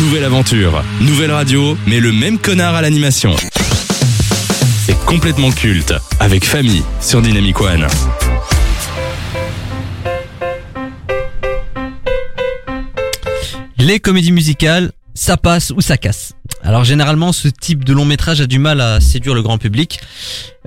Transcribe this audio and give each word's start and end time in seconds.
Nouvelle 0.00 0.24
aventure, 0.24 0.84
nouvelle 1.00 1.30
radio, 1.30 1.76
mais 1.86 2.00
le 2.00 2.12
même 2.12 2.38
connard 2.38 2.74
à 2.74 2.82
l'animation. 2.82 3.34
C'est 4.84 4.98
complètement 5.06 5.50
culte, 5.50 5.94
avec 6.20 6.44
famille 6.44 6.82
sur 7.00 7.22
Dynamic 7.22 7.58
One. 7.60 7.86
Les 13.78 13.98
comédies 13.98 14.32
musicales, 14.32 14.92
ça 15.14 15.38
passe 15.38 15.70
ou 15.70 15.80
ça 15.80 15.96
casse. 15.96 16.35
Alors 16.66 16.82
généralement, 16.82 17.32
ce 17.32 17.46
type 17.46 17.84
de 17.84 17.92
long 17.92 18.04
métrage 18.04 18.40
a 18.40 18.46
du 18.48 18.58
mal 18.58 18.80
à 18.80 19.00
séduire 19.00 19.34
le 19.34 19.42
grand 19.42 19.56
public. 19.56 20.00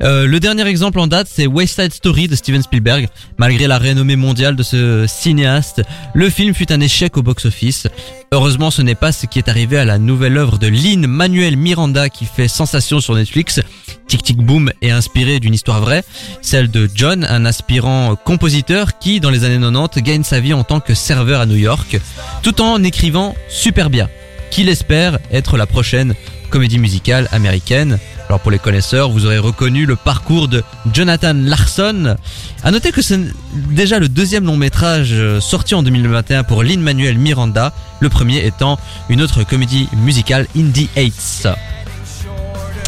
Euh, 0.01 0.25
le 0.25 0.39
dernier 0.39 0.65
exemple 0.65 0.97
en 0.97 1.07
date, 1.07 1.27
c'est 1.29 1.45
West 1.45 1.77
Side 1.77 1.91
Story 1.91 2.29
de 2.29 2.37
Steven 2.37 2.63
Spielberg. 2.63 3.09
Malgré 3.37 3.67
la 3.67 3.77
renommée 3.77 4.15
mondiale 4.15 4.55
de 4.55 4.63
ce 4.63 5.05
cinéaste, 5.09 5.81
le 6.13 6.29
film 6.29 6.53
fut 6.53 6.71
un 6.71 6.79
échec 6.79 7.17
au 7.17 7.21
box-office. 7.21 7.87
Heureusement, 8.31 8.71
ce 8.71 8.81
n'est 8.81 8.95
pas 8.95 9.11
ce 9.11 9.25
qui 9.25 9.39
est 9.39 9.49
arrivé 9.49 9.77
à 9.77 9.83
la 9.83 9.97
nouvelle 9.97 10.37
œuvre 10.37 10.57
de 10.57 10.67
Lynn 10.67 11.05
Manuel 11.05 11.57
Miranda 11.57 12.07
qui 12.07 12.23
fait 12.23 12.47
sensation 12.47 13.01
sur 13.01 13.15
Netflix. 13.15 13.59
Tic 14.07 14.23
Tic 14.23 14.37
Boom 14.37 14.71
est 14.81 14.91
inspiré 14.91 15.41
d'une 15.41 15.53
histoire 15.53 15.81
vraie, 15.81 16.05
celle 16.41 16.71
de 16.71 16.89
John, 16.95 17.25
un 17.29 17.43
aspirant 17.43 18.15
compositeur 18.15 18.99
qui, 18.99 19.19
dans 19.19 19.31
les 19.31 19.43
années 19.43 19.59
90, 19.59 20.01
gagne 20.01 20.23
sa 20.23 20.39
vie 20.39 20.53
en 20.53 20.63
tant 20.63 20.79
que 20.79 20.93
serveur 20.93 21.41
à 21.41 21.45
New 21.45 21.57
York, 21.57 21.99
tout 22.41 22.61
en 22.61 22.81
écrivant 22.83 23.35
super 23.49 23.89
bien 23.89 24.07
qu'il 24.49 24.69
espère 24.69 25.19
être 25.31 25.57
la 25.57 25.65
prochaine 25.65 26.13
comédie 26.49 26.79
musicale 26.79 27.27
américaine. 27.31 27.99
Alors 28.27 28.39
pour 28.39 28.51
les 28.51 28.59
connaisseurs, 28.59 29.09
vous 29.09 29.25
aurez 29.25 29.37
reconnu 29.37 29.85
le 29.85 29.95
parcours 29.95 30.47
de 30.47 30.63
Jonathan 30.93 31.33
Larson. 31.33 32.15
À 32.63 32.71
noter 32.71 32.91
que 32.91 33.01
c'est 33.01 33.19
déjà 33.53 33.99
le 33.99 34.09
deuxième 34.09 34.45
long 34.45 34.57
métrage 34.57 35.09
euh, 35.13 35.39
sorti 35.39 35.75
en 35.75 35.83
2021 35.83 36.43
pour 36.43 36.63
Lin-Manuel 36.63 37.17
Miranda, 37.17 37.73
le 37.99 38.09
premier 38.09 38.45
étant 38.45 38.77
une 39.09 39.21
autre 39.21 39.43
comédie 39.43 39.87
musicale 39.95 40.47
Indie 40.55 40.89
Hates. 40.95 41.47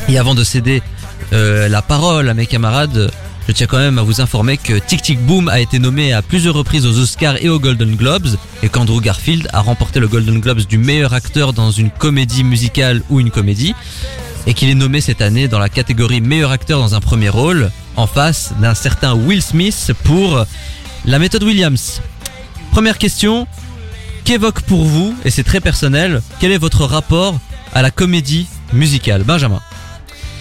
Et 0.09 0.17
avant 0.17 0.35
de 0.35 0.43
céder 0.43 0.81
euh, 1.33 1.69
la 1.69 1.81
parole 1.81 2.29
à 2.29 2.33
mes 2.33 2.45
camarades, 2.45 3.11
je 3.47 3.53
tiens 3.53 3.67
quand 3.67 3.77
même 3.77 3.97
à 3.97 4.03
vous 4.03 4.21
informer 4.21 4.57
que 4.57 4.73
Tic 4.73 5.01
Tic 5.01 5.19
Boom 5.19 5.49
a 5.49 5.59
été 5.59 5.79
nommé 5.79 6.13
à 6.13 6.21
plusieurs 6.21 6.53
reprises 6.53 6.85
aux 6.85 6.99
Oscars 6.99 7.37
et 7.41 7.49
aux 7.49 7.59
Golden 7.59 7.95
Globes 7.95 8.27
et 8.63 8.69
qu'Andrew 8.69 9.01
Garfield 9.01 9.49
a 9.51 9.61
remporté 9.61 9.99
le 9.99 10.07
Golden 10.07 10.39
Globes 10.39 10.61
du 10.61 10.77
meilleur 10.77 11.13
acteur 11.13 11.53
dans 11.53 11.71
une 11.71 11.89
comédie 11.89 12.43
musicale 12.43 13.01
ou 13.09 13.19
une 13.19 13.31
comédie 13.31 13.73
et 14.47 14.53
qu'il 14.53 14.69
est 14.69 14.75
nommé 14.75 15.01
cette 15.01 15.21
année 15.21 15.47
dans 15.47 15.59
la 15.59 15.69
catégorie 15.69 16.21
meilleur 16.21 16.51
acteur 16.51 16.79
dans 16.79 16.95
un 16.95 16.99
premier 16.99 17.29
rôle 17.29 17.71
en 17.95 18.07
face 18.07 18.53
d'un 18.61 18.73
certain 18.73 19.13
Will 19.13 19.41
Smith 19.41 19.91
pour 20.03 20.45
la 21.05 21.19
méthode 21.19 21.43
Williams. 21.43 22.01
Première 22.71 22.97
question, 22.97 23.47
qu'évoque 24.23 24.61
pour 24.61 24.85
vous, 24.85 25.15
et 25.25 25.29
c'est 25.29 25.43
très 25.43 25.59
personnel, 25.59 26.21
quel 26.39 26.51
est 26.51 26.57
votre 26.57 26.85
rapport 26.85 27.39
à 27.73 27.81
la 27.81 27.91
comédie 27.91 28.47
musicale? 28.73 29.23
Benjamin 29.23 29.61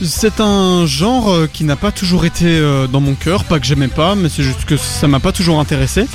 C'est 0.02 0.40
un 0.40 0.86
genre 0.86 1.30
euh, 1.30 1.48
qui 1.52 1.64
n'a 1.64 1.76
pas 1.76 1.92
toujours 1.92 2.24
été 2.24 2.46
euh, 2.46 2.86
dans 2.86 3.00
mon 3.00 3.14
cœur, 3.14 3.44
pas 3.44 3.58
que 3.58 3.66
j'aimais 3.66 3.88
pas, 3.88 4.14
mais 4.14 4.28
c'est 4.28 4.42
juste 4.42 4.64
que 4.64 4.76
ça 4.76 5.08
m'a 5.08 5.20
pas 5.20 5.32
toujours 5.32 5.60
intéressé. 5.60 6.06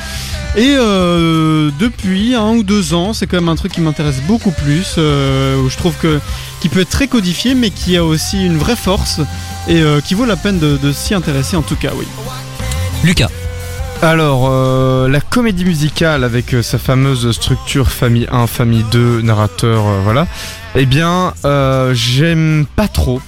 Et 0.55 0.75
euh, 0.77 1.69
depuis 1.79 2.33
un 2.33 2.51
ou 2.51 2.63
deux 2.63 2.93
ans, 2.93 3.13
c'est 3.13 3.27
quand 3.27 3.37
même 3.37 3.49
un 3.49 3.55
truc 3.55 3.73
qui 3.73 3.81
m'intéresse 3.81 4.21
beaucoup 4.27 4.51
plus, 4.51 4.95
euh, 4.97 5.61
où 5.61 5.69
je 5.69 5.77
trouve 5.77 5.95
que 6.01 6.19
qui 6.61 6.69
peut 6.69 6.79
être 6.79 6.89
très 6.89 7.07
codifié, 7.07 7.53
mais 7.53 7.69
qui 7.69 7.95
a 7.97 8.03
aussi 8.03 8.43
une 8.43 8.57
vraie 8.57 8.75
force 8.75 9.19
et 9.67 9.81
euh, 9.81 10.01
qui 10.01 10.13
vaut 10.15 10.25
la 10.25 10.35
peine 10.37 10.57
de, 10.59 10.77
de 10.77 10.91
s'y 10.91 11.13
intéresser 11.13 11.55
en 11.55 11.61
tout 11.61 11.75
cas, 11.75 11.91
oui. 11.95 12.05
Lucas 13.03 13.29
Alors, 14.01 14.47
euh, 14.49 15.07
la 15.07 15.21
comédie 15.21 15.65
musicale 15.65 16.23
avec 16.23 16.53
euh, 16.53 16.63
sa 16.63 16.79
fameuse 16.79 17.31
structure 17.31 17.91
famille 17.91 18.27
1, 18.31 18.47
famille 18.47 18.85
2, 18.91 19.21
narrateur, 19.21 19.85
euh, 19.85 19.99
voilà. 20.03 20.25
Eh 20.75 20.85
bien, 20.85 21.33
euh, 21.45 21.93
j'aime 21.93 22.65
pas 22.75 22.87
trop. 22.87 23.21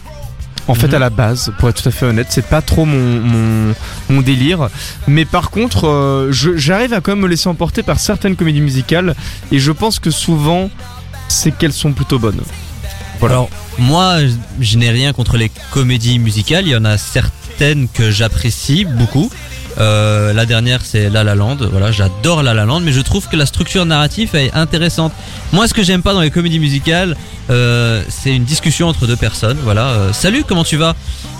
En 0.67 0.73
fait, 0.73 0.87
Mhm. 0.87 0.95
à 0.95 0.99
la 0.99 1.09
base, 1.09 1.53
pour 1.59 1.69
être 1.69 1.81
tout 1.81 1.87
à 1.87 1.91
fait 1.91 2.05
honnête, 2.05 2.27
c'est 2.29 2.45
pas 2.45 2.61
trop 2.61 2.83
mon, 2.85 3.21
mon, 3.21 3.73
mon 4.09 4.21
délire. 4.21 4.69
Mais 5.07 5.23
par 5.23 5.49
contre, 5.49 5.87
euh, 5.87 6.27
je- 6.31 6.57
j'arrive 6.57 6.93
à 6.93 6.99
quand 7.01 7.11
même 7.13 7.21
me 7.21 7.27
laisser 7.27 7.47
emporter 7.47 7.83
par 7.83 7.99
certaines 7.99 8.35
comédies 8.35 8.59
musicales. 8.61 9.15
Et 9.51 9.59
je 9.59 9.71
pense 9.71 9.99
que 9.99 10.11
souvent, 10.11 10.69
c'est 11.29 11.51
qu'elles 11.57 11.73
sont 11.73 11.93
plutôt 11.93 12.19
bonnes. 12.19 12.41
Voilà. 13.19 13.35
Alors, 13.35 13.49
moi, 13.79 14.17
je- 14.59 14.77
n'ai 14.77 14.89
rien 14.89 15.13
contre 15.13 15.37
les 15.37 15.51
comédies 15.71 16.19
musicales. 16.19 16.65
Il 16.65 16.71
y 16.71 16.75
en 16.75 16.85
a 16.85 16.97
certaines 16.97 17.87
que 17.87 18.11
j'apprécie 18.11 18.85
beaucoup. 18.85 19.29
Euh, 19.79 20.33
la 20.33 20.45
dernière, 20.47 20.81
c'est 20.83 21.09
La 21.09 21.23
La 21.23 21.35
Land. 21.35 21.57
Voilà, 21.71 21.91
j'adore 21.91 22.41
La 22.41 22.53
La 22.55 22.65
Land, 22.65 22.79
mais 22.79 22.91
je 22.91 23.01
trouve 23.01 23.27
que 23.27 23.35
la 23.35 23.45
structure 23.45 23.85
narrative 23.85 24.35
est 24.35 24.51
intéressante. 24.55 25.13
Moi, 25.53 25.67
ce 25.67 25.73
que 25.75 25.83
j'aime 25.83 26.01
pas 26.01 26.13
dans 26.13 26.21
les 26.21 26.31
comédies 26.31 26.59
musicales, 26.59 27.15
euh, 27.51 28.01
c'est 28.09 28.35
une 28.35 28.43
discussion 28.43 28.87
entre 28.87 29.05
deux 29.05 29.15
personnes. 29.15 29.57
Voilà, 29.63 29.85
euh, 29.89 30.13
salut, 30.13 30.43
comment 30.47 30.63
tu 30.63 30.77
vas? 30.77 30.95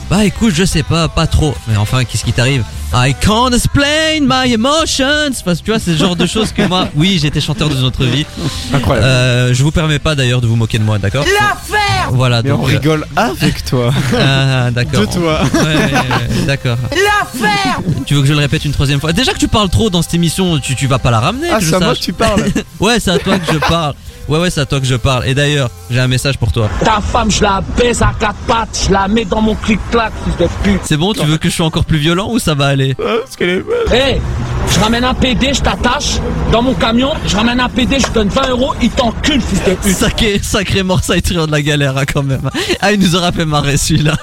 Bah, 0.09 0.23
écoute, 0.23 0.53
je 0.55 0.63
sais 0.63 0.83
pas, 0.83 1.09
pas 1.09 1.27
trop. 1.27 1.53
Mais 1.67 1.75
enfin, 1.75 2.05
qu'est-ce 2.05 2.23
qui 2.23 2.31
t'arrive? 2.31 2.63
I 2.93 3.13
can't 3.19 3.51
explain 3.53 4.21
my 4.21 4.53
emotions. 4.53 5.33
Parce 5.43 5.59
que 5.59 5.65
tu 5.65 5.71
vois, 5.71 5.79
c'est 5.79 5.91
le 5.91 5.97
genre 5.97 6.15
de 6.15 6.25
choses 6.25 6.53
que 6.53 6.61
moi, 6.65 6.87
oui, 6.95 7.19
j'étais 7.21 7.41
chanteur 7.41 7.67
de 7.67 7.75
une 7.75 7.83
autre 7.83 8.05
vie. 8.05 8.25
Incroyable. 8.73 9.05
Euh, 9.05 9.53
je 9.53 9.61
vous 9.63 9.71
permets 9.71 9.99
pas 9.99 10.15
d'ailleurs 10.15 10.39
de 10.39 10.47
vous 10.47 10.55
moquer 10.55 10.79
de 10.79 10.83
moi, 10.85 10.97
d'accord? 10.97 11.25
L'affaire 11.25 12.09
Voilà, 12.11 12.41
Mais 12.41 12.51
on 12.51 12.59
donc. 12.59 12.69
euh, 12.69 12.71
rigole 12.71 13.05
avec 13.17 13.65
toi. 13.65 13.91
ah, 14.17 14.71
d'accord. 14.71 15.01
De 15.01 15.05
toi. 15.07 15.41
Ouais, 15.53 16.45
d'accord. 16.45 16.77
L'affaire 16.91 17.79
Tu 18.05 18.13
veux 18.13 18.21
que 18.21 18.27
je 18.27 18.33
le 18.33 18.39
répète 18.39 18.63
une 18.63 18.71
troisième 18.71 19.01
fois? 19.01 19.11
Déjà 19.11 19.33
que 19.33 19.39
tu 19.39 19.49
parles 19.49 19.69
trop 19.69 19.89
dans 19.89 20.01
cette 20.01 20.13
émission, 20.13 20.57
tu, 20.59 20.73
tu 20.75 20.87
vas 20.87 20.99
pas 20.99 21.11
la 21.11 21.19
ramener. 21.19 21.49
Ah, 21.51 21.57
c'est 21.59 21.73
à 21.73 21.79
moi 21.81 21.93
que 21.95 21.99
tu 21.99 22.13
parles. 22.13 22.45
Ouais, 22.79 22.99
c'est 23.01 23.11
à 23.11 23.17
toi 23.19 23.37
que 23.39 23.51
je 23.51 23.57
parle. 23.59 23.93
Ouais, 24.27 24.39
ouais, 24.39 24.49
c'est 24.49 24.59
à 24.59 24.65
toi 24.65 24.79
que 24.79 24.85
je 24.85 24.95
parle. 24.95 25.25
Et 25.25 25.33
d'ailleurs, 25.33 25.69
j'ai 25.89 25.99
un 25.99 26.07
message 26.07 26.37
pour 26.37 26.51
toi. 26.51 26.69
Ta 26.83 26.99
femme, 26.99 27.31
je 27.31 27.41
la 27.43 27.61
baise 27.77 28.01
à 28.01 28.11
quatre 28.19 28.35
pattes, 28.45 28.85
je 28.87 28.91
la 28.91 29.07
mets 29.07 29.23
dans 29.23 29.41
mon 29.41 29.55
clic-clac, 29.55 30.11
fils 30.25 30.37
de 30.37 30.47
pute. 30.63 30.81
C'est 30.83 30.97
bon, 30.97 31.13
tu 31.13 31.25
veux 31.25 31.37
que 31.37 31.49
je 31.49 31.55
sois 31.55 31.65
encore 31.65 31.85
plus 31.85 31.97
violent 31.97 32.27
ou 32.29 32.37
ça 32.39 32.53
va 32.53 32.67
aller? 32.67 32.95
Hé, 33.39 34.21
je 34.69 34.79
ramène 34.79 35.05
un 35.05 35.13
PD, 35.13 35.53
je 35.53 35.61
t'attache 35.61 36.17
dans 36.51 36.61
mon 36.61 36.73
camion, 36.73 37.11
je 37.25 37.35
ramène 37.37 37.59
un 37.61 37.69
PD, 37.69 37.99
je 37.99 38.07
te 38.07 38.13
donne 38.13 38.27
20 38.27 38.49
euros, 38.49 38.73
il 38.81 38.89
t'encule, 38.89 39.41
fils 39.41 39.63
de 39.63 39.73
pute. 39.75 39.95
Sacré, 39.95 40.39
sacré 40.43 40.83
morceau 40.83 41.13
de 41.13 41.51
la 41.51 41.61
galère 41.61 41.97
hein, 41.97 42.05
quand 42.05 42.23
même. 42.23 42.49
Ah, 42.81 42.91
il 42.91 42.99
nous 42.99 43.15
aura 43.15 43.31
fait 43.31 43.45
marrer 43.45 43.77
celui-là. 43.77 44.17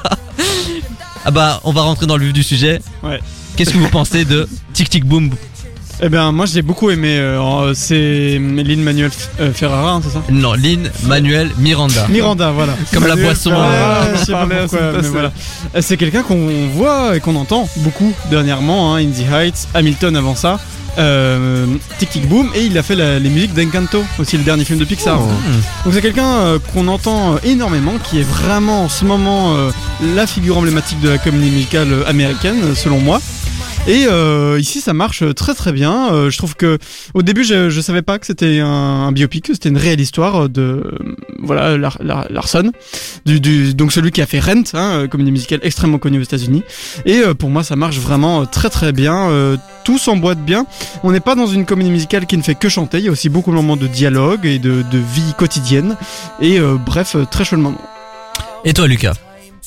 Ah 1.25 1.31
bah, 1.31 1.61
on 1.65 1.73
va 1.73 1.81
rentrer 1.81 2.07
dans 2.07 2.19
le 2.19 2.27
vif 2.27 2.35
du 2.35 2.43
sujet. 2.43 2.83
Ouais. 3.03 3.21
Qu'est-ce 3.57 3.71
que 3.71 3.79
vous 3.79 3.89
pensez 3.89 4.27
de 4.27 4.47
Tic 4.75 4.91
Tic 4.91 5.07
Boom 5.07 5.31
Eh 6.07 6.11
ben 6.11 6.33
moi 6.33 6.45
j'ai 6.45 6.61
beaucoup 6.61 6.91
aimé, 6.91 7.17
euh, 7.19 7.73
c'est 7.73 8.39
Lin 8.39 8.77
Manuel 8.83 9.11
Ferrara, 9.55 9.93
hein, 9.93 10.01
c'est 10.05 10.11
ça? 10.11 10.23
Non, 10.31 10.53
Lynn, 10.53 10.91
Manuel, 11.07 11.51
Miranda. 11.57 12.07
Miranda, 12.11 12.51
voilà. 12.51 12.75
Comme 12.93 13.07
la 13.07 13.17
boisson, 13.17 13.49
Ferrara, 13.51 14.03
euh, 14.05 14.15
je 14.19 14.25
sais 14.27 14.33
pas 14.33 14.39
parlait 14.41 14.59
à 14.59 14.61
pourquoi, 14.67 14.79
son 14.81 14.85
mais 14.91 14.97
passé. 14.99 15.09
voilà. 15.09 15.33
Euh, 15.75 15.81
C'est 15.81 15.97
quelqu'un 15.97 16.23
qu'on 16.23 16.51
voit 16.75 17.17
et 17.17 17.21
qu'on 17.21 17.37
entend 17.37 17.67
beaucoup 17.79 18.13
dernièrement, 18.31 18.95
hein, 18.95 18.99
Indie 18.99 19.25
Heights, 19.33 19.67
Hamilton 19.73 20.15
avant 20.15 20.35
ça, 20.35 20.61
euh, 20.99 21.65
Tic 21.99 22.11
Tic 22.11 22.29
Boom, 22.29 22.51
et 22.55 22.65
il 22.67 22.77
a 22.77 22.83
fait 22.83 22.97
la- 22.97 23.19
les 23.19 23.31
musiques 23.31 23.55
d'Encanto, 23.55 24.05
aussi 24.19 24.37
le 24.37 24.45
dernier 24.45 24.67
film 24.67 24.79
de 24.79 24.85
Pixar. 24.85 25.19
Oh. 25.23 25.29
Donc 25.87 25.95
c'est 25.95 26.03
quelqu'un 26.03 26.35
euh, 26.35 26.59
qu'on 26.75 26.87
entend 26.89 27.37
euh, 27.37 27.39
énormément, 27.45 27.95
qui 28.11 28.21
est 28.21 28.29
vraiment 28.29 28.83
en 28.85 28.89
ce 28.91 29.07
moment 29.07 29.55
euh, 29.57 29.71
la 30.15 30.27
figure 30.27 30.59
emblématique 30.59 31.01
de 31.01 31.09
la 31.09 31.17
comédie 31.19 31.49
musicale 31.51 31.89
euh, 31.91 32.07
américaine, 32.07 32.59
euh, 32.63 32.75
selon 32.75 32.99
moi. 33.01 33.23
Et 33.87 34.07
euh, 34.11 34.59
ici 34.59 34.81
ça 34.81 34.95
marche 34.95 35.23
euh, 35.23 35.35
très 35.35 35.53
très 35.55 35.71
bien. 35.71 36.11
Euh, 36.11 36.31
je 36.31 36.39
trouve 36.39 36.57
que 36.57 36.79
au 37.13 37.21
début 37.21 37.45
je, 37.45 37.69
je 37.69 37.81
savais 37.83 38.01
pas 38.01 38.19
que 38.19 38.25
c'était 38.25 38.61
un, 38.61 38.67
un 38.67 39.13
biopic, 39.13 39.45
que 39.45 39.53
c'était 39.53 39.69
une 39.69 39.77
réelle 39.77 40.01
histoire 40.01 40.49
de 40.49 40.63
euh, 40.63 41.15
voilà 41.43 41.77
Lar- 41.77 41.99
Lar- 42.03 42.27
Larson, 42.31 42.73
du, 43.27 43.41
du, 43.41 43.75
donc 43.75 43.93
celui 43.93 44.11
qui 44.11 44.23
a 44.23 44.27
fait 44.27 44.41
Rent, 44.41 44.63
hein, 44.73 45.03
euh, 45.03 45.07
comédie 45.07 45.33
musicale 45.33 45.61
extrêmement 45.63 45.99
connue 45.99 46.19
aux 46.19 46.23
États-Unis. 46.23 46.63
Et 47.05 47.19
euh, 47.19 47.35
pour 47.35 47.51
moi 47.51 47.63
ça 47.63 47.77
marche 47.77 47.99
vraiment 47.99 48.41
euh, 48.41 48.45
très 48.47 48.71
très 48.71 48.93
bien. 48.93 49.29
Euh, 49.29 49.59
tout 49.85 49.99
s'emboîte 49.99 50.43
bien. 50.43 50.65
On 51.03 51.13
n'est 51.13 51.21
pas 51.21 51.35
dans 51.35 51.47
une 51.47 51.67
comédie 51.67 51.91
musicale 51.91 52.25
qui 52.25 52.39
ne 52.39 52.43
fait 52.43 52.55
que 52.55 52.71
chanter. 52.71 53.01
Il 53.01 53.05
y 53.05 53.09
a 53.09 53.13
aussi 53.13 53.29
beaucoup 53.29 53.51
de 53.51 53.57
moments 53.57 53.77
de 53.77 53.87
dialogue 53.87 54.47
et 54.47 54.59
de, 54.59 54.83
de 54.91 54.99
vie 54.99 55.35
quotidienne. 55.37 55.99
Et 56.41 56.59
euh, 56.59 56.77
bref, 56.77 57.17
euh, 57.17 57.27
très 57.31 57.45
chouette 57.45 57.61
moment. 57.61 57.83
Et 58.65 58.73
toi, 58.73 58.87
Lucas? 58.87 59.13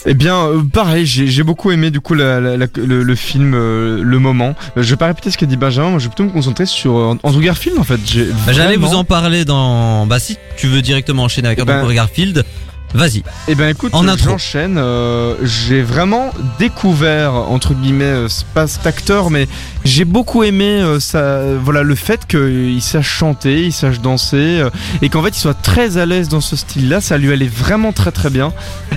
Eh 0.05 0.13
bien, 0.13 0.35
euh, 0.45 0.61
pareil, 0.63 1.05
j'ai 1.05 1.43
beaucoup 1.43 1.71
aimé 1.71 1.89
du 1.89 1.99
coup 2.01 2.13
la- 2.13 2.39
la- 2.39 2.55
la- 2.55 2.67
le, 2.75 3.03
le 3.03 3.15
film, 3.15 3.53
euh, 3.55 4.01
le 4.03 4.19
moment. 4.19 4.53
Euh, 4.77 4.83
je 4.83 4.89
vais 4.91 4.95
pas 4.95 5.07
répéter 5.07 5.31
ce 5.31 5.37
qu'a 5.37 5.45
dit 5.47 5.57
Benjamin, 5.57 5.89
moi 5.89 5.99
je 5.99 6.03
vais 6.05 6.09
plutôt 6.09 6.23
me 6.25 6.29
concentrer 6.29 6.65
sur 6.65 6.95
euh, 6.97 7.15
Andrew 7.23 7.41
Garfield 7.41 7.77
en 7.79 7.83
fait. 7.83 7.97
Bah, 7.97 8.53
J'allais 8.53 8.75
vraiment- 8.75 8.87
vous 8.87 8.95
en 8.95 9.03
parler 9.03 9.43
dans. 9.43 10.05
Bah, 10.05 10.19
si 10.19 10.37
tu 10.55 10.67
veux 10.67 10.81
directement 10.81 11.23
enchaîner 11.23 11.47
avec 11.47 11.59
Eh 11.59 11.63
Andrew 11.63 11.87
ben- 11.87 11.93
Garfield, 11.95 12.45
vas-y. 12.93 13.23
Eh 13.47 13.55
ben 13.55 13.69
écoute, 13.69 13.93
En 13.93 14.07
euh, 14.07 14.15
j'enchaîne. 14.17 14.77
euh, 14.77 15.35
j'ai 15.43 15.81
vraiment 15.81 16.31
découvert 16.59 17.33
entre 17.33 17.73
guillemets, 17.73 18.05
euh, 18.05 18.27
pas 18.53 18.67
cet 18.67 18.87
acteur, 18.87 19.29
mais 19.29 19.47
j'ai 19.83 20.05
beaucoup 20.05 20.43
aimé 20.43 20.81
euh, 20.81 20.99
ça, 20.99 21.41
voilà 21.63 21.83
le 21.83 21.95
fait 21.95 22.25
qu'il 22.27 22.81
sache 22.81 23.09
chanter, 23.09 23.63
il 23.65 23.71
sache 23.73 23.99
danser, 23.99 24.37
euh, 24.61 24.69
et 25.01 25.09
qu'en 25.09 25.21
fait 25.23 25.29
il 25.29 25.39
soit 25.39 25.53
très 25.61 25.97
à 25.97 26.05
l'aise 26.05 26.29
dans 26.29 26.41
ce 26.41 26.55
style-là. 26.55 27.01
Ça 27.01 27.17
lui 27.17 27.31
allait 27.31 27.47
vraiment 27.47 27.91
très 27.93 28.11
très 28.11 28.29
bien. 28.29 28.53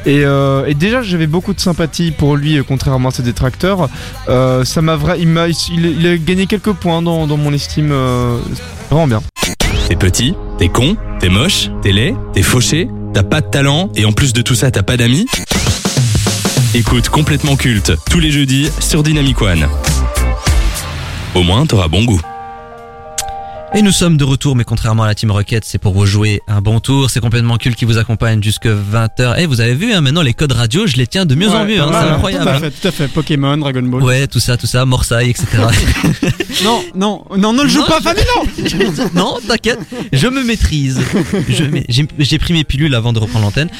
Et, 0.06 0.24
euh, 0.24 0.64
et 0.66 0.74
déjà 0.74 1.02
j'avais 1.02 1.26
beaucoup 1.26 1.52
de 1.54 1.60
sympathie 1.60 2.10
pour 2.10 2.36
lui, 2.36 2.58
euh, 2.58 2.62
contrairement 2.66 3.08
à 3.10 3.12
ses 3.12 3.22
détracteurs. 3.22 3.88
Euh, 4.28 4.64
ça 4.64 4.82
m'a 4.82 4.96
vrai, 4.96 5.20
il 5.20 5.28
m'a, 5.28 5.48
il, 5.48 5.86
il 5.98 6.06
a 6.06 6.16
gagné 6.16 6.46
quelques 6.46 6.72
points 6.72 7.02
dans, 7.02 7.26
dans 7.26 7.36
mon 7.36 7.52
estime. 7.52 7.90
euh, 7.92 8.38
vraiment 8.90 9.06
bien. 9.06 9.22
T'es 9.88 9.96
petit, 9.96 10.34
t'es 10.58 10.68
con, 10.68 10.96
T'es 11.18 11.28
moche, 11.28 11.70
t'es 11.82 11.92
laid, 11.92 12.14
t'es 12.32 12.42
fauché, 12.42 12.88
t'as 13.12 13.22
pas 13.22 13.40
de 13.40 13.46
talent 13.46 13.90
et 13.94 14.04
en 14.04 14.12
plus 14.12 14.32
de 14.32 14.42
tout 14.42 14.54
ça 14.54 14.70
t'as 14.70 14.82
pas 14.82 14.96
d'amis 14.96 15.26
Écoute 16.74 17.08
complètement 17.08 17.56
culte 17.56 17.92
tous 18.10 18.20
les 18.20 18.30
jeudis 18.30 18.70
sur 18.78 19.02
Dynamic 19.02 19.42
One. 19.42 19.66
Au 21.34 21.42
moins 21.42 21.66
t'auras 21.66 21.88
bon 21.88 22.04
goût. 22.04 22.20
Et 23.72 23.82
nous 23.82 23.92
sommes 23.92 24.16
de 24.16 24.24
retour, 24.24 24.56
mais 24.56 24.64
contrairement 24.64 25.04
à 25.04 25.06
la 25.06 25.14
Team 25.14 25.30
Rocket, 25.30 25.64
c'est 25.64 25.78
pour 25.78 25.94
vous 25.94 26.04
jouer 26.04 26.40
un 26.48 26.60
bon 26.60 26.80
tour. 26.80 27.08
C'est 27.08 27.20
complètement 27.20 27.56
cul 27.56 27.72
qui 27.76 27.84
vous 27.84 27.98
accompagne 27.98 28.42
jusque 28.42 28.66
20h. 28.66 29.38
Et 29.38 29.46
vous 29.46 29.60
avez 29.60 29.74
vu, 29.74 29.92
hein, 29.92 30.00
maintenant 30.00 30.22
les 30.22 30.34
codes 30.34 30.50
radio, 30.50 30.88
je 30.88 30.96
les 30.96 31.06
tiens 31.06 31.24
de 31.24 31.36
mieux 31.36 31.48
en 31.48 31.64
mieux. 31.64 31.80
hein, 31.80 31.88
c'est 31.92 31.96
hein. 31.96 32.14
incroyable. 32.14 32.44
Tout 32.44 32.50
à 32.50 32.58
fait, 32.58 32.70
tout 32.70 32.88
à 32.88 32.90
fait. 32.90 33.08
Pokémon, 33.08 33.56
Dragon 33.56 33.82
Ball. 33.82 34.02
Ouais, 34.02 34.26
tout 34.26 34.40
ça, 34.40 34.56
tout 34.56 34.66
ça, 34.66 34.84
Morsaille, 34.84 35.30
etc. 35.30 35.46
Non, 36.64 36.82
non, 36.94 37.24
non, 37.38 37.52
ne 37.54 37.62
le 37.62 37.68
joue 37.68 37.78
Non, 37.78 37.86
pas, 37.86 38.00
Fabien, 38.02 38.24
non 38.34 39.04
non, 39.14 39.38
t'inquiète, 39.46 39.78
je 40.12 40.26
me 40.26 40.42
maîtrise. 40.44 41.00
J'ai 42.18 42.38
pris 42.38 42.52
mes 42.52 42.64
pilules 42.64 42.94
avant 42.94 43.14
de 43.14 43.18
reprendre 43.18 43.46
l'antenne. 43.46 43.70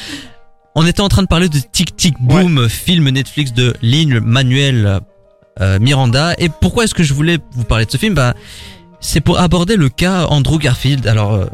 On 0.76 0.87
était 0.87 1.02
en 1.02 1.08
train 1.08 1.22
de 1.22 1.26
parler 1.26 1.48
de 1.50 1.58
Tic 1.58 1.94
Tic 1.96 2.14
Boom, 2.20 2.69
film 2.70 3.10
Netflix 3.10 3.52
de 3.52 3.75
Lynn 3.82 4.20
Manuel 4.20 5.00
euh, 5.60 5.78
Miranda. 5.78 6.34
Et 6.38 6.48
pourquoi 6.48 6.84
est-ce 6.84 6.94
que 6.94 7.02
je 7.02 7.12
voulais 7.12 7.38
vous 7.52 7.64
parler 7.64 7.84
de 7.84 7.90
ce 7.90 7.98
film? 7.98 8.14
Bah, 8.14 8.34
C'est 9.00 9.20
pour 9.20 9.41
aborder 9.41 9.76
le 9.76 9.88
cas 9.88 10.26
Andrew 10.26 10.58
Garfield. 10.58 11.06
Alors, 11.06 11.32
euh, 11.32 11.47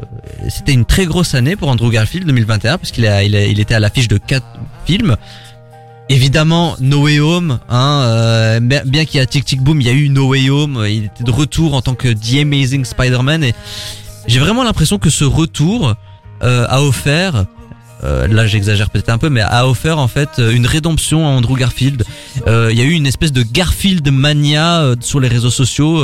c'était 0.49 0.73
une 0.73 0.85
très 0.85 1.05
grosse 1.05 1.33
année 1.33 1.55
pour 1.55 1.69
Andrew 1.69 1.89
Garfield 1.89 2.27
2021, 2.27 2.77
puisqu'il 2.77 3.07
a, 3.07 3.23
il 3.23 3.35
il 3.35 3.59
était 3.59 3.73
à 3.73 3.79
l'affiche 3.79 4.07
de 4.07 4.17
quatre 4.17 4.45
films. 4.85 5.15
Évidemment, 6.09 6.75
No 6.79 7.03
Way 7.03 7.19
Home, 7.19 7.59
hein, 7.67 8.01
euh, 8.05 8.59
bien 8.61 9.03
qu'il 9.03 9.17
y 9.17 9.19
a 9.19 9.25
Tic 9.25 9.43
Tic 9.43 9.61
Boom, 9.61 9.81
il 9.81 9.87
y 9.87 9.89
a 9.89 9.93
eu 9.93 10.07
No 10.07 10.29
Way 10.29 10.49
Home, 10.49 10.85
il 10.87 11.05
était 11.05 11.25
de 11.25 11.31
retour 11.31 11.73
en 11.73 11.81
tant 11.81 11.95
que 11.95 12.07
The 12.07 12.41
Amazing 12.43 12.85
Spider-Man 12.85 13.43
et 13.43 13.53
j'ai 14.25 14.39
vraiment 14.39 14.63
l'impression 14.63 14.99
que 14.99 15.09
ce 15.09 15.25
retour 15.25 15.95
euh, 16.43 16.65
a 16.69 16.81
offert, 16.81 17.45
euh, 18.07 18.27
là 18.27 18.47
j'exagère 18.47 18.89
peut-être 18.89 19.09
un 19.09 19.17
peu, 19.17 19.29
mais 19.29 19.41
a 19.41 19.67
offert 19.67 19.99
en 19.99 20.07
fait 20.07 20.29
euh, 20.39 20.51
une 20.51 20.65
rédemption 20.65 21.27
à 21.27 21.29
Andrew 21.31 21.55
Garfield. 21.57 22.03
Euh, 22.47 22.69
Il 22.71 22.77
y 22.77 22.81
a 22.81 22.85
eu 22.85 22.91
une 22.91 23.05
espèce 23.07 23.31
de 23.33 23.43
Garfield 23.43 24.09
mania 24.11 24.93
sur 25.01 25.19
les 25.19 25.27
réseaux 25.27 25.51
sociaux. 25.51 26.03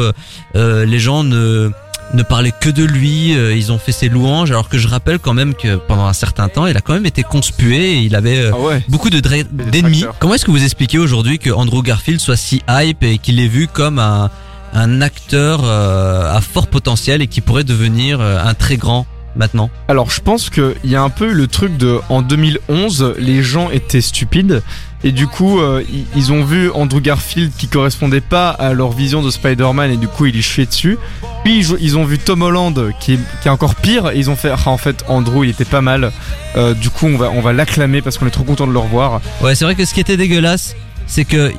les 0.56 1.00
gens 1.00 1.24
ne 1.24 1.72
ne 2.14 2.22
parlaient 2.22 2.54
que 2.60 2.70
de 2.70 2.84
lui, 2.84 3.32
ils 3.32 3.72
ont 3.72 3.80
fait 3.80 3.92
ses 3.94 4.08
louanges, 4.08 4.52
alors 4.52 4.70
que 4.70 4.78
je 4.78 4.88
rappelle 4.88 5.18
quand 5.18 5.34
même 5.34 5.56
que 5.56 5.78
pendant 5.78 6.06
un 6.06 6.14
certain 6.14 6.48
temps, 6.48 6.68
il 6.68 6.78
a 6.78 6.82
quand 6.82 6.94
même 6.94 7.08
été 7.08 7.24
conspué 7.24 7.94
et 7.94 8.00
il 8.02 8.16
avait 8.16 8.52
Ah 8.54 8.60
ouais. 8.60 8.84
beaucoup 8.88 9.10
de 9.10 9.20
d'ennemis. 9.20 10.06
Comment 10.20 10.36
est-ce 10.36 10.46
que 10.46 10.52
vous 10.52 10.64
expliquez 10.64 11.00
aujourd'hui 11.00 11.40
que 11.40 11.50
Andrew 11.50 11.82
Garfield 11.82 12.20
soit 12.20 12.38
si 12.38 12.62
hype 12.70 13.02
et 13.04 13.18
qu'il 13.18 13.40
est 13.40 13.48
vu 13.48 13.68
comme 13.68 13.98
un, 13.98 14.30
un 14.74 15.02
acteur 15.02 15.62
euh, 15.64 16.36
à 16.36 16.42
fort 16.42 16.68
potentiel 16.68 17.22
et 17.22 17.28
qui 17.28 17.42
pourrait 17.42 17.64
devenir 17.64 18.20
euh, 18.22 18.38
un 18.44 18.54
très 18.54 18.78
grand 18.78 19.06
maintenant 19.35 19.69
Alors 19.88 20.09
je 20.12 20.21
pense 20.21 20.50
qu'il 20.50 20.74
y 20.83 20.95
a 20.95 21.01
un 21.01 21.09
peu 21.09 21.31
eu 21.31 21.33
le 21.33 21.47
truc 21.47 21.77
de 21.77 22.00
en 22.09 22.21
2011 22.21 23.15
les 23.18 23.44
gens 23.44 23.69
étaient 23.69 24.01
stupides 24.01 24.62
et 25.03 25.12
du 25.12 25.27
coup 25.27 25.59
euh, 25.59 25.83
ils, 26.15 26.31
ont 26.31 26.44
vu 26.44 26.71
Andrew 26.71 27.01
Garfield 27.01 27.51
qui 27.57 27.68
correspondait 27.68 28.21
pas 28.21 28.50
à 28.50 28.74
leur 28.74 28.91
vision 28.91 29.21
de 29.21 29.30
Spider-Man 29.30 29.91
et 29.91 29.97
du 29.97 30.07
coup 30.07 30.25
ils 30.25 30.35
y 30.35 30.41
chiaient 30.41 30.65
dessus. 30.65 30.97
Puis 31.44 31.59
ils, 31.59 31.75
ils 31.81 31.97
ont 31.97 32.06
vu 32.06 32.19
Tom 32.19 32.41
Holland 32.41 32.91
qui 33.01 33.13
est, 33.13 33.19
qui 33.41 33.50
est 33.50 33.51
encore 33.51 33.75
pire 33.75 34.12
et 34.12 34.18
ils 34.18 34.30
ont 34.30 34.38
fait 34.38 34.51
ah, 34.53 34.69
en 34.69 34.77
fait 34.77 35.03
Andrew 35.09 35.44
il 35.44 35.50
était 35.50 35.65
pas 35.65 35.81
mal. 35.81 36.12
Euh, 36.56 36.74
du 36.74 36.89
coup 36.89 37.07
on 37.07 37.18
va 37.18 37.31
on 37.31 37.41
va 37.41 37.51
l'acclamer 37.51 38.01
parce 38.01 38.18
qu'on 38.18 38.27
est 38.27 38.31
trop 38.31 38.45
content 38.45 38.65
de 38.65 38.71
le 38.71 38.80
revoir. 38.80 39.19
Ouais, 39.41 39.56
c'est 39.56 39.65
vrai 39.65 39.75
que 39.75 39.83
ce 39.83 39.94
qui 39.94 40.00
était 40.00 40.18
dégueulasse, 40.18 40.75
c'est 41.06 41.25
que 41.25 41.51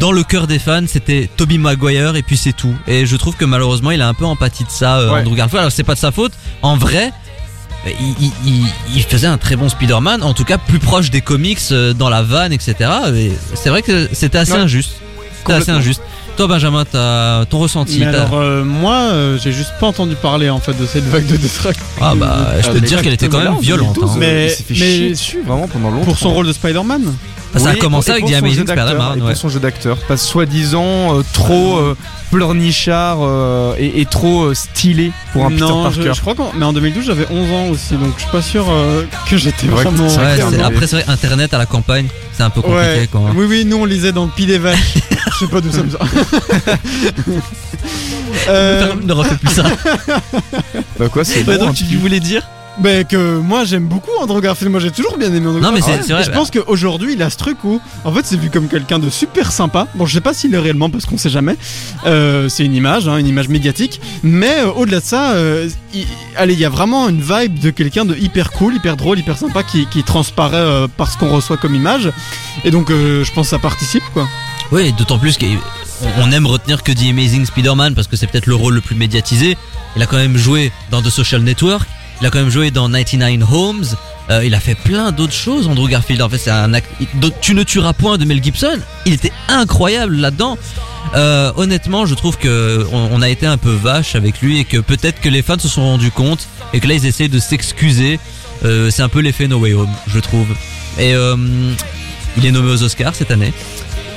dans 0.00 0.10
le 0.12 0.22
cœur 0.24 0.46
des 0.46 0.58
fans, 0.58 0.82
c'était 0.86 1.28
Toby 1.36 1.58
Maguire 1.58 2.16
et 2.16 2.22
puis 2.22 2.36
c'est 2.36 2.52
tout. 2.54 2.74
Et 2.88 3.06
je 3.06 3.16
trouve 3.16 3.36
que 3.36 3.44
malheureusement, 3.44 3.90
il 3.90 4.00
a 4.02 4.08
un 4.08 4.14
peu 4.14 4.24
empathie 4.24 4.64
de 4.64 4.70
ça, 4.70 4.98
euh, 4.98 5.10
Ouais. 5.12 5.20
Andrew 5.20 5.34
Garfield. 5.36 5.60
Alors 5.60 5.72
c'est 5.72 5.84
pas 5.84 5.94
de 5.94 5.98
sa 6.00 6.10
faute. 6.10 6.32
En 6.62 6.76
vrai, 6.76 7.12
il, 7.86 7.92
il- 8.20 8.32
il- 8.46 8.72
il 8.96 9.02
faisait 9.02 9.26
un 9.26 9.38
très 9.38 9.56
bon 9.56 9.68
Spider-Man, 9.68 10.22
en 10.22 10.32
tout 10.34 10.44
cas 10.44 10.58
plus 10.58 10.78
proche 10.78 11.10
des 11.10 11.20
comics, 11.20 11.60
euh, 11.72 11.92
dans 11.92 12.08
la 12.08 12.22
vanne, 12.22 12.52
etc. 12.52 12.74
Et 13.14 13.32
c'est 13.54 13.68
vrai 13.70 13.82
que 13.82 14.08
c'était 14.12 14.38
assez 14.38 14.52
Ouais. 14.52 14.58
injuste. 14.58 14.92
C'était 15.38 15.52
assez 15.54 15.70
injuste. 15.70 16.02
Toi, 16.36 16.46
Benjamin, 16.46 16.84
t'as 16.90 17.44
ton 17.46 17.58
ressenti. 17.58 17.98
Mais 17.98 18.06
alors, 18.06 18.34
euh, 18.34 18.64
moi, 18.64 18.94
euh, 18.94 19.38
j'ai 19.42 19.52
juste 19.52 19.72
pas 19.80 19.86
entendu 19.88 20.14
parler 20.14 20.48
en 20.48 20.60
fait 20.60 20.72
de 20.78 20.86
cette 20.86 21.04
vague 21.04 21.26
de 21.26 21.36
détraction. 21.36 21.84
ah 22.00 22.14
bah, 22.14 22.52
je 22.62 22.68
peux 22.70 22.80
te 22.80 22.86
dire 22.86 23.02
qu'elle 23.02 23.12
était 23.12 23.28
quand 23.28 23.38
même 23.42 23.58
violente. 23.60 23.94
2012, 23.96 24.10
hein. 24.12 24.16
Mais- 24.18 24.46
il 24.46 24.50
s'est 24.50 24.62
fait 24.62 24.74
mais- 24.74 24.76
chier 24.96 25.10
dessus 25.10 25.42
vraiment 25.46 25.68
pendant 25.68 25.90
longtemps. 25.90 26.04
Pour 26.06 26.18
son 26.18 26.32
rôle 26.32 26.46
de 26.46 26.52
Spider-Man 26.52 27.02
Ça 27.56 27.70
a 27.70 27.74
commencé 27.74 28.10
avec 28.12 28.24
The 28.26 28.28
son 28.30 28.34
Amazing 28.36 28.58
jeu 28.58 28.64
d'acteur, 28.64 28.86
Spider-Man. 28.88 29.22
ouais. 29.22 29.34
son 29.34 29.48
jeu 29.48 29.60
d'acteur. 29.60 29.96
Parce 30.08 30.22
soi-disant 30.22 31.18
euh, 31.18 31.22
trop 31.32 31.78
euh, 31.78 31.96
pleurnichard 32.30 33.18
euh, 33.22 33.74
et, 33.78 34.00
et 34.00 34.06
trop 34.06 34.44
euh, 34.44 34.54
stylé 34.54 35.10
pour 35.32 35.44
un 35.46 35.50
Non, 35.50 35.56
Peter 35.56 35.66
je, 35.66 35.96
Parker. 36.02 36.14
je 36.14 36.20
crois 36.20 36.34
qu'en 36.34 36.52
mais 36.56 36.64
en 36.64 36.72
2012 36.72 37.04
j'avais 37.04 37.26
11 37.30 37.50
ans 37.52 37.66
aussi, 37.70 37.94
donc 37.94 38.12
je 38.16 38.22
suis 38.22 38.30
pas 38.30 38.42
sûr 38.42 38.66
euh, 38.70 39.04
que 39.28 39.36
j'étais 39.36 39.66
vraiment. 39.66 40.06
Ouais, 40.06 40.40
après, 40.62 40.86
c'est 40.86 40.96
vrai, 40.96 41.04
Internet 41.08 41.52
à 41.54 41.58
la 41.58 41.66
campagne, 41.66 42.06
c'est 42.32 42.42
un 42.44 42.50
peu 42.50 42.62
compliqué. 42.62 42.82
Ouais. 43.00 43.08
Quoi. 43.10 43.22
Oui, 43.34 43.46
oui, 43.48 43.64
nous 43.66 43.78
on 43.78 43.84
lisait 43.84 44.12
dans 44.12 44.24
le 44.26 44.30
pied 44.30 44.46
des 44.46 44.58
vaches. 44.58 44.94
je 45.32 45.38
sais 45.46 45.50
pas 45.50 45.60
d'où 45.60 45.72
ça 45.72 45.82
me 45.82 45.90
sort. 45.90 46.06
euh, 48.48 48.94
Ne 49.02 49.12
refais 49.12 49.36
plus 49.36 49.50
ça. 49.54 49.64
Bah 50.98 51.08
quoi, 51.08 51.24
c'est 51.24 51.38
Ouais, 51.46 51.58
bon, 51.58 51.66
donc 51.66 51.70
un 51.70 51.72
tu 51.74 51.96
voulais 51.96 52.20
dire 52.20 52.42
ben, 52.80 53.04
que 53.04 53.38
moi 53.38 53.64
j'aime 53.64 53.84
beaucoup 53.86 54.10
Andrew 54.20 54.40
Garfield, 54.40 54.70
moi 54.70 54.80
j'ai 54.80 54.90
toujours 54.90 55.16
bien 55.18 55.28
aimé 55.32 55.46
Andrew 55.46 55.60
Non, 55.60 55.72
mais 55.72 55.80
Garfield. 55.80 56.02
c'est- 56.02 56.06
c'est 56.08 56.12
vrai, 56.12 56.22
Et 56.22 56.24
Je 56.26 56.30
bah. 56.30 56.36
pense 56.36 56.50
qu'aujourd'hui 56.50 57.12
il 57.14 57.22
a 57.22 57.30
ce 57.30 57.36
truc 57.36 57.62
où, 57.64 57.80
en 58.04 58.12
fait, 58.12 58.24
c'est 58.24 58.36
vu 58.38 58.50
comme 58.50 58.68
quelqu'un 58.68 58.98
de 58.98 59.08
super 59.10 59.52
sympa. 59.52 59.86
Bon, 59.94 60.06
je 60.06 60.14
sais 60.14 60.20
pas 60.20 60.34
s'il 60.34 60.54
est 60.54 60.58
réellement 60.58 60.90
parce 60.90 61.06
qu'on 61.06 61.18
sait 61.18 61.30
jamais. 61.30 61.56
Euh, 62.06 62.48
c'est 62.48 62.64
une 62.64 62.74
image, 62.74 63.08
hein, 63.08 63.16
une 63.18 63.26
image 63.26 63.48
médiatique. 63.48 64.00
Mais 64.22 64.60
euh, 64.60 64.70
au-delà 64.72 65.00
de 65.00 65.04
ça, 65.04 65.32
euh, 65.32 65.68
il- 65.94 66.06
allez, 66.36 66.54
il 66.54 66.60
y 66.60 66.64
a 66.64 66.68
vraiment 66.70 67.08
une 67.08 67.20
vibe 67.22 67.58
de 67.60 67.70
quelqu'un 67.70 68.04
de 68.04 68.16
hyper 68.16 68.50
cool, 68.52 68.74
hyper 68.76 68.96
drôle, 68.96 69.18
hyper 69.18 69.36
sympa 69.38 69.62
qui, 69.62 69.86
qui 69.86 70.02
transparaît 70.02 70.56
euh, 70.56 70.88
par 70.88 71.10
ce 71.12 71.18
qu'on 71.18 71.28
reçoit 71.30 71.56
comme 71.56 71.74
image. 71.74 72.10
Et 72.64 72.70
donc, 72.70 72.90
euh, 72.90 73.24
je 73.24 73.32
pense 73.32 73.46
que 73.46 73.50
ça 73.50 73.58
participe 73.58 74.04
quoi. 74.12 74.26
Oui, 74.72 74.92
d'autant 74.92 75.18
plus 75.18 75.36
qu'on 75.38 75.46
on 76.18 76.30
aime 76.32 76.46
retenir 76.46 76.82
que 76.82 76.92
The 76.92 77.10
Amazing 77.10 77.44
Spider-Man 77.44 77.94
parce 77.94 78.06
que 78.06 78.16
c'est 78.16 78.26
peut-être 78.26 78.46
le 78.46 78.54
rôle 78.54 78.74
le 78.74 78.80
plus 78.80 78.94
médiatisé. 78.94 79.56
Il 79.96 80.02
a 80.02 80.06
quand 80.06 80.16
même 80.16 80.36
joué 80.36 80.70
dans 80.92 81.02
The 81.02 81.10
Social 81.10 81.42
Network, 81.42 81.88
il 82.20 82.26
a 82.26 82.30
quand 82.30 82.38
même 82.40 82.50
joué 82.50 82.70
dans 82.70 82.88
99 82.90 83.48
Homes, 83.52 83.84
euh, 84.30 84.44
il 84.44 84.54
a 84.54 84.60
fait 84.60 84.74
plein 84.74 85.10
d'autres 85.12 85.32
choses, 85.32 85.66
Andrew 85.68 85.88
Garfield. 85.88 86.22
En 86.22 86.28
fait, 86.28 86.38
c'est 86.38 86.50
un 86.50 86.72
act... 86.74 86.88
il- 87.00 87.08
Tu 87.40 87.54
ne 87.54 87.62
tueras 87.62 87.92
point 87.94 88.18
de 88.18 88.24
Mel 88.24 88.42
Gibson, 88.42 88.78
il 89.06 89.12
était 89.14 89.32
incroyable 89.48 90.16
là-dedans. 90.16 90.56
Euh, 91.16 91.50
honnêtement, 91.56 92.06
je 92.06 92.14
trouve 92.14 92.36
que 92.36 92.86
on, 92.92 93.08
on 93.12 93.22
a 93.22 93.28
été 93.28 93.46
un 93.46 93.56
peu 93.56 93.72
vache 93.72 94.14
avec 94.14 94.40
lui 94.40 94.58
et 94.58 94.64
que 94.64 94.76
peut-être 94.78 95.20
que 95.20 95.28
les 95.28 95.42
fans 95.42 95.58
se 95.58 95.68
sont 95.68 95.82
rendus 95.82 96.10
compte 96.10 96.46
et 96.72 96.80
que 96.80 96.86
là 96.86 96.94
ils 96.94 97.06
essayent 97.06 97.28
de 97.30 97.38
s'excuser. 97.40 98.20
Euh, 98.64 98.90
c'est 98.90 99.02
un 99.02 99.08
peu 99.08 99.20
l'effet 99.20 99.48
No 99.48 99.58
Way 99.58 99.72
Home, 99.74 99.88
je 100.06 100.20
trouve. 100.20 100.46
Et 100.98 101.12
il 102.36 102.46
est 102.46 102.52
nommé 102.52 102.70
aux 102.70 102.82
Oscars 102.82 103.14
cette 103.14 103.30
année. 103.30 103.52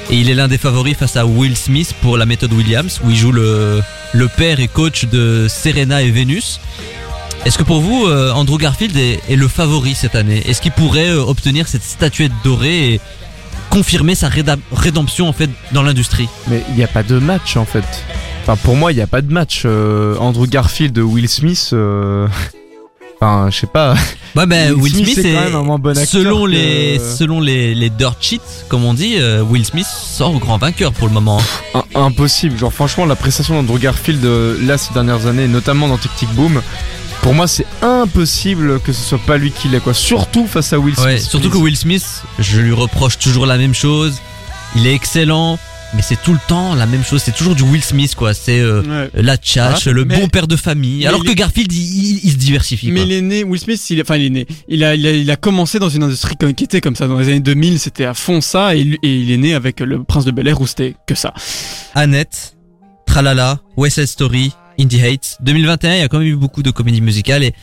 Et 0.10 0.18
il 0.18 0.30
est 0.30 0.34
l'un 0.36 0.50
des 0.50 0.58
favoris 0.58 0.98
face 0.98 1.16
à 1.16 1.26
Will 1.26 1.56
Smith 1.56 1.96
pour 2.02 2.18
la 2.18 2.26
méthode 2.26 2.52
Williams, 2.52 3.00
où 3.06 3.10
il 3.10 3.16
joue 3.16 3.32
le, 3.32 3.82
le 4.12 4.28
père 4.28 4.60
et 4.60 4.68
coach 4.68 5.06
de 5.06 5.48
Serena 5.50 6.04
et 6.04 6.12
Vénus. 6.12 6.60
Est-ce 7.46 7.58
que 7.58 7.64
pour 7.64 7.82
vous, 7.82 8.06
euh, 8.06 8.32
Andrew 8.32 8.58
Garfield 8.58 8.96
est, 8.96 9.20
est 9.30 9.36
le 9.36 9.48
favori 9.50 9.96
cette 9.96 10.16
année? 10.16 10.42
Est-ce 10.48 10.62
qu'il 10.62 10.72
pourrait 10.72 11.10
euh, 11.10 11.22
obtenir 11.22 11.68
cette 11.68 11.84
statuette 11.84 12.32
dorée 12.44 12.94
et 12.94 13.02
confirmer 13.70 14.16
sa 14.16 14.30
rédemption 14.72 15.28
en 15.28 15.34
fait 15.34 15.50
dans 15.74 15.84
l'industrie? 15.84 16.30
Mais 16.48 16.64
il 16.70 16.76
n'y 16.76 16.84
a 16.84 16.88
pas 16.88 17.04
de 17.04 17.20
match 17.20 17.58
en 17.58 17.66
fait. 17.66 17.84
Enfin, 18.44 18.56
pour 18.56 18.76
moi, 18.78 18.92
il 18.94 18.96
n'y 18.96 19.02
a 19.02 19.08
pas 19.08 19.22
de 19.22 19.32
match. 19.32 19.64
Euh, 19.66 20.16
Andrew 20.20 20.48
Garfield, 20.48 20.98
Will 21.00 21.28
Smith. 21.28 21.72
euh, 21.74 22.28
Enfin, 23.22 23.50
je 23.50 23.60
sais 23.60 23.68
pas. 23.68 23.96
Ouais, 24.36 24.46
ben 24.46 24.74
Will 24.74 24.94
Smith, 24.94 25.18
est, 25.18 25.34
quand 25.34 25.42
même 25.42 25.56
un 25.56 25.64
moins 25.64 25.80
bon 25.80 25.98
acteur. 25.98 26.08
selon 26.22 26.44
que- 26.44 26.50
les 26.50 27.00
selon 27.00 27.40
les, 27.40 27.74
les 27.74 27.90
dirt 27.90 28.18
sheets, 28.20 28.42
comme 28.68 28.84
on 28.84 28.94
dit, 28.94 29.16
Will 29.50 29.64
Smith 29.66 29.86
sort 29.86 30.36
au 30.36 30.40
grand 30.40 30.58
vainqueur 30.58 30.92
pour 30.92 31.08
le 31.08 31.14
moment. 31.14 31.40
Impossible. 31.96 32.58
Genre, 32.58 32.74
franchement, 32.74 33.06
la 33.06 33.16
prestation 33.16 33.56
d'Andrew 33.56 33.80
Garfield 33.80 34.26
là 34.66 34.78
ces 34.78 34.94
dernières 34.94 35.26
années, 35.28 35.48
notamment 35.48 35.88
dans 35.88 35.98
Tic 35.98 36.14
Tic 36.18 36.30
Boom, 36.34 36.62
pour 37.24 37.34
moi, 37.34 37.48
c'est 37.48 37.66
impossible 37.82 38.80
que 38.82 38.92
ce 38.92 39.02
soit 39.02 39.18
pas 39.26 39.38
lui 39.38 39.52
qui 39.52 39.70
l'ait 39.70 39.80
quoi. 39.80 39.94
Surtout 39.94 40.46
face 40.46 40.74
à 40.74 40.80
Will 40.80 40.94
Smith. 40.96 41.06
Ouais, 41.06 41.18
surtout 41.20 41.50
que 41.50 41.58
Will 41.58 41.78
Smith, 41.78 42.06
je 42.38 42.60
lui 42.60 42.74
reproche 42.74 43.18
toujours 43.18 43.46
la 43.46 43.58
même 43.58 43.74
chose. 43.74 44.20
Il 44.76 44.86
est 44.86 44.94
excellent, 44.94 45.58
mais 45.96 46.02
c'est 46.02 46.22
tout 46.22 46.34
le 46.34 46.40
temps 46.50 46.76
la 46.76 46.86
même 46.86 47.04
chose. 47.04 47.22
C'est 47.24 47.34
toujours 47.34 47.56
du 47.56 47.64
Will 47.64 47.82
Smith, 47.84 48.14
quoi. 48.16 48.34
C'est 48.34 48.60
euh, 48.60 48.82
Ouais. 48.82 49.10
la 49.14 49.38
tchatche, 49.38 49.88
Ah, 49.88 49.92
le 49.92 50.04
mais- 50.04 50.20
bon 50.20 50.28
père 50.28 50.48
de 50.48 50.58
famille. 50.58 51.08
Alors 51.08 51.24
que 51.24 51.30
est- 51.32 51.36
Garfield, 51.36 51.72
il, 51.72 51.80
il- 51.80 52.20
il 52.26 52.32
se 52.32 52.36
diversifie. 52.38 52.92
Mais 52.92 53.00
quoi. 53.02 53.06
il 53.06 53.12
est 53.14 53.22
né, 53.22 53.44
Will 53.46 53.60
Smith, 53.62 53.82
il, 53.90 54.02
enfin 54.02 54.18
il 54.18 54.26
est 54.26 54.30
né, 54.30 54.46
il 54.68 54.84
a, 54.84 54.94
il 54.96 55.08
a, 55.08 55.12
il 55.12 55.32
a 55.32 55.36
commencé 55.38 55.80
dans 55.80 55.90
une 55.90 56.04
industrie 56.04 56.36
qui 56.58 56.64
était 56.66 56.82
comme 56.82 56.96
ça. 56.98 57.08
Dans 57.08 57.18
les 57.20 57.28
années 57.30 57.40
2000, 57.40 57.80
c'était 57.80 58.06
à 58.06 58.14
fond 58.14 58.42
ça, 58.42 58.76
et, 58.76 58.80
il- 58.82 58.98
et 59.02 59.16
il 59.16 59.32
est 59.32 59.38
né 59.38 59.54
avec 59.54 59.80
le 59.80 60.04
Prince 60.04 60.26
de 60.26 60.32
Bel 60.32 60.48
Air 60.50 60.60
où 60.60 60.68
c'était 60.68 60.96
que 61.08 61.16
ça. 61.16 61.34
Annette, 61.96 62.56
Tralala, 63.06 63.60
West 63.78 63.96
Side 63.96 64.08
Story, 64.08 64.52
Indie 64.80 65.04
Hates. 65.04 65.38
2021, 65.42 65.94
il 65.96 66.00
y 66.00 66.02
a 66.02 66.08
quand 66.08 66.20
même 66.20 66.28
eu 66.28 66.36
beaucoup 66.36 66.64
de 66.64 66.72
comédies 66.72 67.02
musicales 67.02 67.44
et 67.44 67.54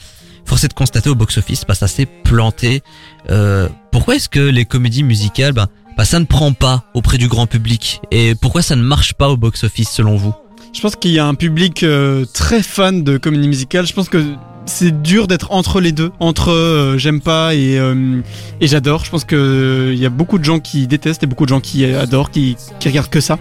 force 0.44 0.64
est 0.64 0.68
de 0.68 0.74
constater 0.74 1.08
au 1.10 1.14
box-office, 1.14 1.64
bah, 1.66 1.74
ça 1.74 1.86
s'est 1.86 2.06
planté. 2.06 2.82
Euh, 3.30 3.68
pourquoi 3.92 4.16
est-ce 4.16 4.28
que 4.28 4.40
les 4.40 4.64
comédies 4.64 5.02
musicales, 5.02 5.52
bah, 5.52 5.68
bah, 5.96 6.04
ça 6.04 6.18
ne 6.18 6.24
prend 6.24 6.52
pas 6.52 6.84
auprès 6.94 7.18
du 7.18 7.28
grand 7.28 7.46
public 7.46 8.00
Et 8.10 8.34
pourquoi 8.34 8.62
ça 8.62 8.76
ne 8.76 8.82
marche 8.82 9.14
pas 9.14 9.28
au 9.28 9.36
box-office 9.36 9.90
selon 9.90 10.16
vous? 10.16 10.34
Je 10.72 10.80
pense 10.80 10.96
qu'il 10.96 11.10
y 11.10 11.18
a 11.18 11.26
un 11.26 11.34
public 11.34 11.82
euh, 11.82 12.24
très 12.32 12.62
fan 12.62 13.02
de 13.02 13.18
comédie 13.18 13.48
musicale. 13.48 13.86
Je 13.86 13.92
pense 13.92 14.08
que 14.08 14.24
c'est 14.70 15.02
dur 15.02 15.26
d'être 15.26 15.52
entre 15.52 15.80
les 15.80 15.92
deux, 15.92 16.12
entre 16.20 16.50
euh, 16.50 16.96
j'aime 16.96 17.20
pas 17.20 17.54
et, 17.54 17.78
euh, 17.78 18.20
et 18.60 18.66
j'adore. 18.66 19.04
Je 19.04 19.10
pense 19.10 19.24
que 19.24 19.90
il 19.92 19.98
y 19.98 20.06
a 20.06 20.10
beaucoup 20.10 20.38
de 20.38 20.44
gens 20.44 20.60
qui 20.60 20.86
détestent 20.86 21.22
et 21.22 21.26
beaucoup 21.26 21.44
de 21.44 21.50
gens 21.50 21.60
qui 21.60 21.84
adorent, 21.84 22.30
qui, 22.30 22.56
qui 22.78 22.88
regardent 22.88 23.10
que 23.10 23.20
ça. 23.20 23.38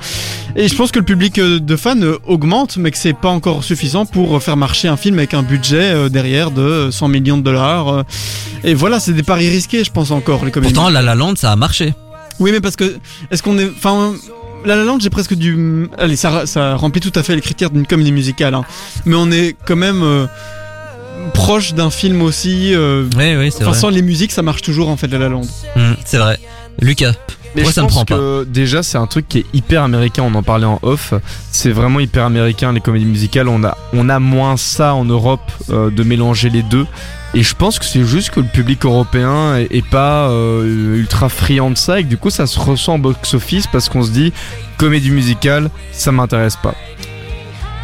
Et 0.55 0.67
je 0.67 0.75
pense 0.75 0.91
que 0.91 0.99
le 0.99 1.05
public 1.05 1.37
euh, 1.39 1.59
de 1.59 1.75
fans 1.75 1.99
euh, 2.01 2.17
augmente, 2.25 2.77
mais 2.77 2.91
que 2.91 2.97
c'est 2.97 3.13
pas 3.13 3.29
encore 3.29 3.63
suffisant 3.63 4.05
pour 4.05 4.41
faire 4.43 4.57
marcher 4.57 4.87
un 4.87 4.97
film 4.97 5.17
avec 5.19 5.33
un 5.33 5.43
budget 5.43 5.91
euh, 5.93 6.09
derrière 6.09 6.51
de 6.51 6.89
100 6.91 7.07
millions 7.07 7.37
de 7.37 7.43
dollars. 7.43 7.87
euh. 7.89 8.03
Et 8.63 8.73
voilà, 8.73 8.99
c'est 8.99 9.13
des 9.13 9.23
paris 9.23 9.49
risqués, 9.49 9.83
je 9.83 9.91
pense 9.91 10.11
encore 10.11 10.43
les 10.43 10.51
comédies. 10.51 10.73
Pourtant, 10.73 10.89
La 10.89 11.01
La 11.01 11.15
Land, 11.15 11.35
ça 11.37 11.51
a 11.51 11.55
marché. 11.55 11.93
Oui, 12.39 12.51
mais 12.51 12.59
parce 12.61 12.75
que 12.75 12.97
est-ce 13.31 13.43
qu'on 13.43 13.57
est, 13.57 13.69
enfin, 13.69 14.13
La 14.65 14.75
La 14.75 14.83
Land, 14.83 14.97
j'ai 14.99 15.09
presque 15.09 15.33
du, 15.35 15.87
allez, 15.97 16.15
ça, 16.15 16.45
ça 16.45 16.75
remplit 16.75 17.01
tout 17.01 17.11
à 17.15 17.23
fait 17.23 17.35
les 17.35 17.41
critères 17.41 17.69
d'une 17.69 17.85
comédie 17.85 18.11
musicale, 18.11 18.53
hein. 18.55 18.65
mais 19.05 19.15
on 19.15 19.29
est 19.31 19.55
quand 19.65 19.75
même 19.75 20.01
euh, 20.03 20.25
proche 21.33 21.73
d'un 21.73 21.89
film 21.89 22.21
aussi. 22.21 22.73
euh, 22.73 23.05
Oui, 23.17 23.35
oui, 23.37 23.51
c'est 23.51 23.57
Enfin, 23.63 23.71
vrai. 23.71 23.79
sans 23.79 23.89
les 23.89 24.01
musiques, 24.01 24.31
ça 24.31 24.41
marche 24.41 24.61
toujours 24.61 24.89
en 24.89 24.97
fait, 24.97 25.07
La 25.07 25.17
La 25.19 25.29
Land. 25.29 25.41
Hum, 25.75 25.95
c'est 26.05 26.17
vrai. 26.17 26.39
Lucas, 26.81 27.11
Mais 27.55 27.63
Moi, 27.63 27.71
je 27.71 27.75
ça 27.75 27.81
me 27.81 27.87
pense 27.87 27.95
prend 27.95 28.05
pas. 28.05 28.15
que 28.15 28.43
déjà 28.45 28.83
c'est 28.83 28.97
un 28.97 29.05
truc 29.07 29.27
qui 29.27 29.39
est 29.39 29.45
hyper 29.53 29.83
américain, 29.83 30.23
on 30.25 30.33
en 30.35 30.43
parlait 30.43 30.65
en 30.65 30.79
off, 30.81 31.13
c'est 31.51 31.71
vraiment 31.71 31.99
hyper 31.99 32.23
américain 32.23 32.71
les 32.71 32.79
comédies 32.79 33.05
musicales, 33.05 33.49
on 33.49 33.63
a, 33.65 33.77
on 33.91 34.07
a 34.07 34.19
moins 34.19 34.55
ça 34.55 34.93
en 34.93 35.03
Europe 35.03 35.41
euh, 35.71 35.89
de 35.89 36.03
mélanger 36.03 36.49
les 36.49 36.63
deux. 36.63 36.85
Et 37.33 37.43
je 37.43 37.53
pense 37.53 37.79
que 37.79 37.85
c'est 37.85 38.05
juste 38.05 38.29
que 38.29 38.39
le 38.39 38.45
public 38.47 38.85
européen 38.85 39.57
est, 39.57 39.67
est 39.75 39.85
pas 39.85 40.29
euh, 40.29 40.95
ultra 40.95 41.27
friand 41.27 41.69
de 41.71 41.77
ça 41.77 41.99
et 41.99 42.03
que 42.03 42.07
du 42.09 42.17
coup 42.17 42.29
ça 42.29 42.47
se 42.47 42.57
ressent 42.57 42.93
en 42.93 42.99
box-office 42.99 43.67
parce 43.67 43.89
qu'on 43.89 44.03
se 44.03 44.11
dit 44.11 44.31
comédie 44.77 45.11
musicale, 45.11 45.69
ça 45.91 46.13
m'intéresse 46.13 46.55
pas. 46.55 46.75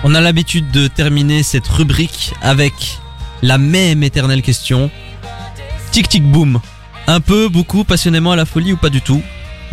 on 0.06 0.16
a 0.16 0.22
l'habitude 0.22 0.72
de 0.72 0.88
terminer 0.88 1.44
cette 1.44 1.68
rubrique 1.68 2.34
avec 2.42 3.00
la 3.46 3.60
même 3.60 4.02
éternelle 4.02 4.42
question. 4.42 4.90
Tic 5.92 6.10
tic 6.10 6.24
boom. 6.24 6.60
Un 7.08 7.20
peu, 7.20 7.48
beaucoup, 7.48 7.84
passionnément 7.84 8.32
à 8.32 8.36
la 8.36 8.46
folie 8.46 8.74
ou 8.74 8.78
pas 8.78 8.90
du 8.90 9.02
tout? 9.02 9.22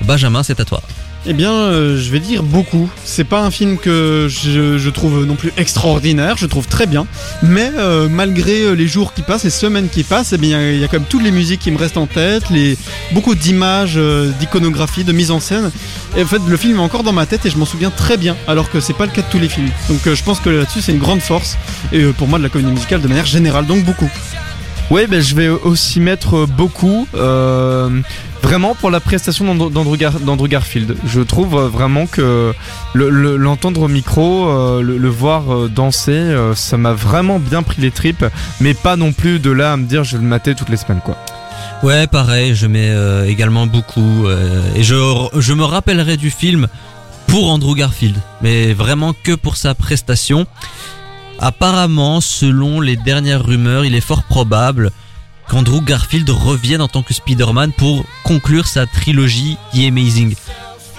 Benjamin, 0.05 0.43
c'est 0.43 0.61
à 0.61 0.65
toi. 0.65 0.83
Eh 1.25 1.35
bien, 1.35 1.53
euh, 1.53 1.97
je 1.97 2.11
vais 2.11 2.19
dire 2.19 2.43
beaucoup. 2.43 2.91
C'est 3.05 3.23
pas 3.25 3.43
un 3.43 3.53
film 3.53 3.79
que 3.79 4.27
je, 4.29 4.89
trouve 4.91 5.25
non 5.25 5.37
plus 5.37 5.53
extraordinaire, 5.57 6.37
je 6.37 6.47
trouve 6.47 6.67
très 6.67 6.87
bien. 6.87 7.07
Mais 7.43 7.71
euh, 7.79 8.09
malgré 8.09 8.63
euh, 8.63 8.73
les 8.73 8.89
jours 8.89 9.15
qui 9.15 9.23
passent, 9.23 9.45
les 9.45 9.51
semaines 9.51 9.89
qui 9.89 10.03
passent, 10.03 10.33
eh 10.33 10.39
bien, 10.39 10.61
il 10.71 10.79
y 10.79 10.85
a 10.85 10.89
quand 10.89 10.99
même 10.99 11.07
toutes 11.09 11.23
les 11.23 11.31
musiques 11.31 11.61
qui 11.61 11.71
me 11.71 11.79
restent 11.79 11.97
en 11.97 12.09
tête, 12.09 12.51
les 12.51 12.77
beaucoup 13.13 13.37
d'images, 13.37 13.95
euh, 13.97 14.33
d'iconographie, 14.41 15.05
de 15.05 15.13
mise 15.13 15.31
en 15.31 15.39
scène. 15.39 15.71
Et 16.17 16.25
en 16.25 16.27
fait, 16.27 16.41
le 16.47 16.57
film 16.57 16.79
est 16.79 16.83
encore 16.83 17.05
dans 17.05 17.13
ma 17.13 17.25
tête 17.25 17.47
et 17.47 17.51
je 17.51 17.57
m'en 17.57 17.67
souviens 17.67 17.91
très 17.91 18.17
bien, 18.17 18.37
alors 18.49 18.69
que 18.69 18.81
c'est 18.81 18.93
pas 18.93 19.07
le 19.07 19.13
cas 19.13 19.23
de 19.23 19.31
tous 19.31 19.39
les 19.39 19.49
films. 19.49 19.71
Donc, 19.89 20.01
je 20.05 20.23
pense 20.25 20.41
que 20.41 20.51
là-dessus, 20.51 20.81
c'est 20.81 20.93
une 20.93 20.99
grande 20.99 21.21
force. 21.21 21.57
Et 21.93 22.03
pour 22.05 22.27
moi, 22.27 22.39
de 22.39 22.43
la 22.43 22.49
comédie 22.49 22.73
musicale 22.73 23.01
de 23.01 23.09
manière 23.09 23.27
générale, 23.27 23.67
donc 23.67 23.85
beaucoup. 23.85 24.11
Ouais, 24.91 25.07
ben 25.07 25.23
je 25.23 25.35
vais 25.37 25.49
aussi 25.49 26.01
mettre 26.01 26.47
beaucoup, 26.47 27.07
vraiment 28.43 28.75
pour 28.75 28.91
la 28.91 29.01
prestation 29.01 29.45
d'Andrew- 29.55 29.71
d'Andrew 29.73 29.97
Gar- 29.97 30.21
d'Andrew 30.21 30.49
Garfield. 30.49 30.97
Je 31.07 31.21
trouve 31.21 31.57
euh, 31.57 31.69
vraiment 31.69 32.07
que 32.07 32.53
le- 32.95 33.11
le- 33.11 33.37
l'entendre 33.37 33.83
au 33.83 33.89
micro, 33.89 34.49
euh, 34.49 34.83
le, 34.83 35.09
voir 35.09 35.53
euh, 35.55 35.69
danser, 35.69 36.35
ça 36.55 36.77
m'a 36.77 36.93
vraiment 36.93 37.39
bien 37.39 37.63
pris 37.63 37.81
les 37.81 37.91
tripes, 37.91 38.25
mais 38.61 38.75
pas 38.75 38.97
non 38.97 39.13
plus 39.13 39.39
de 39.39 39.51
là 39.51 39.73
à 39.73 39.77
me 39.77 39.87
dire 39.87 40.05
je 40.05 40.17
vais 40.17 40.23
le 40.23 40.29
mater 40.29 40.55
toutes 40.55 40.69
les 40.69 40.77
semaines 40.77 41.01
quoi. 41.05 41.17
Ouais, 41.83 42.07
pareil, 42.07 42.55
je 42.55 42.67
mets 42.67 42.93
également 43.27 43.67
beaucoup. 43.67 44.27
et 44.77 44.83
je 44.85 45.53
me 45.53 45.65
rappellerai 45.65 46.17
du 46.17 46.31
film 46.31 46.69
pour 47.27 47.51
Andrew 47.51 47.75
Garfield, 47.75 48.17
mais 48.41 48.73
vraiment 48.73 49.15
que 49.25 49.33
pour 49.33 49.57
sa 49.57 49.75
prestation. 49.75 50.47
Apparemment, 51.41 52.21
selon 52.21 52.81
les 52.81 52.97
dernières 52.97 53.45
rumeurs, 53.45 53.85
il 53.85 53.95
est 53.97 54.01
fort 54.01 54.23
probable 54.23 54.91
qu'Andrew 55.49 55.81
Garfield 55.83 56.29
revienne 56.31 56.81
en 56.81 56.89
tant 56.89 57.03
que 57.03 57.15
Spider-Man 57.15 57.73
pour 57.73 58.05
conclure 58.25 58.67
sa 58.67 58.87
trilogie 58.87 59.57
The 59.75 59.89
Amazing. 59.89 60.35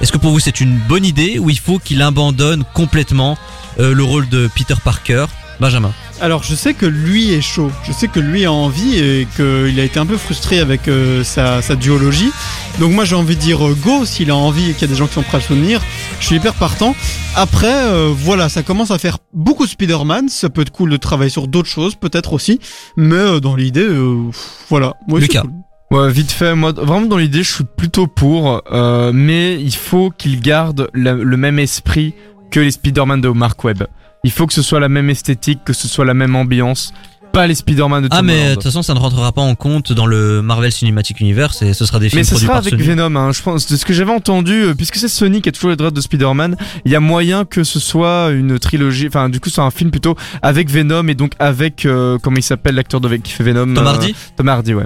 Est-ce 0.02 0.12
que 0.12 0.18
pour 0.18 0.32
vous 0.32 0.40
c'est 0.40 0.62
une 0.62 0.78
bonne 0.78 1.06
idée 1.06 1.40
ou 1.40 1.50
il 1.50 1.60
faut 1.60 1.80
qu'il 1.80 2.02
abandonne 2.02 2.64
complètement 2.74 3.38
euh, 3.80 3.94
le 3.94 4.04
rôle 4.04 4.28
de 4.30 4.50
Peter 4.56 4.76
Parker? 4.84 5.26
Benjamin. 5.60 5.94
Alors 6.24 6.42
je 6.42 6.56
sais 6.56 6.74
que 6.74 6.86
lui 6.86 7.34
est 7.34 7.42
chaud, 7.42 7.70
je 7.86 7.92
sais 7.92 8.08
que 8.08 8.22
lui 8.22 8.46
a 8.46 8.52
envie 8.54 8.98
et 8.98 9.28
qu'il 9.36 9.78
a 9.78 9.84
été 9.84 10.00
un 10.00 10.06
peu 10.06 10.16
frustré 10.16 10.60
avec 10.60 10.88
euh, 10.88 11.22
sa, 11.22 11.62
sa 11.62 11.76
duologie. 11.76 12.32
Donc 12.80 12.94
moi 12.94 13.04
j'ai 13.04 13.16
envie 13.16 13.36
de 13.36 13.42
dire 13.42 13.68
euh, 13.68 13.76
go 13.84 14.06
s'il 14.06 14.32
a 14.32 14.36
envie 14.38 14.70
et 14.70 14.74
qu'il 14.74 14.84
y 14.84 14.86
a 14.86 14.88
des 14.88 14.96
gens 14.96 15.08
qui 15.08 15.16
sont 15.16 15.22
prêts 15.22 15.36
à 15.36 15.42
le 15.42 15.46
soutenir. 15.46 15.82
Je 16.22 16.26
suis 16.28 16.38
hyper 16.38 16.54
partant. 16.54 16.96
Après 17.36 17.68
euh, 17.74 18.14
voilà, 18.16 18.48
ça 18.48 18.64
commence 18.64 18.90
à 18.92 18.98
faire 19.00 19.18
beaucoup 19.34 19.66
de 19.66 19.70
Spider-Man, 19.72 20.30
ça 20.30 20.50
peut 20.50 20.62
être 20.62 20.72
cool 20.72 20.92
de 20.92 20.96
travailler 20.98 21.30
sur 21.30 21.50
d'autres 21.50 21.68
choses 21.68 21.96
peut-être 21.96 22.32
aussi. 22.32 22.62
Mais 22.96 23.16
euh, 23.16 23.40
dans 23.42 23.58
l'idée, 23.58 23.82
euh, 23.84 24.22
voilà. 24.70 24.94
Ouais, 25.10 25.20
Lucas. 25.20 25.42
cool. 25.42 25.52
Ouais, 26.00 26.10
vite 26.10 26.32
fait, 26.32 26.56
moi 26.56 26.72
vraiment 26.72 27.06
dans 27.06 27.18
l'idée 27.18 27.44
je 27.44 27.52
suis 27.54 27.66
plutôt 27.66 28.08
pour, 28.08 28.62
euh, 28.72 29.12
mais 29.14 29.60
il 29.62 29.76
faut 29.76 30.10
qu'il 30.10 30.40
garde 30.40 30.88
la- 30.94 31.16
le 31.16 31.36
même 31.36 31.60
esprit 31.60 32.14
que 32.50 32.62
les 32.62 32.72
Spider-Man 32.72 33.20
de 33.20 33.28
Mark 33.28 33.62
Webb. 33.66 33.84
Il 34.24 34.32
faut 34.32 34.48
que 34.48 34.54
ce 34.54 34.62
soit 34.62 34.80
la 34.80 34.90
même 34.90 35.10
esthétique, 35.10 35.60
que 35.66 35.74
ce 35.74 35.88
soit 35.88 36.06
la 36.06 36.14
même 36.14 36.36
ambiance, 36.36 36.94
pas 37.34 37.46
les 37.48 37.56
Spider-Man 37.56 38.04
de 38.04 38.08
Tom 38.08 38.18
Ah 38.20 38.22
mais 38.22 38.34
de 38.34 38.40
Holland. 38.42 38.54
toute 38.54 38.64
façon 38.64 38.84
ça 38.84 38.94
ne 38.94 39.00
rentrera 39.00 39.32
pas 39.32 39.42
en 39.42 39.56
compte 39.56 39.92
dans 39.92 40.06
le 40.06 40.42
Marvel 40.42 40.72
Cinematic 40.72 41.20
Universe 41.20 41.62
et 41.64 41.74
ce 41.74 41.84
sera 41.86 42.00
des 42.00 42.08
films 42.10 42.20
Mais 42.20 42.24
ce 42.24 42.30
produits 42.32 42.46
sera 42.46 42.60
par 42.60 42.68
avec 42.68 42.74
Sony. 42.80 42.84
Venom, 42.96 43.16
hein. 43.16 43.32
je 43.32 43.42
pense. 43.42 43.68
De 43.68 43.76
ce 43.76 43.84
que 43.86 43.92
j'avais 43.92 44.14
entendu, 44.14 44.54
euh, 44.66 44.74
puisque 44.76 44.96
c'est 44.98 45.08
Sony 45.10 45.42
qui 45.42 45.50
a 45.50 45.52
toujours 45.52 45.72
les 45.72 45.76
droits 45.76 45.92
de 45.92 46.00
Spider-Man, 46.00 46.56
il 46.86 46.92
y 46.92 46.96
a 46.96 47.00
moyen 47.00 47.44
que 47.44 47.64
ce 47.64 47.80
soit 47.80 48.30
une 48.32 48.60
trilogie, 48.60 49.08
enfin 49.08 49.30
du 49.30 49.40
coup 49.40 49.50
c'est 49.50 49.62
un 49.62 49.72
film 49.72 49.90
plutôt 49.92 50.16
avec 50.42 50.70
Venom 50.70 51.08
et 51.08 51.16
donc 51.16 51.34
avec 51.40 51.86
euh, 51.86 52.18
comment 52.22 52.38
il 52.38 52.44
s'appelle 52.44 52.76
l'acteur 52.76 53.02
de 53.02 53.14
qui 53.18 53.32
fait 53.32 53.44
Venom 53.44 53.74
Tom 53.74 53.86
euh, 53.86 53.90
Hardy 53.90 54.16
Tom 54.38 54.48
Hardy, 54.48 54.74
ouais. 54.76 54.86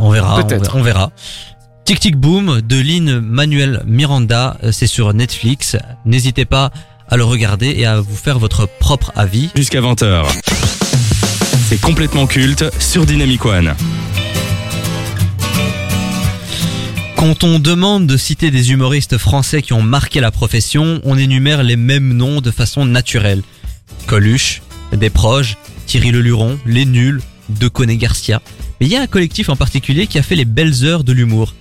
On 0.00 0.10
verra, 0.10 0.38
on 0.38 0.42
Peut-être. 0.42 0.64
verra, 0.64 0.78
on 0.78 0.82
verra. 0.82 1.10
Tic 1.84 2.00
Tic 2.00 2.16
Boom 2.16 2.62
de 2.62 2.80
Lynn 2.80 3.20
Manuel 3.20 3.82
Miranda, 3.86 4.56
euh, 4.64 4.72
c'est 4.72 4.86
sur 4.86 5.12
Netflix. 5.12 5.76
N'hésitez 6.06 6.46
pas 6.46 6.72
à 7.08 7.16
le 7.16 7.24
regarder 7.24 7.74
et 7.76 7.86
à 7.86 8.00
vous 8.00 8.16
faire 8.16 8.38
votre 8.38 8.66
propre 8.66 9.12
avis. 9.16 9.50
Jusqu'à 9.54 9.80
20h. 9.80 10.24
C'est 11.68 11.80
complètement 11.80 12.26
culte 12.26 12.64
sur 12.78 13.06
Dynamic 13.06 13.44
One. 13.44 13.74
Quand 17.16 17.42
on 17.42 17.58
demande 17.58 18.06
de 18.06 18.16
citer 18.16 18.50
des 18.50 18.72
humoristes 18.72 19.16
français 19.16 19.62
qui 19.62 19.72
ont 19.72 19.82
marqué 19.82 20.20
la 20.20 20.30
profession, 20.30 21.00
on 21.04 21.16
énumère 21.16 21.62
les 21.62 21.76
mêmes 21.76 22.12
noms 22.12 22.42
de 22.42 22.50
façon 22.50 22.84
naturelle. 22.84 23.42
Coluche, 24.06 24.60
Desproges, 24.92 25.56
Thierry 25.86 26.10
Leluron, 26.10 26.58
Les 26.66 26.84
Nuls, 26.84 27.22
Deconé 27.48 27.96
Garcia. 27.96 28.42
Mais 28.78 28.86
il 28.86 28.92
y 28.92 28.96
a 28.96 29.00
un 29.00 29.06
collectif 29.06 29.48
en 29.48 29.56
particulier 29.56 30.06
qui 30.06 30.18
a 30.18 30.22
fait 30.22 30.36
les 30.36 30.44
belles 30.44 30.84
heures 30.84 31.04
de 31.04 31.12
l'humour. 31.12 31.54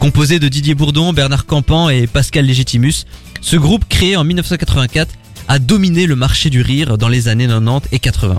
Composé 0.00 0.38
de 0.38 0.48
Didier 0.48 0.74
Bourdon, 0.74 1.12
Bernard 1.12 1.44
Campan 1.44 1.88
et 1.88 2.06
Pascal 2.06 2.46
Légitimus, 2.46 3.04
ce 3.40 3.56
groupe 3.56 3.84
créé 3.88 4.16
en 4.16 4.22
1984 4.22 5.12
a 5.48 5.58
dominé 5.58 6.06
le 6.06 6.14
marché 6.14 6.50
du 6.50 6.62
rire 6.62 6.98
dans 6.98 7.08
les 7.08 7.26
années 7.26 7.48
90 7.48 7.88
et 7.90 7.98
80. 7.98 8.38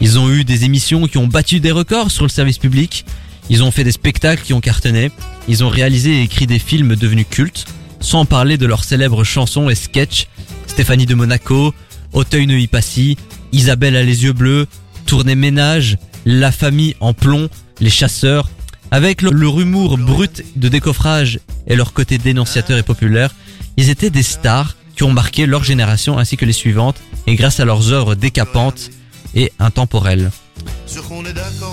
Ils 0.00 0.18
ont 0.18 0.30
eu 0.30 0.42
des 0.42 0.64
émissions 0.64 1.06
qui 1.06 1.18
ont 1.18 1.28
battu 1.28 1.60
des 1.60 1.70
records 1.70 2.10
sur 2.10 2.24
le 2.24 2.30
service 2.30 2.58
public, 2.58 3.04
ils 3.48 3.62
ont 3.62 3.70
fait 3.70 3.84
des 3.84 3.92
spectacles 3.92 4.42
qui 4.42 4.54
ont 4.54 4.60
cartonné, 4.60 5.12
ils 5.48 5.62
ont 5.62 5.68
réalisé 5.68 6.18
et 6.18 6.22
écrit 6.22 6.48
des 6.48 6.58
films 6.58 6.96
devenus 6.96 7.26
cultes, 7.30 7.66
sans 8.00 8.24
parler 8.24 8.58
de 8.58 8.66
leurs 8.66 8.84
célèbres 8.84 9.22
chansons 9.22 9.70
et 9.70 9.76
sketchs, 9.76 10.26
Stéphanie 10.66 11.06
de 11.06 11.14
Monaco, 11.14 11.74
Auteuil-Neuilly-Passy, 12.12 13.16
Isabelle 13.52 13.96
a 13.96 14.02
les 14.02 14.24
yeux 14.24 14.32
bleus, 14.32 14.66
Tournée 15.06 15.36
ménage, 15.36 15.96
La 16.26 16.52
famille 16.52 16.96
en 17.00 17.14
plomb, 17.14 17.48
Les 17.80 17.90
chasseurs. 17.90 18.48
Avec 18.90 19.22
le- 19.22 19.30
leur 19.30 19.60
humour 19.60 19.98
brut 19.98 20.42
de 20.56 20.68
décoffrage 20.68 21.40
et 21.66 21.76
leur 21.76 21.92
côté 21.92 22.18
dénonciateur 22.18 22.78
et 22.78 22.82
populaire, 22.82 23.34
ils 23.76 23.90
étaient 23.90 24.10
des 24.10 24.22
stars 24.22 24.76
qui 24.96 25.02
ont 25.04 25.12
marqué 25.12 25.46
leur 25.46 25.62
génération 25.62 26.18
ainsi 26.18 26.36
que 26.36 26.44
les 26.44 26.52
suivantes, 26.52 26.96
et 27.26 27.34
grâce 27.36 27.60
à 27.60 27.64
leurs 27.64 27.92
œuvres 27.92 28.14
décapantes 28.14 28.90
et 29.34 29.52
intemporelles. 29.58 30.30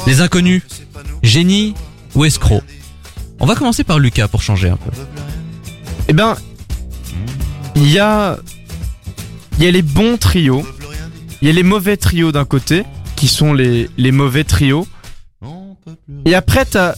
Les 0.05 0.21
inconnus, 0.21 0.61
génie 1.23 1.73
ou 2.13 2.25
escroc 2.25 2.61
On 3.39 3.45
va 3.45 3.55
commencer 3.55 3.83
par 3.83 3.97
Lucas 3.99 4.27
pour 4.27 4.41
changer 4.41 4.69
un 4.69 4.77
peu. 4.77 4.91
Eh 6.07 6.13
ben, 6.13 6.35
il 7.75 7.89
y 7.91 7.97
a, 7.99 8.37
y 9.59 9.65
a 9.65 9.71
les 9.71 9.81
bons 9.81 10.17
trios, 10.17 10.65
il 11.41 11.47
y 11.47 11.51
a 11.51 11.53
les 11.53 11.63
mauvais 11.63 11.97
trios 11.97 12.31
d'un 12.31 12.45
côté, 12.45 12.83
qui 13.15 13.27
sont 13.27 13.53
les, 13.53 13.89
les 13.97 14.11
mauvais 14.11 14.43
trios, 14.43 14.87
et 16.25 16.35
après 16.35 16.65
t'as, 16.65 16.93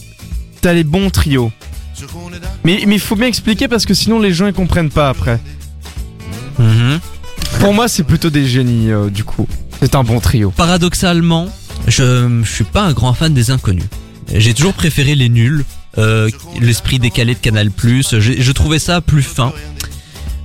t'as 0.60 0.72
les 0.72 0.84
bons 0.84 1.10
trios. 1.10 1.50
Mais 2.64 2.82
il 2.86 3.00
faut 3.00 3.16
bien 3.16 3.26
expliquer 3.26 3.68
parce 3.68 3.86
que 3.86 3.94
sinon 3.94 4.20
les 4.20 4.32
gens 4.32 4.46
ils 4.46 4.52
comprennent 4.52 4.90
pas 4.90 5.08
après. 5.08 5.40
Mhm. 6.58 7.00
Pour 7.60 7.72
moi 7.72 7.88
c'est 7.88 8.04
plutôt 8.04 8.30
des 8.30 8.46
génies 8.46 8.90
euh, 8.90 9.10
du 9.10 9.24
coup. 9.24 9.48
C'est 9.80 9.94
un 9.94 10.04
bon 10.04 10.20
trio. 10.20 10.50
Paradoxalement, 10.50 11.48
je, 11.86 12.42
je 12.42 12.50
suis 12.50 12.64
pas 12.64 12.82
un 12.82 12.92
grand 12.92 13.14
fan 13.14 13.32
des 13.32 13.50
inconnus. 13.50 13.84
J'ai 14.34 14.52
toujours 14.52 14.74
préféré 14.74 15.14
les 15.14 15.28
nuls, 15.28 15.64
euh, 15.96 16.28
l'esprit 16.60 16.98
décalé 16.98 17.34
de 17.34 17.38
Canal+. 17.38 17.70
Je, 17.82 18.18
je 18.20 18.52
trouvais 18.52 18.78
ça 18.78 19.00
plus 19.00 19.22
fin, 19.22 19.52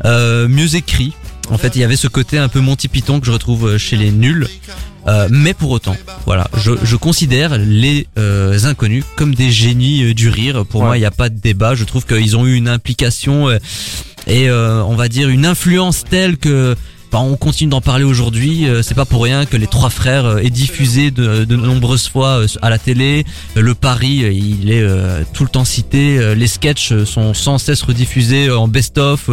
euh, 0.06 0.48
mieux 0.48 0.76
écrit. 0.76 1.14
En 1.50 1.58
fait, 1.58 1.76
il 1.76 1.80
y 1.80 1.84
avait 1.84 1.98
ce 1.98 2.08
côté 2.08 2.38
un 2.38 2.48
peu 2.48 2.62
Monty 2.62 2.88
Python 2.88 3.20
que 3.20 3.26
je 3.26 3.32
retrouve 3.32 3.78
chez 3.78 3.98
les 3.98 4.12
nuls. 4.12 4.48
Euh, 5.08 5.28
mais 5.32 5.54
pour 5.54 5.72
autant, 5.72 5.96
voilà, 6.26 6.48
je, 6.58 6.72
je 6.84 6.96
considère 6.96 7.58
les 7.58 8.08
euh, 8.18 8.58
inconnus 8.64 9.04
comme 9.18 9.36
des 9.36 9.52
génies 9.52 10.04
euh, 10.04 10.14
du 10.14 10.30
rire. 10.30 10.66
Pour 10.66 10.82
Ouais. 10.82 10.88
moi, 10.88 10.98
il 10.98 11.02
n'y 11.02 11.06
a 11.06 11.12
pas 11.12 11.30
de 11.30 11.38
débat. 11.38 11.76
Je 11.76 11.84
trouve 11.84 12.06
qu'ils 12.06 12.38
ont 12.38 12.46
eu 12.46 12.56
une 12.56 12.70
implication 12.70 13.50
et 14.28 14.50
euh, 14.50 14.82
on 14.84 14.96
va 14.96 15.10
dire 15.10 15.28
une 15.30 15.46
influence 15.46 16.04
telle 16.10 16.38
que 16.38 16.76
bah, 17.14 17.20
on 17.20 17.38
continue 17.38 17.70
d'en 17.70 17.80
parler 17.80 18.04
aujourd'hui. 18.04 18.68
Euh, 18.68 18.82
C'est 18.82 18.96
pas 18.96 19.06
pour 19.06 19.24
rien 19.24 19.46
que 19.46 19.56
les 19.56 19.68
trois 19.68 19.92
frères 19.92 20.26
euh, 20.26 20.38
est 20.38 20.50
diffusé 20.50 21.12
de, 21.12 21.46
nombreuses 21.56 22.10
fois 22.10 22.40
euh, 22.40 22.48
à 22.64 22.72
la 22.72 22.80
télé. 22.80 23.24
Le 23.56 23.76
pari, 23.76 24.24
euh, 24.24 24.32
il 24.32 24.72
est 24.72 24.84
tout 25.32 25.44
le 25.44 25.50
temps 25.50 25.64
cité. 25.64 26.34
Les 26.36 26.48
sketchs 26.48 27.04
sont 27.04 27.36
sans 27.36 27.60
cesse 27.60 27.84
rediffusés 27.84 28.50
en 28.50 28.68
best-of 28.68 29.30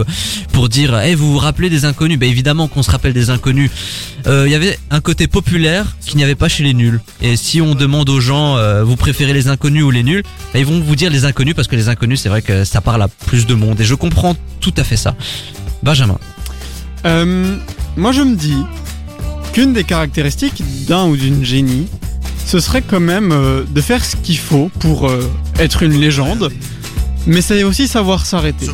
pour 0.53 0.69
dire 0.69 0.95
hey, 0.95 1.15
vous 1.15 1.33
vous 1.33 1.39
rappelez 1.39 1.71
des 1.71 1.87
inconnus? 1.87 2.19
Ben 2.19 2.29
évidemment 2.29 2.69
qu'on 2.69 2.83
se 2.83 2.91
rappelle 2.91 3.15
des 3.15 3.31
inconnus. 3.31 3.71
Il 4.27 4.49
y 4.51 4.55
avait 4.55 4.79
un 4.91 5.01
côté 5.01 5.27
populaire 5.27 5.97
qu'il 6.05 6.19
n'y 6.19 6.25
avait 6.25 6.35
pas 6.35 6.49
chez 6.49 6.65
les 6.65 6.75
nuls. 6.75 7.01
Et 7.23 7.37
si 7.37 7.63
on 7.63 7.75
demande 7.75 8.11
aux 8.11 8.21
gens 8.21 8.59
vous 8.85 8.97
préférez 8.97 9.33
les 9.33 9.49
inconnus 9.49 9.85
ou 9.85 9.91
les 9.91 10.03
nuls, 10.03 10.23
ben, 10.53 10.61
ils 10.61 10.67
vont 10.67 10.81
vous 10.81 10.97
dire 10.97 11.11
les 11.11 11.25
inconnus 11.25 11.55
parce 11.55 11.69
que 11.69 11.77
les 11.77 11.89
inconnus 11.89 12.21
c'est 12.21 12.29
vrai 12.29 12.43
que 12.43 12.65
ça 12.65 12.83
parle 12.83 13.01
à 13.03 13.09
plus 13.09 13.47
de 13.47 13.55
monde. 13.55 13.81
Et 13.81 13.85
je 13.85 13.95
comprends 13.95 14.37
tout 14.61 14.75
à 14.77 14.85
fait 14.85 14.99
ça. 14.99 15.17
Benjamin. 15.83 16.19
Euh, 17.05 17.57
moi, 17.97 18.13
je 18.13 18.23
me 18.23 18.37
dis 18.37 18.63
qu'une 19.53 19.73
des 19.73 19.85
caractéristiques 19.85 20.63
d'un 20.87 21.07
ou 21.07 21.17
d'une 21.17 21.45
génie, 21.45 21.87
ce 22.47 22.61
serait 22.61 22.83
quand 22.83 23.01
même 23.01 23.33
euh, 23.33 23.65
de 23.69 23.81
faire 23.81 24.05
ce 24.05 24.17
qu'il 24.17 24.39
faut 24.39 24.71
pour 24.81 25.09
euh, 25.09 25.31
être 25.59 25.83
une 25.83 25.99
légende, 25.99 26.51
mais 27.27 27.43
c'est 27.43 27.63
aussi 27.65 27.89
savoir 27.89 28.27
s'arrêter. 28.27 28.67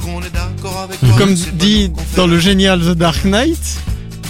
Comme 1.19 1.35
dit 1.35 1.93
dans 2.17 2.27
le 2.27 2.39
génial 2.39 2.81
The 2.81 2.97
Dark 2.97 3.25
Knight. 3.25 3.79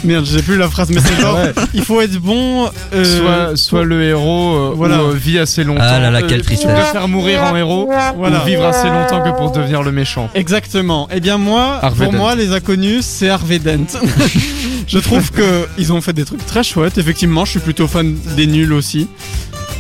Merde, 0.05 0.25
j'ai 0.26 0.43
plus 0.43 0.57
la 0.57 0.69
phrase, 0.69 0.91
mais 0.91 1.00
c'est 1.00 1.21
genre, 1.21 1.35
Ouais. 1.37 1.53
il 1.75 1.83
faut 1.85 2.00
être 2.00 2.17
bon. 2.19 2.69
euh, 2.95 3.05
soit, 3.05 3.57
soit 3.57 3.85
le 3.85 4.03
héros 4.05 4.55
euh, 4.55 4.73
voilà. 4.75 5.03
ou, 5.03 5.09
euh, 5.09 5.15
vit 5.15 5.38
assez 5.38 5.65
longtemps. 5.65 5.83
Ah 5.85 5.99
là 5.99 6.11
là, 6.11 6.23
quelle 6.23 6.35
euh, 6.41 6.43
Tu 6.43 6.47
tristesse. 6.47 6.71
préfères 6.73 7.09
mourir 7.09 7.43
en 7.43 7.57
héros 7.57 7.91
Voilà. 8.17 8.43
ou 8.43 8.47
vivre 8.47 8.65
assez 8.65 8.88
longtemps 8.88 9.23
que 9.23 9.37
pour 9.37 9.50
devenir 9.53 9.83
le 9.83 9.93
méchant. 9.93 10.29
Exactement. 10.35 11.09
Eh 11.12 11.21
bien 11.21 11.38
moi, 11.38 11.79
Harvey 11.83 12.05
pour 12.05 12.12
Dent. 12.12 12.19
moi, 12.19 12.35
les 12.35 12.53
inconnus, 12.53 13.05
c'est 13.05 13.29
Harvey 13.29 13.59
Dent. 13.59 13.87
je 14.87 14.99
trouve 14.99 15.31
que 15.33 15.67
ils 15.79 15.93
ont 15.93 16.00
fait 16.00 16.12
des 16.12 16.25
trucs 16.25 16.45
très 16.47 16.62
chouettes. 16.62 16.99
Effectivement, 16.99 17.45
je 17.45 17.53
suis 17.53 17.61
plutôt 17.61 17.87
fan 17.88 18.17
des 18.37 18.47
nuls 18.47 18.73
aussi 18.73 19.09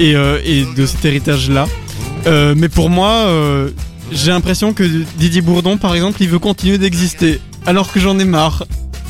et, 0.00 0.14
euh, 0.16 0.38
et 0.44 0.64
de 0.76 0.86
cet 0.86 1.04
héritage-là. 1.04 1.66
Euh, 2.26 2.54
mais 2.56 2.68
pour 2.68 2.90
moi, 2.90 3.10
euh, 3.26 3.70
j'ai 4.12 4.30
l'impression 4.32 4.72
que 4.72 4.82
Didier 5.16 5.42
Bourdon, 5.42 5.76
par 5.76 5.94
exemple, 5.94 6.16
il 6.20 6.28
veut 6.28 6.38
continuer 6.40 6.76
d'exister, 6.78 7.40
alors 7.66 7.92
que 7.92 8.00
j'en 8.00 8.18
ai 8.18 8.24
marre. 8.24 8.64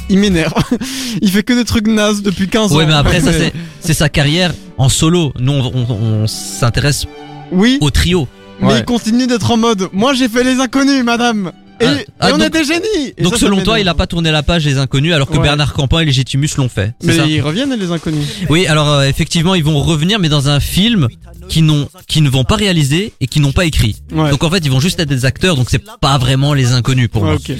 Il 0.09 0.19
m'énerve. 0.19 0.53
il 1.23 1.31
fait 1.31 1.43
que 1.43 1.53
des 1.53 1.65
trucs 1.65 1.87
nazes 1.89 2.23
depuis 2.23 2.49
15 2.49 2.73
ans. 2.73 2.77
Ouais, 2.77 2.87
mais 2.87 2.93
après 2.95 3.21
ça 3.21 3.33
c'est 3.33 3.53
c'est 3.81 3.95
sa 3.95 4.09
carrière 4.09 4.53
en 4.79 4.89
solo. 4.89 5.33
Nous 5.39 5.53
on, 5.53 5.73
on- 5.75 6.23
on 6.23 6.27
s'intéresse 6.27 7.07
Oui, 7.53 7.79
au 7.81 7.91
trio. 7.91 8.29
mais 8.61 8.69
Ouais. 8.69 8.79
il 8.79 8.85
continue 8.85 9.27
d'être 9.27 9.51
en 9.51 9.57
mode. 9.57 9.89
Moi, 9.93 10.15
j'ai 10.15 10.29
fait 10.29 10.43
les 10.45 10.59
inconnus, 10.61 11.05
madame. 11.05 11.53
Et, 11.79 11.85
Ah, 11.85 11.91
ah, 12.21 12.29
on 12.33 12.39
donc- 12.39 12.47
est 12.47 12.51
des 12.51 12.65
génies. 12.65 13.13
Et 13.19 13.23
Donc 13.23 13.35
ça, 13.35 13.39
ça 13.41 13.47
selon 13.47 13.57
toi, 13.57 13.75
m'énerve. 13.75 13.81
il 13.81 13.89
a 13.89 13.95
pas 13.95 14.07
tourné 14.07 14.31
la 14.31 14.43
page 14.43 14.65
des 14.65 14.79
inconnus 14.79 15.13
alors 15.13 15.29
que 15.29 15.37
Ouais. 15.37 15.43
Bernard 15.43 15.75
Campan 15.75 15.99
et 16.01 16.05
Légitimus 16.07 16.49
l'ont 16.57 16.71
fait. 16.71 16.95
C'est 17.01 17.07
Mais 17.09 17.17
ça 17.19 17.27
ils 17.27 17.43
reviennent 17.43 17.75
les 17.79 17.91
inconnus. 17.93 18.25
Oui, 18.49 18.67
alors 18.67 18.89
euh, 18.91 19.03
effectivement, 19.05 19.55
ils 19.55 19.63
vont 19.65 19.79
revenir 19.81 20.19
mais 20.19 20.31
dans 20.31 20.49
un 20.49 20.59
film 20.59 21.09
qui 21.49 21.62
n'ont 21.62 21.88
qui 22.07 22.21
ne 22.21 22.29
vont 22.29 22.45
pas 22.45 22.57
réaliser 22.57 23.12
et 23.21 23.26
qui 23.26 23.41
n'ont 23.41 23.53
pas 23.53 23.65
écrit. 23.65 23.97
Ouais. 24.12 24.31
Donc 24.31 24.45
en 24.45 24.50
fait, 24.50 24.59
ils 24.65 24.71
vont 24.71 24.81
juste 24.81 24.99
être 25.00 25.09
des 25.09 25.25
acteurs 25.25 25.57
donc 25.57 25.69
c'est 25.71 25.83
pas 26.00 26.19
vraiment 26.19 26.55
les 26.55 26.73
inconnus 26.73 27.09
pour 27.09 27.23
Ouais, 27.23 27.31
moi. 27.31 27.57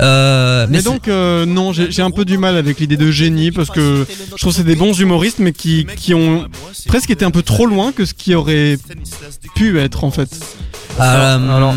Euh, 0.00 0.66
mais 0.68 0.78
Mais 0.78 0.82
donc 0.82 1.08
euh, 1.08 1.46
non, 1.46 1.72
j'ai 1.72 2.02
un 2.02 2.10
peu 2.10 2.24
du 2.24 2.38
mal 2.38 2.56
avec 2.56 2.80
l'idée 2.80 2.96
de 2.96 3.10
génie 3.10 3.50
parce 3.50 3.70
que 3.70 4.06
je 4.08 4.36
trouve 4.36 4.52
que 4.52 4.58
c'est 4.58 4.64
des 4.64 4.76
bons 4.76 4.98
humoristes 4.98 5.38
mais 5.38 5.52
qui, 5.52 5.86
qui 5.96 6.14
ont 6.14 6.46
presque 6.86 7.10
été 7.10 7.24
un 7.24 7.30
peu 7.30 7.42
trop 7.42 7.66
loin 7.66 7.92
que 7.92 8.04
ce 8.04 8.14
qui 8.14 8.34
aurait 8.34 8.78
pu 9.54 9.78
être 9.78 10.04
en 10.04 10.10
fait. 10.10 10.30
Euh, 11.00 11.56
Alors- 11.56 11.74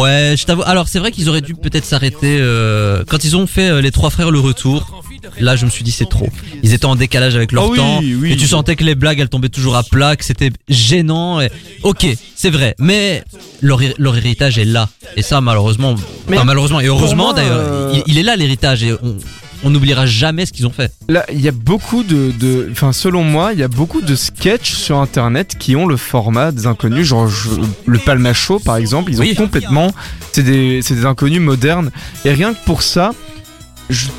ouais, 0.00 0.34
je 0.36 0.44
t'avoue. 0.44 0.62
Alors 0.64 0.88
c'est 0.88 0.98
vrai 0.98 1.12
qu'ils 1.12 1.28
auraient 1.28 1.40
dû 1.40 1.54
peut-être 1.54 1.84
s'arrêter 1.84 2.38
euh, 2.40 3.04
quand 3.08 3.24
ils 3.24 3.36
ont 3.36 3.46
fait 3.46 3.68
euh, 3.68 3.80
les 3.80 3.90
trois 3.90 4.10
frères 4.10 4.30
le 4.30 4.40
retour. 4.40 4.99
Là, 5.38 5.56
je 5.56 5.64
me 5.64 5.70
suis 5.70 5.84
dit 5.84 5.90
c'est 5.92 6.08
trop. 6.08 6.28
Ils 6.62 6.72
étaient 6.74 6.86
en 6.86 6.96
décalage 6.96 7.34
avec 7.36 7.52
leur 7.52 7.64
Ah 7.64 7.68
oui, 7.70 7.76
temps 7.78 8.00
oui. 8.00 8.32
et 8.32 8.36
tu 8.36 8.46
sentais 8.46 8.76
que 8.76 8.84
les 8.84 8.94
blagues 8.94 9.18
elles 9.20 9.28
tombaient 9.28 9.48
toujours 9.48 9.76
à 9.76 9.82
plat, 9.82 10.16
que 10.16 10.24
c'était 10.24 10.50
gênant. 10.68 11.40
Et... 11.40 11.50
Ok, 11.82 12.06
c'est 12.34 12.50
vrai, 12.50 12.74
mais 12.78 13.22
leur, 13.60 13.80
leur 13.98 14.16
héritage 14.16 14.58
est 14.58 14.64
là 14.64 14.88
et 15.16 15.22
ça 15.22 15.40
malheureusement, 15.40 15.94
Mais 16.28 16.36
enfin, 16.36 16.44
malheureusement 16.44 16.80
et 16.80 16.86
heureusement 16.86 17.32
d'ailleurs, 17.32 17.58
euh, 17.58 17.92
il, 18.06 18.12
il 18.12 18.18
est 18.18 18.22
là 18.22 18.36
l'héritage 18.36 18.82
et 18.82 18.92
on 19.02 19.16
on 19.62 19.68
n'oubliera 19.68 20.06
jamais 20.06 20.46
ce 20.46 20.54
qu'ils 20.54 20.66
ont 20.66 20.70
fait. 20.72 20.90
Là, 21.10 21.26
il 21.30 21.38
y 21.38 21.46
a 21.46 21.52
beaucoup 21.52 22.02
de, 22.02 22.32
de, 22.40 22.68
enfin, 22.72 22.94
selon 22.94 23.22
moi, 23.22 23.50
il 23.52 23.58
y 23.58 23.62
a 23.62 23.68
beaucoup 23.68 24.00
de 24.00 24.14
sketchs 24.14 24.72
sur 24.72 24.96
Internet 24.96 25.56
qui 25.58 25.76
ont 25.76 25.84
le 25.84 25.98
format 25.98 26.50
des 26.50 26.66
inconnus. 26.66 27.06
Genre, 27.06 27.28
je- 27.28 27.50
le 27.84 27.98
Palma 27.98 28.32
Show, 28.32 28.58
par 28.58 28.76
exemple, 28.78 29.10
ils 29.12 29.18
ont 29.20 29.24
Oui. 29.24 29.34
complètement, 29.34 29.92
c'est 30.32 30.44
des, 30.44 30.80
c'est 30.80 30.94
des 30.94 31.04
inconnus 31.04 31.42
modernes. 31.42 31.90
Et 32.24 32.32
rien 32.32 32.54
que 32.54 32.64
pour 32.64 32.80
ça, 32.82 33.12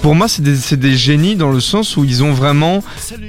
pour 0.02 0.16
moi, 0.16 0.28
c'est 0.28 0.42
des, 0.44 0.96
génies 0.96 1.36
dans 1.36 1.52
le 1.52 1.60
sens 1.60 1.98
où 1.98 2.04
ils 2.04 2.24
ont 2.24 2.34
vraiment 2.34 2.84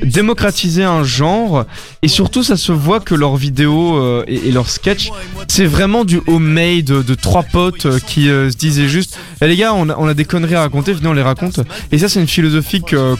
démocratisé 0.05 0.85
un 0.85 1.05
genre. 1.05 1.64
Et 2.02 2.09
surtout, 2.09 2.42
ça 2.42 2.57
se 2.57 2.72
voit 2.72 3.00
que 3.00 3.14
leurs 3.14 3.37
vidéos 3.37 3.96
euh, 3.96 4.24
et, 4.26 4.50
leurs 4.50 4.68
sketchs, 4.70 5.11
c'est 5.48 5.66
vraiment 5.66 6.05
du 6.05 6.20
homemade 6.26 6.85
de, 6.85 7.02
de 7.02 7.14
trois 7.14 7.42
potes 7.44 7.87
euh, 7.87 7.98
qui 8.07 8.28
euh, 8.28 8.50
se 8.50 8.57
disaient 8.57 8.88
juste, 8.88 9.18
Eh, 9.40 9.46
les 9.46 9.57
gars, 9.57 9.72
on 9.74 9.88
a, 9.88 10.14
des 10.14 10.24
conneries 10.24 10.55
à 10.57 10.61
raconter, 10.61 10.92
venez 10.92 11.09
on 11.09 11.12
les 11.12 11.22
raconte. 11.22 11.61
Et 11.92 11.98
ça, 11.98 12.09
c'est 12.09 12.20
une 12.20 12.26
philosophie 12.28 12.83
que, 12.83 13.14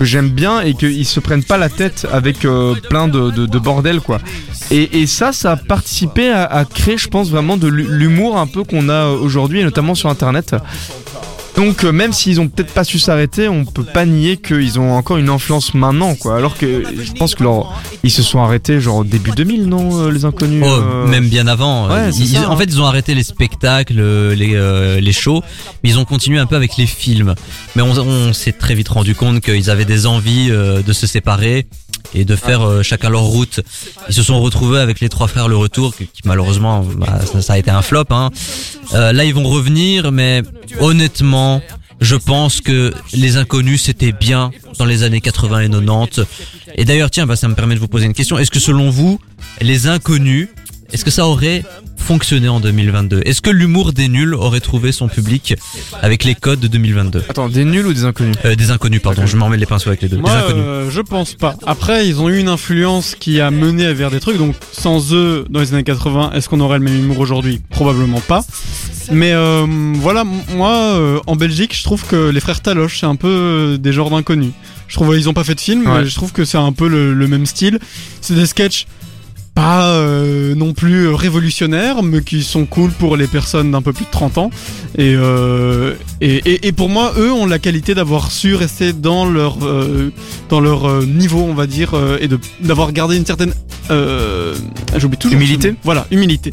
j'aime 0.00 0.30
bien 0.30 0.60
et 0.60 0.74
qu'ils 0.74 1.06
se 1.06 1.20
prennent 1.20 1.44
pas 1.44 1.58
la 1.58 1.68
tête 1.68 2.06
avec 2.12 2.44
euh, 2.44 2.74
plein 2.88 3.08
de, 3.08 3.30
de, 3.30 3.46
de 3.46 3.58
bordel, 3.58 4.00
quoi. 4.00 4.18
Et, 4.70 5.06
ça, 5.06 5.32
ça 5.32 5.52
a 5.52 5.56
participé 5.56 6.28
à, 6.30 6.44
à 6.44 6.64
créer, 6.64 6.98
je 6.98 7.08
pense, 7.08 7.30
vraiment 7.30 7.56
de 7.56 7.68
l'hu- 7.68 7.86
l'humour 7.88 8.38
un 8.38 8.46
peu 8.46 8.64
qu'on 8.64 8.88
a 8.88 8.92
euh, 8.92 9.18
aujourd'hui, 9.18 9.60
et 9.60 9.64
notamment 9.64 9.94
sur 9.94 10.08
Internet. 10.10 10.54
Donc, 11.58 11.82
euh, 11.82 11.90
même 11.90 12.12
s'ils 12.12 12.40
ont 12.40 12.46
peut-être 12.46 12.72
pas 12.72 12.84
su 12.84 13.00
s'arrêter, 13.00 13.48
on 13.48 13.64
peut 13.64 13.82
pas 13.82 14.06
nier 14.06 14.36
qu'ils 14.36 14.78
ont 14.78 14.92
encore 14.92 15.16
une 15.16 15.28
influence 15.28 15.74
maintenant, 15.74 16.14
quoi. 16.14 16.36
Alors 16.36 16.56
que 16.56 16.84
je 17.02 17.10
pense 17.14 17.34
que 17.34 17.42
leur, 17.42 17.82
ils 18.04 18.12
se 18.12 18.22
sont 18.22 18.40
arrêtés 18.40 18.80
genre 18.80 18.98
au 18.98 19.04
début 19.04 19.32
2000, 19.32 19.66
non, 19.66 20.04
euh, 20.06 20.12
les 20.12 20.24
inconnus. 20.24 20.62
Oh, 20.64 20.68
euh, 20.70 21.06
même 21.08 21.28
bien 21.28 21.48
avant. 21.48 21.88
ouais, 21.88 22.10
ils- 22.10 22.28
ça, 22.28 22.48
en 22.48 22.52
hein. 22.52 22.56
fait, 22.56 22.66
ils 22.66 22.80
ont 22.80 22.86
arrêté 22.86 23.12
les 23.12 23.24
spectacles, 23.24 24.00
les, 24.34 25.00
les 25.00 25.12
shows, 25.12 25.42
mais 25.82 25.90
ils 25.90 25.98
ont 25.98 26.04
continué 26.04 26.38
un 26.38 26.46
peu 26.46 26.54
avec 26.54 26.76
les 26.76 26.86
films. 26.86 27.34
Mais 27.74 27.82
on, 27.82 27.90
on 27.90 28.32
s'est 28.32 28.52
très 28.52 28.76
vite 28.76 28.90
rendu 28.90 29.16
compte 29.16 29.40
qu'ils 29.40 29.68
avaient 29.68 29.84
des 29.84 30.06
envies 30.06 30.50
de 30.50 30.92
se 30.92 31.08
séparer 31.08 31.66
et 32.14 32.24
de 32.24 32.36
faire 32.36 32.62
euh, 32.62 32.82
chacun 32.82 33.10
leur 33.10 33.22
route. 33.22 33.60
Ils 34.08 34.14
se 34.14 34.22
sont 34.22 34.40
retrouvés 34.40 34.80
avec 34.80 35.00
les 35.00 35.08
trois 35.08 35.28
frères 35.28 35.48
Le 35.48 35.56
Retour, 35.56 35.94
qui, 35.94 36.08
malheureusement, 36.24 36.84
bah, 36.96 37.20
ça, 37.30 37.42
ça 37.42 37.52
a 37.54 37.58
été 37.58 37.70
un 37.70 37.82
flop. 37.82 38.04
Hein. 38.10 38.30
Euh, 38.94 39.12
là, 39.12 39.24
ils 39.24 39.34
vont 39.34 39.48
revenir, 39.48 40.12
mais 40.12 40.42
honnêtement, 40.80 41.62
je 42.00 42.16
pense 42.16 42.60
que 42.60 42.92
les 43.12 43.36
inconnus 43.36 43.82
c'était 43.82 44.12
bien 44.12 44.50
dans 44.78 44.84
les 44.84 45.02
années 45.02 45.20
80 45.20 45.60
et 45.60 45.68
90. 45.68 46.20
Et 46.76 46.84
d'ailleurs, 46.84 47.10
tiens, 47.10 47.26
bah, 47.26 47.36
ça 47.36 47.48
me 47.48 47.54
permet 47.54 47.74
de 47.74 47.80
vous 47.80 47.88
poser 47.88 48.06
une 48.06 48.14
question. 48.14 48.38
Est-ce 48.38 48.50
que 48.50 48.60
selon 48.60 48.90
vous, 48.90 49.20
les 49.60 49.86
inconnus, 49.86 50.48
est-ce 50.92 51.04
que 51.04 51.10
ça 51.10 51.26
aurait 51.26 51.64
fonctionné 51.98 52.48
en 52.48 52.60
2022 52.60 53.20
Est-ce 53.24 53.40
que 53.42 53.50
l'humour 53.50 53.92
des 53.92 54.08
nuls 54.08 54.34
aurait 54.34 54.60
trouvé 54.60 54.92
son 54.92 55.08
public 55.08 55.54
avec 56.02 56.24
les 56.24 56.34
codes 56.34 56.60
de 56.60 56.68
2022 56.68 57.24
Attends, 57.28 57.48
des 57.48 57.64
nuls 57.64 57.86
ou 57.86 57.92
des 57.92 58.04
inconnus? 58.04 58.36
Euh, 58.44 58.54
Des 58.54 58.70
inconnus, 58.70 59.00
pardon, 59.02 59.26
je 59.26 59.36
m'en 59.36 59.48
mets 59.48 59.56
les 59.56 59.66
pinceaux 59.66 59.88
avec 59.90 60.02
les 60.02 60.08
deux. 60.08 60.16
Moi, 60.18 60.30
des 60.30 60.36
inconnus. 60.38 60.62
euh, 60.66 60.90
je 60.90 61.00
pense 61.00 61.34
pas. 61.34 61.54
Après, 61.66 62.08
ils 62.08 62.20
ont 62.20 62.28
eu 62.28 62.38
une 62.38 62.48
influence 62.48 63.14
qui 63.14 63.40
a 63.40 63.50
mené 63.50 63.92
vers 63.92 64.10
des 64.10 64.20
trucs. 64.20 64.38
Donc, 64.38 64.54
sans 64.72 65.12
eux, 65.14 65.44
dans 65.50 65.60
les 65.60 65.74
années 65.74 65.84
80, 65.84 66.32
est-ce 66.34 66.48
qu'on 66.48 66.60
aurait 66.60 66.78
le 66.78 66.84
même 66.84 66.96
humour 66.98 67.18
aujourd'hui? 67.18 67.60
Probablement 67.70 68.20
pas. 68.20 68.44
Mais 69.10 69.32
euh, 69.32 69.66
voilà, 69.94 70.24
moi, 70.24 70.72
euh, 70.74 71.18
en 71.26 71.34
Belgique, 71.36 71.74
je 71.76 71.82
trouve 71.82 72.04
que 72.06 72.28
les 72.28 72.40
frères 72.40 72.60
Taloche, 72.60 73.00
c'est 73.00 73.06
un 73.06 73.16
peu 73.16 73.28
euh, 73.28 73.76
des 73.78 73.92
genres 73.92 74.10
d'inconnus. 74.10 74.52
Je 74.86 74.94
trouve 74.94 75.16
ils 75.16 75.28
ont 75.28 75.34
pas 75.34 75.44
fait 75.44 75.54
de 75.54 75.60
film, 75.60 75.86
Ouais. 75.86 76.00
mais 76.00 76.06
je 76.06 76.14
trouve 76.14 76.32
que 76.32 76.44
c'est 76.44 76.56
un 76.58 76.72
peu 76.72 76.88
le, 76.88 77.12
le 77.14 77.26
même 77.28 77.44
style. 77.46 77.78
C'est 78.20 78.34
des 78.34 78.46
sketchs 78.46 78.86
pas 79.58 79.88
euh, 79.88 80.54
non 80.54 80.72
plus 80.72 81.08
révolutionnaires, 81.08 82.04
mais 82.04 82.20
qui 82.22 82.44
sont 82.44 82.64
cool 82.64 82.90
pour 82.92 83.16
les 83.16 83.26
personnes 83.26 83.72
d'un 83.72 83.82
peu 83.82 83.92
plus 83.92 84.04
de 84.04 84.10
30 84.12 84.38
ans. 84.38 84.50
Et, 84.96 85.14
euh, 85.16 85.94
et, 86.20 86.36
et, 86.48 86.68
et 86.68 86.72
pour 86.72 86.88
moi, 86.88 87.12
eux 87.18 87.32
ont 87.32 87.44
la 87.44 87.58
qualité 87.58 87.92
d'avoir 87.96 88.30
su 88.30 88.54
rester 88.54 88.92
dans 88.92 89.28
leur, 89.28 89.56
euh, 89.66 90.12
dans 90.48 90.60
leur 90.60 90.84
euh, 90.88 91.04
niveau, 91.04 91.40
on 91.40 91.54
va 91.54 91.66
dire, 91.66 91.94
euh, 91.94 92.18
et 92.20 92.28
de- 92.28 92.38
d'avoir 92.60 92.92
gardé 92.92 93.16
une 93.16 93.26
certaine... 93.26 93.52
Euh, 93.90 94.54
J'oublie 94.96 95.18
toujours. 95.18 95.36
Humilité. 95.36 95.74
Voilà, 95.82 96.06
humilité. 96.12 96.52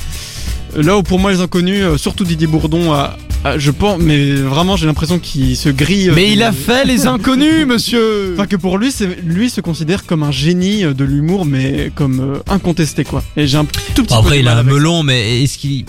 Là 0.76 0.98
où 0.98 1.04
pour 1.04 1.20
moi 1.20 1.32
les 1.32 1.40
inconnus, 1.42 1.82
euh, 1.84 1.98
surtout 1.98 2.24
Didier 2.26 2.48
Bourdon, 2.48 2.92
a, 2.92 3.18
a- 3.44 3.58
je 3.58 3.72
pense, 3.72 4.00
mais 4.02 4.34
vraiment 4.34 4.76
j'ai 4.76 4.86
l'impression 4.86 5.20
qu'il 5.20 5.56
se 5.56 5.70
grille. 5.70 6.10
euh, 6.10 6.14
Mais 6.16 6.32
il 6.32 6.44
a 6.44 6.52
des- 6.52 6.58
fait 6.58 6.84
les 6.86 7.08
inconnus, 7.08 7.66
monsieur 7.68 8.34
Enfin 8.34 8.46
que 8.48 8.56
pour 8.58 8.78
lui, 8.78 8.92
c'est 8.92 9.08
lui 9.24 9.50
se 9.50 9.62
considère 9.62 10.06
comme 10.06 10.24
un 10.24 10.32
génie 10.32 10.84
euh, 10.84 10.94
de 10.94 11.04
l'humour, 11.06 11.46
mais 11.46 11.92
comme 11.96 12.20
euh, 12.20 12.40
incontesté 12.54 13.04
quoi. 13.06 13.24
Et 13.38 13.48
j'ai 13.48 13.58
un 13.58 13.66
tout 13.66 14.04
petit 14.04 14.14
peu 14.14 14.14
Après, 14.16 14.36
de 14.38 14.42
il 14.42 14.48
a 14.48 14.54
un 14.54 14.58
ça. 14.58 14.64
melon, 14.64 15.04
mais 15.04 15.44
est-ce 15.44 15.58
qu'il 15.58 15.86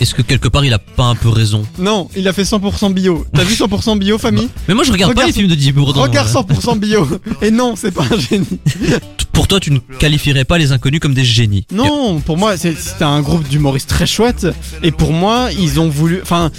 est-ce 0.00 0.14
que 0.14 0.22
quelque 0.22 0.48
part 0.48 0.64
il 0.64 0.72
a 0.72 0.78
pas 0.78 1.04
un 1.04 1.14
peu 1.14 1.28
raison 1.28 1.64
Non, 1.78 2.08
il 2.16 2.26
a 2.28 2.32
fait 2.32 2.42
100% 2.42 2.92
bio. 2.92 3.24
T'as 3.32 3.44
vu 3.44 3.54
100% 3.54 3.98
bio, 3.98 4.18
famille 4.18 4.48
Mais 4.68 4.74
moi 4.74 4.84
je 4.84 4.92
regarde 4.92 5.14
pas 5.14 5.26
les 5.26 5.32
films 5.32 5.48
de 5.48 5.72
Bourdon. 5.72 6.02
Regarde 6.02 6.28
hein. 6.34 6.44
100% 6.48 6.78
bio. 6.78 7.06
Et 7.42 7.50
non, 7.50 7.74
c'est 7.76 7.90
pas 7.90 8.04
un 8.10 8.18
génie. 8.18 8.46
Pour 9.32 9.46
toi, 9.48 9.60
tu 9.60 9.70
ne 9.70 9.78
qualifierais 9.78 10.44
pas 10.44 10.58
les 10.58 10.72
inconnus 10.72 11.00
comme 11.00 11.14
des 11.14 11.24
génies. 11.24 11.66
Non, 11.72 12.20
pour 12.20 12.36
moi, 12.36 12.56
c'est- 12.56 12.76
c'était 12.78 13.04
un 13.04 13.20
groupe 13.20 13.46
d'humoristes 13.48 13.88
très 13.88 14.06
chouette. 14.06 14.46
Et 14.82 14.90
pour 14.90 15.12
moi, 15.12 15.50
ils 15.58 15.78
ont 15.80 15.88
voulu. 15.88 16.20
Enfin, 16.22 16.50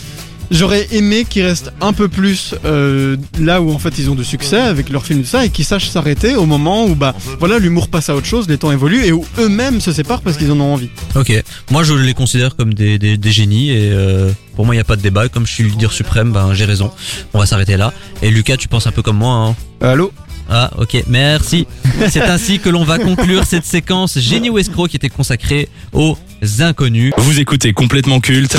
j'aurais 0.51 0.87
aimé 0.91 1.25
qu'ils 1.29 1.43
restent 1.43 1.71
un 1.81 1.93
peu 1.93 2.07
plus 2.07 2.55
euh, 2.65 3.17
là 3.39 3.61
où 3.61 3.71
en 3.71 3.79
fait 3.79 3.97
ils 3.99 4.09
ont 4.09 4.15
de 4.15 4.23
succès 4.23 4.59
avec 4.59 4.89
leurs 4.89 5.05
films 5.05 5.21
de 5.21 5.25
ça 5.25 5.45
et 5.45 5.49
qu'ils 5.49 5.65
sachent 5.65 5.89
s'arrêter 5.89 6.35
au 6.35 6.45
moment 6.45 6.85
où 6.85 6.95
bah 6.95 7.15
voilà 7.39 7.59
l'humour 7.59 7.87
passe 7.87 8.09
à 8.09 8.15
autre 8.15 8.25
chose, 8.27 8.47
les 8.47 8.57
temps 8.57 8.71
évoluent 8.71 9.05
et 9.05 9.11
où 9.11 9.25
eux-mêmes 9.37 9.81
se 9.81 9.91
séparent 9.91 10.21
parce 10.21 10.37
qu'ils 10.37 10.51
en 10.51 10.59
ont 10.59 10.73
envie. 10.73 10.89
Ok, 11.15 11.31
moi 11.71 11.83
je 11.83 11.93
les 11.93 12.13
considère 12.13 12.55
comme 12.55 12.73
des, 12.73 12.97
des, 12.99 13.17
des 13.17 13.31
génies 13.31 13.71
et 13.71 13.89
euh, 13.91 14.31
pour 14.55 14.65
moi 14.65 14.75
il 14.75 14.77
n'y 14.77 14.81
a 14.81 14.85
pas 14.85 14.95
de 14.95 15.01
débat. 15.01 15.29
Comme 15.29 15.45
je 15.45 15.53
suis 15.53 15.63
le 15.63 15.69
leader 15.69 15.91
suprême, 15.91 16.31
ben 16.31 16.53
j'ai 16.53 16.65
raison. 16.65 16.91
On 17.33 17.39
va 17.39 17.45
s'arrêter 17.45 17.77
là. 17.77 17.93
Et 18.21 18.29
Lucas, 18.31 18.57
tu 18.57 18.67
penses 18.67 18.87
un 18.87 18.91
peu 18.91 19.01
comme 19.01 19.17
moi, 19.17 19.33
hein 19.33 19.55
Allô? 19.81 20.11
Ah, 20.49 20.71
ok, 20.79 21.03
merci. 21.07 21.67
C'est 22.09 22.23
ainsi 22.23 22.57
que 22.59 22.69
l'on 22.69 22.83
va 22.83 22.97
conclure 22.97 23.43
cette 23.45 23.65
séquence 23.65 24.17
génie 24.17 24.49
ou 24.49 24.57
escroc 24.57 24.87
qui 24.87 24.95
était 24.95 25.09
consacrée 25.09 25.69
aux 25.93 26.17
inconnus. 26.59 27.13
Vous 27.17 27.39
écoutez 27.39 27.71
complètement 27.73 28.19
culte 28.19 28.57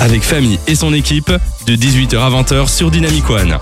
avec 0.00 0.22
Famille 0.22 0.58
et 0.66 0.74
son 0.74 0.94
équipe 0.94 1.30
de 1.66 1.76
18h 1.76 2.18
à 2.18 2.30
20h 2.30 2.74
sur 2.74 2.90
Dynamic 2.90 3.28
One. 3.28 3.58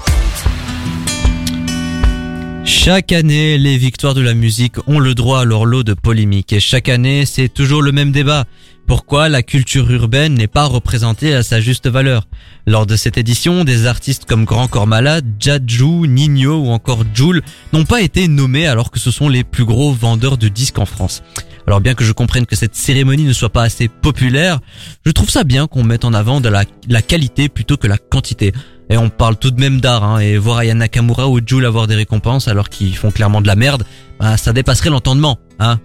Chaque 2.64 3.12
année, 3.12 3.58
les 3.58 3.76
victoires 3.76 4.14
de 4.14 4.20
la 4.20 4.34
musique 4.34 4.76
ont 4.86 5.00
le 5.00 5.14
droit 5.14 5.40
à 5.40 5.44
leur 5.44 5.64
lot 5.64 5.82
de 5.82 5.94
polémiques 5.94 6.52
et 6.52 6.60
chaque 6.60 6.88
année, 6.88 7.26
c'est 7.26 7.48
toujours 7.48 7.82
le 7.82 7.92
même 7.92 8.12
débat. 8.12 8.44
Pourquoi 8.86 9.28
la 9.28 9.42
culture 9.42 9.90
urbaine 9.90 10.34
n'est 10.34 10.46
pas 10.46 10.64
représentée 10.64 11.34
à 11.34 11.42
sa 11.42 11.60
juste 11.60 11.88
valeur? 11.88 12.26
Lors 12.66 12.86
de 12.86 12.96
cette 12.96 13.18
édition, 13.18 13.64
des 13.64 13.86
artistes 13.86 14.24
comme 14.24 14.44
Grand 14.44 14.68
Corps 14.68 14.86
Malade, 14.86 15.26
Jadju, 15.38 16.08
Nino 16.08 16.58
ou 16.58 16.68
encore 16.68 17.04
Joule 17.12 17.42
n'ont 17.72 17.84
pas 17.84 18.00
été 18.00 18.28
nommés 18.28 18.66
alors 18.66 18.90
que 18.90 18.98
ce 18.98 19.10
sont 19.10 19.28
les 19.28 19.44
plus 19.44 19.64
gros 19.64 19.92
vendeurs 19.92 20.38
de 20.38 20.48
disques 20.48 20.78
en 20.78 20.86
France. 20.86 21.22
Alors 21.68 21.82
bien 21.82 21.92
que 21.92 22.02
je 22.02 22.12
comprenne 22.12 22.46
que 22.46 22.56
cette 22.56 22.74
cérémonie 22.74 23.24
ne 23.24 23.32
soit 23.34 23.50
pas 23.50 23.62
assez 23.62 23.88
populaire, 23.88 24.58
je 25.04 25.10
trouve 25.10 25.28
ça 25.28 25.44
bien 25.44 25.66
qu'on 25.66 25.84
mette 25.84 26.06
en 26.06 26.14
avant 26.14 26.40
de 26.40 26.48
la, 26.48 26.64
la 26.88 27.02
qualité 27.02 27.50
plutôt 27.50 27.76
que 27.76 27.86
la 27.86 27.98
quantité. 27.98 28.54
Et 28.88 28.96
on 28.96 29.10
parle 29.10 29.36
tout 29.36 29.50
de 29.50 29.60
même 29.60 29.78
d'art, 29.78 30.02
hein, 30.02 30.18
et 30.18 30.38
voir 30.38 30.56
Aya 30.56 30.72
Nakamura 30.72 31.28
ou 31.28 31.40
Joule 31.44 31.66
avoir 31.66 31.86
des 31.86 31.94
récompenses 31.94 32.48
alors 32.48 32.70
qu'ils 32.70 32.96
font 32.96 33.10
clairement 33.10 33.42
de 33.42 33.46
la 33.46 33.54
merde, 33.54 33.84
bah, 34.18 34.38
ça 34.38 34.54
dépasserait 34.54 34.88
l'entendement. 34.88 35.40
Hein. 35.58 35.78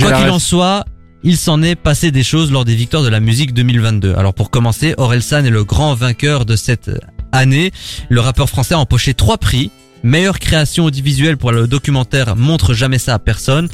Quoi 0.00 0.12
qu'il 0.12 0.30
en 0.30 0.38
soit, 0.38 0.86
il 1.22 1.36
s'en 1.36 1.60
est 1.62 1.76
passé 1.76 2.10
des 2.10 2.22
choses 2.22 2.50
lors 2.50 2.64
des 2.64 2.74
victoires 2.74 3.02
de 3.02 3.10
la 3.10 3.20
musique 3.20 3.52
2022. 3.52 4.14
Alors 4.14 4.32
pour 4.32 4.50
commencer, 4.50 4.94
Orelsan 4.96 5.44
est 5.44 5.50
le 5.50 5.64
grand 5.64 5.92
vainqueur 5.92 6.46
de 6.46 6.56
cette 6.56 6.90
année. 7.30 7.72
Le 8.08 8.20
rappeur 8.20 8.48
français 8.48 8.72
a 8.72 8.78
empoché 8.78 9.12
trois 9.12 9.36
prix. 9.36 9.70
Meilleure 10.02 10.38
création 10.38 10.84
audiovisuelle 10.84 11.36
pour 11.36 11.50
le 11.50 11.66
documentaire 11.66 12.36
Montre 12.36 12.72
jamais 12.72 12.98
ça 12.98 13.14
à 13.14 13.18
personne. 13.18 13.68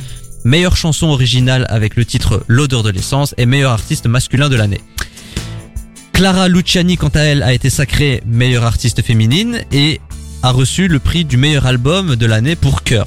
Meilleure 0.44 0.76
chanson 0.76 1.06
originale 1.06 1.66
avec 1.70 1.96
le 1.96 2.04
titre 2.04 2.44
L'odeur 2.48 2.82
de 2.82 2.90
l'essence 2.90 3.34
et 3.38 3.46
meilleur 3.46 3.72
artiste 3.72 4.06
masculin 4.06 4.50
de 4.50 4.56
l'année. 4.56 4.82
Clara 6.12 6.48
Luciani, 6.48 6.98
quant 6.98 7.08
à 7.08 7.20
elle, 7.20 7.42
a 7.42 7.54
été 7.54 7.70
sacrée 7.70 8.22
meilleure 8.26 8.64
artiste 8.64 9.00
féminine 9.00 9.62
et 9.72 10.02
a 10.42 10.50
reçu 10.50 10.86
le 10.86 10.98
prix 10.98 11.24
du 11.24 11.38
meilleur 11.38 11.64
album 11.64 12.14
de 12.16 12.26
l'année 12.26 12.56
pour 12.56 12.82
Cœur. 12.82 13.06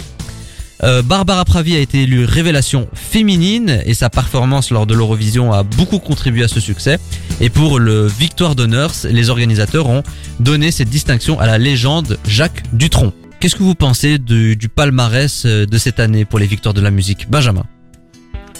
Euh, 0.84 1.04
Barbara 1.04 1.45
Pravi 1.45 1.76
a 1.76 1.80
été 1.80 2.04
élue 2.04 2.26
révélation 2.26 2.88
féminine 2.93 3.82
et 3.86 3.93
sa 3.93 4.10
performance 4.10 4.71
lors 4.71 4.88
de 4.88 4.95
l'Eurovision 4.95 5.54
a 5.54 5.62
beaucoup 5.62 6.00
contribué 6.00 6.43
à 6.43 6.47
ce 6.47 6.60
succès. 6.60 6.97
Et 7.39 7.52
pour 7.52 7.78
le 7.78 8.08
Victoire 8.08 8.56
d'honneur, 8.56 8.91
les 9.04 9.30
organisateurs 9.30 9.89
ont 9.89 10.02
donné 10.39 10.71
cette 10.71 10.89
distinction 10.89 11.39
à 11.39 11.45
la 11.45 11.60
légende 11.60 12.17
Jacques 12.26 12.63
Dutronc. 12.73 13.13
Qu'est-ce 13.39 13.56
que 13.56 13.63
vous 13.63 13.76
pensez 13.76 14.17
du, 14.17 14.56
du 14.56 14.67
palmarès 14.67 15.45
euh, 15.45 15.65
de 15.67 15.78
cette 15.78 16.00
année 16.00 16.26
pour 16.26 16.39
les 16.39 16.47
victoires 16.47 16.73
de 16.73 16.82
la 16.82 16.89
musique 16.89 17.30
Benjamin? 17.30 17.65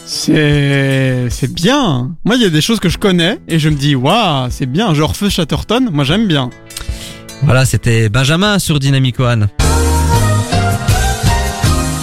C'est 0.06 1.28
c'est 1.30 1.52
bien. 1.52 2.16
Moi, 2.24 2.36
il 2.36 2.42
y 2.44 2.46
a 2.46 2.50
des 2.50 2.62
choses 2.62 2.80
que 2.80 2.88
je 2.88 2.98
connais 2.98 3.40
et 3.48 3.60
je 3.60 3.70
me 3.70 3.76
dis 3.76 3.96
waouh, 3.96 4.48
c'est 4.52 4.68
bien. 4.68 4.94
Genre 4.94 5.16
Feu 5.16 5.30
Chatterton, 5.30 5.90
moi 5.92 6.04
j'aime 6.04 6.28
bien. 6.28 6.50
Voilà, 7.42 7.66
c'était 7.66 8.08
Benjamin 8.08 8.60
sur 8.60 8.80
Dynamic 8.80 9.20
One. 9.20 9.48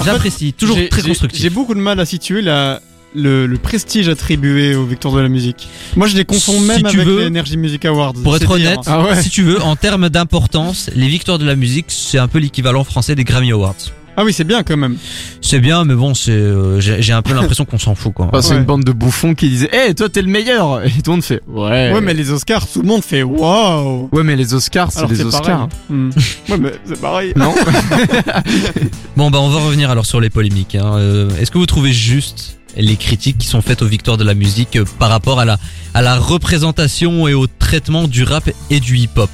J'apprécie, 0.04 0.52
toujours 0.52 0.76
très 0.90 1.02
constructif. 1.02 1.40
J'ai 1.40 1.50
beaucoup 1.50 1.74
de 1.74 1.80
mal 1.80 1.98
à 1.98 2.04
situer 2.04 2.42
la, 2.42 2.80
le, 3.14 3.46
le 3.46 3.58
prestige 3.58 4.08
attribué 4.08 4.74
aux 4.74 4.84
victoires 4.84 5.14
de 5.14 5.20
la 5.20 5.28
musique. 5.28 5.68
Moi, 5.96 6.06
je 6.06 6.16
les 6.16 6.24
confonds 6.24 6.52
Si 6.58 6.60
même 6.66 6.82
tu 6.82 6.96
avec 7.00 7.06
veux, 7.06 7.20
les 7.20 7.26
Energy 7.26 7.56
Music 7.56 7.84
Awards. 7.84 8.14
Pour 8.22 8.36
être 8.36 8.50
honnête, 8.50 8.80
Ah 8.86 9.02
ouais. 9.04 9.22
si 9.22 9.30
tu 9.30 9.42
veux, 9.42 9.60
en 9.62 9.76
termes 9.76 10.08
d'importance, 10.08 10.90
les 10.94 11.08
victoires 11.08 11.38
de 11.38 11.44
la 11.46 11.56
musique, 11.56 11.86
c'est 11.88 12.18
un 12.18 12.28
peu 12.28 12.38
l'équivalent 12.38 12.84
français 12.84 13.14
des 13.14 13.24
Grammy 13.24 13.52
Awards. 13.52 13.74
Ah 14.16 14.22
oui, 14.24 14.32
c'est 14.32 14.44
bien 14.44 14.62
quand 14.62 14.76
même. 14.76 14.96
C'est 15.40 15.58
bien, 15.58 15.84
mais 15.84 15.96
bon, 15.96 16.14
c'est, 16.14 16.30
euh, 16.30 16.78
j'ai 16.80 17.12
un 17.12 17.20
peu 17.22 17.34
l'impression 17.34 17.64
qu'on 17.64 17.80
s'en 17.80 17.96
fout, 17.96 18.14
quoi. 18.14 18.26
Enfin, 18.26 18.42
C'est 18.42 18.52
Ouais. 18.52 18.58
une 18.58 18.64
bande 18.64 18.84
de 18.84 18.92
bouffons 18.92 19.34
qui 19.34 19.48
disaient 19.48 19.70
Eh, 19.72 19.92
toi 19.92 20.08
t'es 20.08 20.22
le 20.22 20.28
meilleur 20.28 20.84
Et 20.84 20.90
tout 20.90 21.00
le 21.06 21.10
monde 21.14 21.24
fait 21.24 21.40
Ouais. 21.48 21.92
Ouais, 21.92 22.00
mais 22.00 22.14
les 22.14 22.30
Oscars, 22.30 22.64
tout 22.68 22.82
le 22.82 22.86
monde 22.86 23.02
fait 23.02 23.24
waouh. 23.24 24.08
Ouais, 24.12 24.22
mais 24.22 24.36
les 24.36 24.54
Oscars, 24.54 24.92
c'est 24.92 25.08
les 25.10 25.20
Oscars. 25.24 25.68
Hmm. 25.90 26.10
ouais, 26.48 26.58
mais 26.58 26.72
c'est 26.84 27.00
pareil. 27.00 27.32
Non 27.34 27.52
Bon, 29.16 29.30
bah, 29.30 29.38
on 29.40 29.48
va 29.48 29.60
revenir 29.60 29.90
alors 29.90 30.06
sur 30.06 30.20
les 30.20 30.30
polémiques. 30.30 30.76
hein. 30.76 30.94
Euh, 30.96 31.30
Est-ce 31.40 31.50
que 31.50 31.58
vous 31.58 31.66
trouvez 31.66 31.92
juste 31.92 32.58
les 32.76 32.96
critiques 32.96 33.38
qui 33.38 33.46
sont 33.46 33.62
faites 33.62 33.82
aux 33.82 33.86
victoires 33.86 34.16
de 34.16 34.24
la 34.24 34.34
musique 34.34 34.76
euh, 34.76 34.84
par 34.98 35.08
rapport 35.08 35.40
à 35.40 35.44
la, 35.44 35.58
à 35.94 36.02
la 36.02 36.16
représentation 36.18 37.28
et 37.28 37.34
au 37.34 37.46
traitement 37.46 38.06
du 38.08 38.24
rap 38.24 38.48
et 38.70 38.80
du 38.80 38.96
hip-hop 38.98 39.30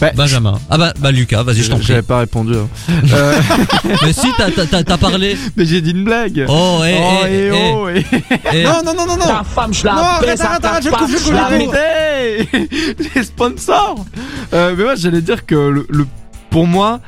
Bah, 0.00 0.10
Benjamin. 0.16 0.58
Ah 0.68 0.78
bah, 0.78 0.92
bah 0.98 1.10
Lucas, 1.12 1.42
vas-y, 1.44 1.62
je 1.62 1.70
t'en 1.70 1.76
prie. 1.76 1.86
J'avais 1.86 2.02
pas 2.02 2.18
répondu. 2.18 2.54
hein. 2.54 2.68
Euh, 3.12 3.40
Mais 4.02 4.12
si, 4.12 4.26
t'as- 4.36 4.50
t'as 4.50 4.66
t'as- 4.66 4.82
t'as 4.84 4.98
parlé. 4.98 5.36
mais 5.56 5.64
j'ai 5.64 5.80
dit 5.80 5.90
une 5.92 6.04
blague. 6.04 6.44
Oh, 6.48 6.80
eh, 6.84 6.96
oh, 6.98 7.24
eh, 7.26 7.32
et 7.32 7.46
eh, 7.46 7.72
oh, 7.74 7.88
et... 7.88 8.04
eh. 8.52 8.64
Non, 8.64 8.82
non, 8.84 8.94
non, 8.94 9.06
non, 9.06 9.16
non. 9.16 9.26
Ta 9.26 9.44
femme, 9.44 9.72
je 9.72 9.86
Non, 9.86 9.94
la 9.94 10.00
arrête, 10.00 10.26
baisse 10.28 10.40
arrête, 10.40 10.64
arrête, 10.64 10.82
je 10.84 10.88
coupe. 10.90 11.74
Hey 11.74 12.48
les 13.14 13.22
sponsors 13.22 14.04
euh, 14.52 14.74
Mais 14.76 14.84
moi 14.84 14.94
j'allais 14.96 15.20
dire 15.22 15.46
que 15.46 15.54
le, 15.54 15.86
le- 15.88 16.06
pour 16.50 16.66
moi, 16.66 17.00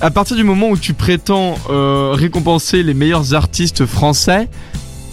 à 0.00 0.10
partir 0.10 0.36
du 0.36 0.44
moment 0.44 0.68
où 0.68 0.78
tu 0.78 0.94
prétends 0.94 1.56
euh, 1.70 2.12
récompenser 2.14 2.82
les 2.82 2.94
meilleurs 2.94 3.34
artistes 3.34 3.86
français, 3.86 4.48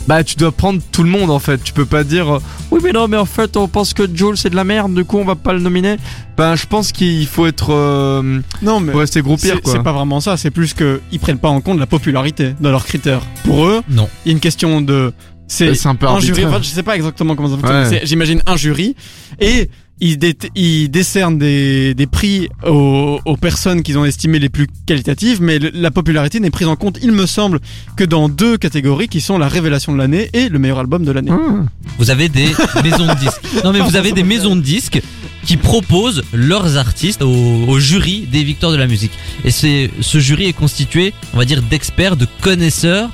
bah 0.07 0.23
tu 0.23 0.35
dois 0.35 0.51
prendre 0.51 0.81
tout 0.91 1.03
le 1.03 1.09
monde 1.09 1.29
en 1.31 1.39
fait. 1.39 1.63
Tu 1.63 1.73
peux 1.73 1.85
pas 1.85 2.03
dire 2.03 2.35
euh, 2.35 2.39
oui 2.71 2.79
mais 2.83 2.91
non 2.91 3.07
mais 3.07 3.17
en 3.17 3.25
fait 3.25 3.55
on 3.57 3.67
pense 3.67 3.93
que 3.93 4.03
Joel 4.13 4.37
c'est 4.37 4.49
de 4.49 4.55
la 4.55 4.63
merde, 4.63 4.93
du 4.93 5.05
coup 5.05 5.17
on 5.17 5.25
va 5.25 5.35
pas 5.35 5.53
le 5.53 5.59
nominer. 5.59 5.97
Ben 6.37 6.55
je 6.55 6.65
pense 6.65 6.91
qu'il 6.91 7.25
faut 7.27 7.45
être 7.45 7.71
euh, 7.71 8.39
Non, 8.61 8.79
mais 8.79 8.91
faut 8.91 8.97
rester 8.99 9.21
groupir 9.21 9.55
c'est 9.55 9.61
quoi. 9.61 9.73
c'est 9.73 9.83
pas 9.83 9.91
vraiment 9.93 10.19
ça. 10.19 10.35
C'est 10.37 10.51
plus 10.51 10.73
que 10.73 11.01
ils 11.11 11.19
prennent 11.19 11.37
pas 11.37 11.49
en 11.49 11.61
compte 11.61 11.79
la 11.79 11.85
popularité 11.87 12.55
dans 12.59 12.71
leurs 12.71 12.85
critères. 12.85 13.21
Pour 13.43 13.65
eux, 13.67 13.81
Non. 13.89 14.09
il 14.25 14.29
y 14.29 14.31
a 14.31 14.33
une 14.33 14.39
question 14.41 14.81
de. 14.81 15.13
C'est 15.47 15.85
un 15.85 15.95
peu 15.95 16.07
un 16.07 16.19
jury. 16.19 16.45
Enfin, 16.45 16.59
je 16.61 16.67
sais 16.69 16.81
pas 16.83 16.95
exactement 16.95 17.35
comment 17.35 17.49
ça 17.49 17.57
fonctionne. 17.57 17.87
Ouais. 17.89 18.01
J'imagine 18.05 18.41
un 18.47 18.55
jury 18.55 18.95
et 19.39 19.69
ils, 20.01 20.17
dé- 20.17 20.35
ils 20.55 20.89
décernent 20.89 21.37
des, 21.37 21.93
des 21.93 22.07
prix 22.07 22.49
aux, 22.65 23.19
aux 23.23 23.37
personnes 23.37 23.83
qu'ils 23.83 23.97
ont 23.97 24.05
estimées 24.05 24.39
les 24.39 24.49
plus 24.49 24.67
qualitatives, 24.85 25.41
mais 25.41 25.59
le- 25.59 25.71
la 25.73 25.91
popularité 25.91 26.39
n'est 26.39 26.49
prise 26.49 26.67
en 26.67 26.75
compte, 26.75 26.99
il 27.01 27.11
me 27.11 27.25
semble, 27.25 27.59
que 27.95 28.03
dans 28.03 28.27
deux 28.29 28.57
catégories 28.57 29.07
qui 29.07 29.21
sont 29.21 29.37
la 29.37 29.47
révélation 29.47 29.93
de 29.93 29.97
l'année 29.97 30.29
et 30.33 30.49
le 30.49 30.59
meilleur 30.59 30.79
album 30.79 31.05
de 31.05 31.11
l'année. 31.11 31.31
Ah. 31.31 31.63
Vous 31.99 32.09
avez 32.09 32.27
des 32.29 32.47
maisons 32.83 33.07
de 33.07 33.19
disques. 33.19 33.41
Non 33.63 33.71
mais 33.71 33.79
vous 33.79 33.95
avez 33.95 34.11
des 34.11 34.23
maisons 34.23 34.55
de 34.55 34.61
disques 34.61 35.01
qui 35.45 35.57
proposent 35.57 36.23
leurs 36.33 36.77
artistes 36.77 37.21
au, 37.21 37.29
au 37.67 37.79
jury 37.79 38.27
des 38.31 38.43
victoires 38.43 38.71
de 38.71 38.77
la 38.77 38.87
musique. 38.87 39.11
Et 39.45 39.51
c'est 39.51 39.89
ce 40.01 40.19
jury 40.19 40.45
est 40.45 40.53
constitué, 40.53 41.13
on 41.33 41.37
va 41.37 41.45
dire, 41.45 41.61
d'experts, 41.61 42.15
de 42.17 42.27
connaisseurs, 42.41 43.09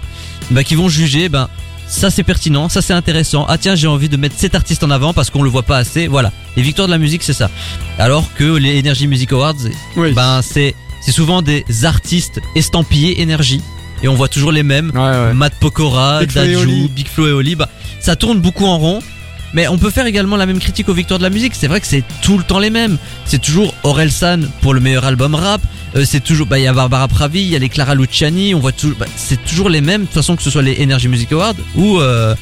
bah, 0.51 0.63
qui 0.63 0.75
vont 0.75 0.89
juger, 0.89 1.27
ben 1.29 1.49
ça 1.89 2.09
c'est 2.11 2.23
pertinent, 2.23 2.69
ça 2.69 2.81
c'est 2.81 2.93
intéressant. 2.93 3.45
Ah 3.49 3.57
tiens, 3.57 3.75
j'ai 3.75 3.87
envie 3.87 4.09
de 4.09 4.17
mettre 4.17 4.35
cet 4.37 4.55
artiste 4.55 4.83
en 4.83 4.91
avant 4.91 5.13
parce 5.13 5.29
qu'on 5.29 5.43
le 5.43 5.49
voit 5.49 5.63
pas 5.63 5.77
assez. 5.77 6.07
Voilà, 6.07 6.31
les 6.55 6.61
victoires 6.63 6.87
de 6.87 6.91
la 6.93 6.97
musique 6.99 7.23
c'est 7.23 7.33
ça. 7.33 7.49
Alors 7.97 8.33
que 8.35 8.43
les 8.43 8.79
Energy 8.79 9.07
Music 9.07 9.31
Awards, 9.33 9.55
Oui. 9.97 10.13
ben 10.13 10.41
c'est 10.41 10.75
c'est 11.01 11.11
souvent 11.11 11.41
des 11.41 11.65
artistes 11.85 12.39
estampillés 12.55 13.21
énergie 13.21 13.61
et 14.03 14.07
on 14.07 14.15
voit 14.15 14.27
toujours 14.29 14.51
les 14.51 14.63
mêmes. 14.63 14.91
Ouais 14.93 14.99
ouais. 15.01 15.33
Matt 15.33 15.53
Pokora, 15.59 16.19
Big 16.21 16.31
Flo. 16.31 16.87
Big 16.89 17.07
Flo 17.07 17.27
et 17.27 17.31
Oli, 17.31 17.55
bah, 17.55 17.69
ça 17.99 18.15
tourne 18.15 18.39
beaucoup 18.39 18.65
en 18.65 18.77
rond. 18.77 18.99
Mais 19.53 19.67
on 19.67 19.77
peut 19.77 19.89
faire 19.89 20.05
également 20.05 20.35
la 20.37 20.45
même 20.45 20.59
critique 20.59 20.89
aux 20.89 20.93
victoires 20.93 21.17
de 21.19 21.23
la 21.23 21.29
musique. 21.29 21.53
C'est 21.55 21.67
vrai 21.67 21.79
que 21.81 21.87
c'est 21.87 22.03
tout 22.21 22.37
le 22.37 22.43
temps 22.43 22.59
les 22.59 22.69
mêmes. 22.69 22.97
C'est 23.25 23.41
toujours 23.41 23.73
Orelsan 23.83 24.41
pour 24.61 24.73
le 24.73 24.79
meilleur 24.79 25.05
album 25.05 25.33
rap. 25.35 25.61
Euh, 25.95 26.05
c'est 26.05 26.23
toujours, 26.23 26.45
bah, 26.45 26.59
il 26.59 26.63
y 26.63 26.67
a 26.67 26.73
Barbara 26.73 27.07
Pravi, 27.07 27.41
il 27.41 27.47
y 27.49 27.55
a 27.55 27.59
les 27.59 27.69
Clara 27.69 27.95
Luciani. 27.95 28.53
On 28.53 28.59
voit 28.59 28.71
toujours, 28.71 28.97
bah, 28.99 29.07
c'est 29.15 29.43
toujours 29.43 29.69
les 29.69 29.81
mêmes. 29.81 30.01
De 30.01 30.05
toute 30.05 30.13
façon, 30.15 30.35
que 30.35 30.43
ce 30.43 30.51
soit 30.51 30.61
les 30.61 30.83
Energy 30.83 31.07
Music 31.07 31.31
Awards 31.31 31.55
ou, 31.75 31.99
euh, 31.99 32.35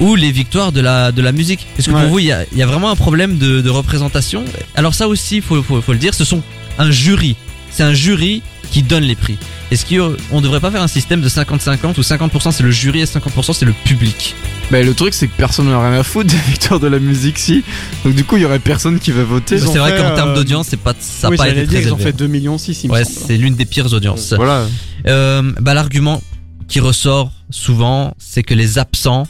ou 0.00 0.14
les 0.14 0.30
victoires 0.30 0.72
de 0.72 0.80
la, 0.80 1.10
de 1.10 1.22
la 1.22 1.32
musique. 1.32 1.66
Est-ce 1.78 1.88
que 1.88 1.94
Ouais. 1.94 2.02
pour 2.02 2.10
vous, 2.10 2.18
il 2.18 2.26
y 2.26 2.32
a, 2.32 2.44
il 2.52 2.58
y 2.58 2.62
a 2.62 2.66
vraiment 2.66 2.90
un 2.90 2.96
problème 2.96 3.38
de, 3.38 3.62
de 3.62 3.70
représentation? 3.70 4.44
Alors 4.74 4.94
ça 4.94 5.08
aussi, 5.08 5.40
faut, 5.40 5.62
faut, 5.62 5.80
faut 5.80 5.92
le 5.92 5.98
dire, 5.98 6.12
ce 6.12 6.24
sont 6.26 6.42
un 6.78 6.90
jury. 6.90 7.34
C'est 7.76 7.82
un 7.82 7.92
jury 7.92 8.42
qui 8.70 8.82
donne 8.82 9.02
les 9.02 9.14
prix. 9.14 9.36
Est-ce 9.70 9.84
qu'on 9.84 10.40
devrait 10.40 10.60
pas 10.60 10.70
faire 10.70 10.80
un 10.80 10.88
système 10.88 11.20
de 11.20 11.28
50-50 11.28 11.98
où 11.98 12.00
50% 12.00 12.50
c'est 12.50 12.62
le 12.62 12.70
jury 12.70 13.00
et 13.00 13.04
50% 13.04 13.52
c'est 13.52 13.66
le 13.66 13.74
public? 13.84 14.34
Bah, 14.70 14.80
le 14.80 14.94
truc, 14.94 15.12
c'est 15.12 15.28
que 15.28 15.36
personne 15.36 15.68
n'a 15.68 15.78
rien 15.78 16.00
à 16.00 16.02
foutre 16.02 16.30
des 16.30 16.38
victoires 16.48 16.80
de 16.80 16.86
la 16.86 16.98
musique, 16.98 17.38
si. 17.38 17.64
Donc, 18.02 18.14
du 18.14 18.24
coup, 18.24 18.38
il 18.38 18.44
y 18.44 18.44
aurait 18.46 18.60
personne 18.60 18.98
qui 18.98 19.10
va 19.10 19.24
voter. 19.24 19.58
C'est 19.58 19.76
vrai 19.76 19.94
qu'en 19.94 20.14
termes 20.14 20.30
euh, 20.30 20.36
d'audience, 20.36 20.68
c'est 20.68 20.80
pas, 20.80 20.94
ça 20.98 21.28
oui, 21.28 21.36
pas 21.36 21.50
été 21.50 21.66
dire, 21.66 21.80
très 21.80 21.88
ils 21.90 21.92
ont 21.92 21.98
fait 21.98 22.14
2 22.14 22.26
millions 22.28 22.56
6, 22.56 22.84
il 22.84 22.90
Ouais, 22.90 23.04
c'est 23.04 23.36
l'une 23.36 23.56
des 23.56 23.66
pires 23.66 23.92
audiences. 23.92 24.32
Voilà. 24.32 24.64
Euh, 25.06 25.42
bah, 25.60 25.74
l'argument 25.74 26.22
qui 26.68 26.80
ressort 26.80 27.30
souvent, 27.50 28.14
c'est 28.16 28.42
que 28.42 28.54
les 28.54 28.78
absents 28.78 29.28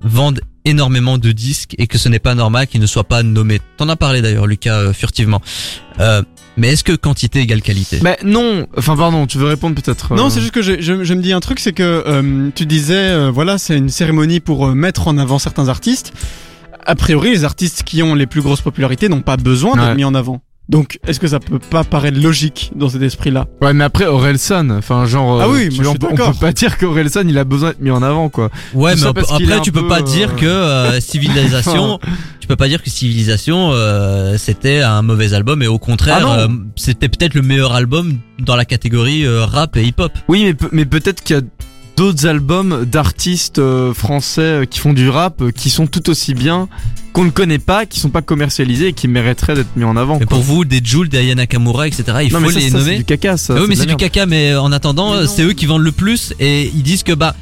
vendent 0.00 0.40
énormément 0.64 1.18
de 1.18 1.32
disques 1.32 1.74
et 1.78 1.86
que 1.86 1.98
ce 1.98 2.08
n'est 2.08 2.18
pas 2.18 2.34
normal 2.34 2.66
qu'ils 2.66 2.80
ne 2.80 2.86
soient 2.86 3.04
pas 3.04 3.22
nommés. 3.22 3.60
T'en 3.76 3.88
as 3.88 3.96
parlé 3.96 4.22
d'ailleurs, 4.22 4.46
Lucas, 4.46 4.76
euh, 4.76 4.92
furtivement. 4.92 5.42
Euh, 6.00 6.22
mais 6.56 6.68
est-ce 6.72 6.84
que 6.84 6.92
quantité 6.92 7.40
égale 7.40 7.62
qualité? 7.62 7.98
Bah, 8.02 8.16
non. 8.24 8.66
Enfin, 8.76 8.96
pardon, 8.96 9.26
tu 9.26 9.38
veux 9.38 9.46
répondre 9.46 9.74
peut-être 9.80 10.14
Non, 10.14 10.26
euh, 10.26 10.28
c'est 10.30 10.40
juste 10.40 10.52
que 10.52 10.62
je, 10.62 10.80
je, 10.80 11.02
je 11.04 11.14
me 11.14 11.22
dis 11.22 11.32
un 11.32 11.40
truc, 11.40 11.60
c'est 11.60 11.72
que 11.72 11.82
euh, 12.06 12.50
tu 12.54 12.66
disais, 12.66 12.94
euh, 12.94 13.30
voilà, 13.30 13.58
c'est 13.58 13.76
une 13.78 13.88
cérémonie 13.88 14.40
pour 14.40 14.66
euh, 14.68 14.74
mettre 14.74 15.08
en 15.08 15.16
avant 15.18 15.38
certains 15.38 15.68
artistes. 15.68 16.12
A 16.84 16.94
priori, 16.94 17.30
les 17.30 17.44
artistes 17.44 17.84
qui 17.84 18.02
ont 18.02 18.14
les 18.14 18.26
plus 18.26 18.42
grosses 18.42 18.60
popularités 18.60 19.08
n'ont 19.08 19.22
pas 19.22 19.36
besoin 19.36 19.74
d'être 19.76 19.86
Ouais. 19.86 19.94
mis 19.94 20.04
en 20.04 20.14
avant. 20.14 20.42
Donc, 20.68 20.98
est-ce 21.06 21.20
que 21.20 21.26
ça 21.26 21.38
peut 21.40 21.58
pas 21.58 21.84
paraître 21.84 22.18
logique 22.18 22.70
dans 22.76 22.88
cet 22.88 23.02
esprit-là 23.02 23.46
Ouais, 23.60 23.74
mais 23.74 23.84
après, 23.84 24.06
Orelsan, 24.06 24.70
enfin, 24.70 25.04
genre. 25.06 25.40
Ah 25.42 25.46
euh, 25.46 25.52
oui, 25.52 25.68
tu 25.68 25.74
moi, 25.76 25.78
je 25.78 25.82
vois, 25.82 25.84
suis 25.84 25.88
on, 25.88 25.94
peut- 25.94 26.06
on 26.06 26.10
d'accord. 26.16 26.32
peut 26.32 26.46
pas 26.46 26.52
dire 26.52 26.78
qu'Orelsan, 26.78 27.22
il 27.28 27.36
a 27.36 27.44
besoin 27.44 27.70
d'être 27.70 27.80
mis 27.80 27.90
en 27.90 28.02
avant, 28.02 28.28
quoi. 28.28 28.48
Ouais, 28.72 28.94
Tout 28.94 29.00
mais 29.02 29.06
après 29.08 29.52
un 29.54 29.60
tu 29.60 29.72
peux 29.72 29.82
peu, 29.82 29.88
pas 29.88 29.98
euh, 29.98 30.02
dire 30.02 30.34
que 30.36 30.46
euh, 30.46 31.00
Civilisation, 31.00 31.98
tu 32.40 32.46
peux 32.46 32.56
pas 32.56 32.68
dire 32.68 32.82
que 32.82 32.88
Civilisation 32.90 33.70
euh, 33.72 34.38
c'était 34.38 34.80
un 34.80 35.02
mauvais 35.02 35.34
album 35.34 35.62
et 35.62 35.66
au 35.66 35.78
contraire 35.78 36.26
Ah 36.26 36.38
euh, 36.40 36.48
c'était 36.76 37.08
peut-être 37.08 37.34
le 37.34 37.42
meilleur 37.42 37.72
album 37.74 38.14
dans 38.38 38.56
la 38.56 38.64
catégorie 38.64 39.26
euh, 39.26 39.44
rap 39.44 39.76
et 39.76 39.82
hip-hop. 39.84 40.12
Oui, 40.28 40.44
mais, 40.44 40.54
pe- 40.54 40.68
mais 40.72 40.84
peut-être 40.86 41.22
qu'il 41.22 41.36
y 41.36 41.38
a 41.38 41.42
d'autres 41.96 42.26
albums 42.26 42.84
d'artistes 42.84 43.58
euh, 43.58 43.92
français 43.94 44.40
euh, 44.40 44.64
qui 44.64 44.78
font 44.80 44.92
du 44.92 45.08
rap 45.08 45.40
euh, 45.42 45.50
qui 45.50 45.70
sont 45.70 45.86
tout 45.86 46.08
aussi 46.10 46.34
bien, 46.34 46.68
qu'on 47.12 47.24
ne 47.24 47.30
connaît 47.30 47.58
pas, 47.58 47.86
qui 47.86 48.00
sont 48.00 48.08
pas 48.10 48.22
commercialisés 48.22 48.88
et 48.88 48.92
qui 48.92 49.08
mériteraient 49.08 49.54
d'être 49.54 49.76
mis 49.76 49.84
en 49.84 49.96
avant. 49.96 50.18
Mais 50.18 50.24
quoi. 50.26 50.36
pour 50.36 50.44
vous, 50.44 50.64
des 50.64 50.80
Jules, 50.82 51.08
des 51.08 51.18
Aya 51.18 51.34
Nakamura, 51.34 51.86
etc. 51.86 52.04
Il 52.24 52.32
non, 52.32 52.40
faut 52.40 52.46
mais 52.46 52.52
ça, 52.52 52.58
les 52.60 52.70
ça, 52.70 52.78
c'est 52.78 52.84
nommer. 52.84 52.96
du 52.98 53.04
caca, 53.04 53.36
ça. 53.36 53.54
Ah 53.56 53.60
oui, 53.60 53.66
mais 53.68 53.76
c'est 53.76 53.86
du 53.86 53.96
caca. 53.96 54.26
Mais 54.26 54.54
en 54.54 54.72
attendant, 54.72 55.14
non. 55.14 55.26
c'est 55.26 55.42
eux 55.42 55.52
qui 55.52 55.66
vendent 55.66 55.82
le 55.82 55.92
plus 55.92 56.32
et 56.40 56.70
ils 56.74 56.82
disent 56.82 57.02
que 57.02 57.12
bah 57.12 57.34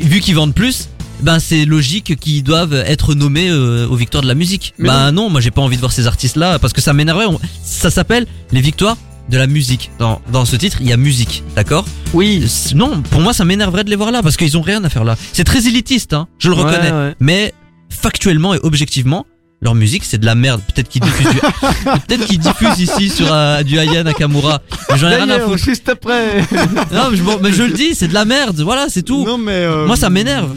vu 0.00 0.20
qu'ils 0.20 0.34
vendent 0.34 0.54
plus. 0.54 0.88
Ben 1.20 1.40
c'est 1.40 1.64
logique 1.64 2.14
qu'ils 2.20 2.44
doivent 2.44 2.74
être 2.74 3.12
nommés 3.14 3.48
euh, 3.50 3.88
aux 3.88 3.96
victoires 3.96 4.22
de 4.22 4.28
la 4.28 4.36
musique. 4.36 4.72
Mais 4.78 4.86
bah 4.86 5.10
non, 5.10 5.28
moi 5.30 5.40
j'ai 5.40 5.50
pas 5.50 5.60
envie 5.62 5.74
de 5.74 5.80
voir 5.80 5.90
ces 5.90 6.06
artistes 6.06 6.36
là 6.36 6.60
parce 6.60 6.72
que 6.72 6.80
ça 6.80 6.92
m'énerverait. 6.92 7.26
On- 7.26 7.40
Ça 7.64 7.90
s'appelle 7.90 8.24
les 8.52 8.60
victoires 8.60 8.96
de 9.28 9.36
la 9.38 9.46
musique. 9.46 9.90
Dans, 9.98 10.20
dans 10.32 10.44
ce 10.44 10.56
titre, 10.56 10.78
il 10.80 10.86
y 10.88 10.92
a 10.92 10.96
musique, 10.96 11.42
d'accord 11.54 11.84
Oui. 12.14 12.44
Non, 12.74 13.02
pour 13.10 13.20
moi, 13.20 13.32
ça 13.32 13.44
m'énerverait 13.44 13.84
de 13.84 13.90
les 13.90 13.96
voir 13.96 14.10
là 14.10 14.22
parce 14.22 14.36
qu'ils 14.36 14.56
ont 14.56 14.62
rien 14.62 14.82
à 14.84 14.88
faire 14.88 15.04
là. 15.04 15.16
C'est 15.32 15.44
très 15.44 15.66
élitiste, 15.66 16.12
hein, 16.14 16.28
je 16.38 16.48
le 16.48 16.56
Ouais, 16.56 16.62
reconnais. 16.62 16.90
ouais. 16.92 17.14
Mais 17.20 17.52
factuellement 17.90 18.54
et 18.54 18.58
objectivement, 18.62 19.26
leur 19.60 19.74
musique 19.74 20.04
c'est 20.04 20.18
de 20.18 20.26
la 20.26 20.34
merde. 20.34 20.60
Peut-être 20.72 20.88
qu'ils 20.88 21.00
diffusent, 21.02 21.30
du... 21.30 21.40
peut-être 22.06 22.26
qu'ils 22.26 22.38
diffusent 22.38 22.78
ici 22.78 23.08
sur 23.10 23.26
euh, 23.32 23.62
du 23.62 23.78
Aya 23.78 24.04
Nakamura. 24.04 24.60
Mais 24.90 24.98
j'en 24.98 25.08
ai 25.08 25.16
rien 25.16 25.28
à 25.30 25.40
foutre. 25.40 25.58
juste 25.58 25.88
après. 25.88 26.38
Non, 26.92 27.08
mais 27.10 27.16
je, 27.16 27.22
mais 27.42 27.52
je 27.52 27.62
le 27.64 27.72
dis, 27.72 27.94
c'est 27.94 28.08
de 28.08 28.14
la 28.14 28.24
merde. 28.24 28.60
Voilà, 28.60 28.86
c'est 28.88 29.02
tout. 29.02 29.24
Non, 29.24 29.36
mais 29.38 29.52
euh, 29.52 29.86
Moi, 29.86 29.96
ça 29.96 30.10
m'énerve. 30.10 30.54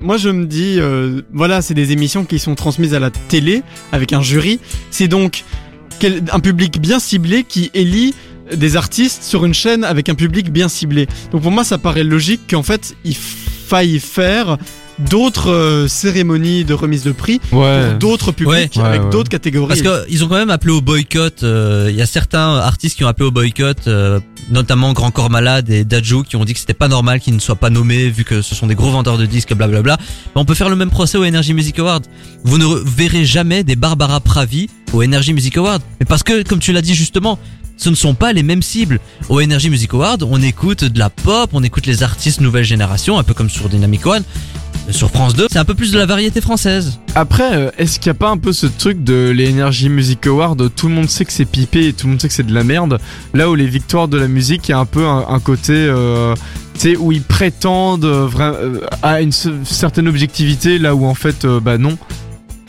Moi, 0.00 0.16
je 0.16 0.28
me 0.30 0.46
dis, 0.46 0.76
euh, 0.78 1.22
voilà, 1.32 1.62
c'est 1.62 1.74
des 1.74 1.92
émissions 1.92 2.24
qui 2.24 2.38
sont 2.40 2.54
transmises 2.56 2.92
à 2.92 2.98
la 2.98 3.10
télé 3.10 3.62
avec 3.92 4.12
un 4.12 4.20
jury. 4.20 4.58
C'est 4.90 5.06
donc 5.08 5.44
un 6.04 6.40
public 6.40 6.80
bien 6.80 6.98
ciblé 6.98 7.44
qui 7.44 7.70
élit 7.74 8.14
des 8.52 8.76
artistes 8.76 9.22
sur 9.22 9.44
une 9.44 9.54
chaîne 9.54 9.84
avec 9.84 10.08
un 10.08 10.14
public 10.14 10.52
bien 10.52 10.68
ciblé. 10.68 11.06
Donc 11.30 11.42
pour 11.42 11.50
moi, 11.50 11.64
ça 11.64 11.78
paraît 11.78 12.04
logique 12.04 12.42
qu'en 12.50 12.62
fait, 12.62 12.94
il 13.04 13.16
faille 13.16 13.98
faire 13.98 14.58
d'autres 14.98 15.50
euh, 15.50 15.88
cérémonies 15.88 16.64
de 16.64 16.74
remise 16.74 17.02
de 17.04 17.12
prix 17.12 17.40
Ouais. 17.52 17.88
pour 17.90 17.98
d'autres 17.98 18.32
publics 18.32 18.72
Ouais, 18.76 18.82
avec 18.84 19.02
ouais. 19.02 19.10
d'autres 19.10 19.28
catégories. 19.30 19.68
Parce 19.68 19.82
qu'ils 20.06 20.24
ont 20.24 20.28
quand 20.28 20.36
même 20.36 20.50
appelé 20.50 20.72
au 20.72 20.80
boycott. 20.80 21.42
euh, 21.42 21.88
Il 21.90 21.96
y 21.96 22.02
a 22.02 22.06
certains 22.06 22.56
artistes 22.56 22.96
qui 22.96 23.04
ont 23.04 23.08
appelé 23.08 23.26
au 23.26 23.30
boycott, 23.30 23.86
euh, 23.86 24.20
notamment 24.50 24.92
Grand 24.92 25.10
Corps 25.10 25.30
Malade 25.30 25.70
et 25.70 25.84
Dajou, 25.84 26.22
qui 26.22 26.36
ont 26.36 26.44
dit 26.44 26.52
que 26.54 26.60
c'était 26.60 26.74
pas 26.74 26.88
normal 26.88 27.20
qu'ils 27.20 27.34
ne 27.34 27.40
soient 27.40 27.56
pas 27.56 27.70
nommés 27.70 28.08
vu 28.08 28.24
que 28.24 28.42
ce 28.42 28.54
sont 28.54 28.66
des 28.66 28.74
gros 28.74 28.90
vendeurs 28.90 29.18
de 29.18 29.26
disques, 29.26 29.54
blablabla. 29.54 29.96
Mais 30.00 30.40
on 30.40 30.44
peut 30.44 30.54
faire 30.54 30.68
le 30.68 30.76
même 30.76 30.90
procès 30.90 31.18
au 31.18 31.24
Energy 31.24 31.54
Music 31.54 31.78
Award. 31.78 32.06
Vous 32.44 32.58
ne 32.58 32.64
re- 32.64 32.82
verrez 32.84 33.24
jamais 33.24 33.64
des 33.64 33.76
Barbara 33.76 34.20
Pravi 34.20 34.68
au 34.92 35.02
Energy 35.02 35.32
Music 35.32 35.56
Award. 35.56 35.82
Mais 36.00 36.06
parce 36.06 36.22
que, 36.22 36.42
comme 36.42 36.58
tu 36.58 36.72
l'as 36.72 36.82
dit 36.82 36.94
justement, 36.94 37.38
ce 37.82 37.90
ne 37.90 37.94
sont 37.96 38.14
pas 38.14 38.32
les 38.32 38.42
mêmes 38.44 38.62
cibles. 38.62 39.00
Au 39.28 39.40
Energy 39.42 39.68
Music 39.68 39.92
Award, 39.92 40.22
on 40.22 40.40
écoute 40.40 40.84
de 40.84 40.98
la 40.98 41.10
pop, 41.10 41.50
on 41.52 41.62
écoute 41.64 41.86
les 41.86 42.02
artistes 42.04 42.40
nouvelle 42.40 42.64
génération, 42.64 43.18
un 43.18 43.24
peu 43.24 43.34
comme 43.34 43.50
sur 43.50 43.68
Dynamic 43.68 44.06
One. 44.06 44.22
Sur 44.90 45.10
France 45.10 45.34
2, 45.34 45.46
c'est 45.50 45.58
un 45.60 45.64
peu 45.64 45.74
plus 45.74 45.92
de 45.92 45.98
la 45.98 46.06
variété 46.06 46.40
française. 46.40 46.98
Après, 47.14 47.54
euh, 47.56 47.70
est-ce 47.78 48.00
qu'il 48.00 48.10
n'y 48.10 48.16
a 48.16 48.18
pas 48.18 48.30
un 48.30 48.36
peu 48.38 48.52
ce 48.52 48.66
truc 48.66 49.02
de 49.04 49.30
les 49.30 49.50
Energy 49.52 49.88
Music 49.88 50.26
Awards 50.26 50.56
Tout 50.74 50.88
le 50.88 50.94
monde 50.94 51.08
sait 51.08 51.24
que 51.24 51.32
c'est 51.32 51.44
pipé 51.44 51.88
et 51.88 51.92
tout 51.92 52.06
le 52.06 52.12
monde 52.12 52.20
sait 52.20 52.26
que 52.28 52.34
c'est 52.34 52.46
de 52.46 52.54
la 52.54 52.64
merde? 52.64 52.98
Là 53.34 53.48
où 53.50 53.54
les 53.54 53.66
victoires 53.66 54.08
de 54.08 54.16
la 54.18 54.26
musique, 54.28 54.68
il 54.68 54.72
y 54.72 54.74
a 54.74 54.78
un 54.78 54.84
peu 54.84 55.06
un, 55.06 55.38
côté, 55.40 55.72
euh, 55.74 56.34
où 56.98 57.12
ils 57.12 57.22
prétendent 57.22 58.04
euh, 58.04 58.28
euh, 58.40 58.80
à 59.02 59.20
une 59.20 59.30
ce- 59.32 59.50
certaine 59.64 60.08
objectivité, 60.08 60.78
là 60.78 60.94
où 60.96 61.04
en 61.06 61.14
fait, 61.14 61.44
euh, 61.44 61.60
bah 61.60 61.78
non. 61.78 61.96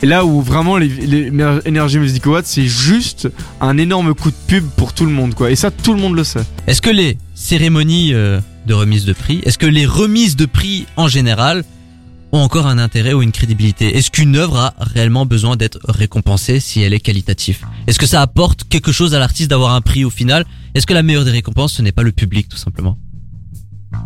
Et 0.04 0.06
là 0.06 0.26
où 0.26 0.42
vraiment 0.42 0.76
les, 0.76 0.88
les 0.88 1.30
Energy 1.66 1.98
Music 1.98 2.26
Awards, 2.26 2.42
c'est 2.44 2.66
juste 2.66 3.26
un 3.62 3.78
énorme 3.78 4.14
coup 4.14 4.30
de 4.30 4.36
pub 4.46 4.66
pour 4.76 4.92
tout 4.92 5.06
le 5.06 5.10
monde, 5.10 5.34
quoi. 5.34 5.50
Et 5.50 5.56
ça, 5.56 5.70
tout 5.70 5.94
le 5.94 5.98
monde 5.98 6.14
le 6.14 6.24
sait. 6.24 6.44
Est-ce 6.66 6.82
que 6.82 6.90
les 6.90 7.16
cérémonies 7.34 8.12
euh, 8.12 8.38
de 8.66 8.74
remise 8.74 9.06
de 9.06 9.14
prix, 9.14 9.40
est-ce 9.44 9.56
que 9.56 9.64
les 9.64 9.86
remises 9.86 10.36
de 10.36 10.44
prix 10.44 10.84
en 10.98 11.08
général 11.08 11.64
ont 12.32 12.40
encore 12.40 12.66
un 12.66 12.76
intérêt 12.76 13.14
ou 13.14 13.22
une 13.22 13.32
crédibilité? 13.32 13.96
Est-ce 13.96 14.10
qu'une 14.10 14.36
œuvre 14.36 14.58
a 14.58 14.74
réellement 14.78 15.24
besoin 15.24 15.56
d'être 15.56 15.78
récompensée 15.88 16.60
si 16.60 16.82
elle 16.82 16.92
est 16.92 17.00
qualitative? 17.00 17.64
Est-ce 17.86 17.98
que 17.98 18.04
ça 18.04 18.20
apporte 18.20 18.64
quelque 18.68 18.92
chose 18.92 19.14
à 19.14 19.18
l'artiste 19.18 19.48
d'avoir 19.48 19.72
un 19.72 19.80
prix 19.80 20.04
au 20.04 20.10
final? 20.10 20.44
Est-ce 20.74 20.86
que 20.86 20.92
la 20.92 21.02
meilleure 21.02 21.24
des 21.24 21.30
récompenses, 21.30 21.72
ce 21.72 21.80
n'est 21.80 21.92
pas 21.92 22.02
le 22.02 22.12
public 22.12 22.50
tout 22.50 22.58
simplement? 22.58 22.98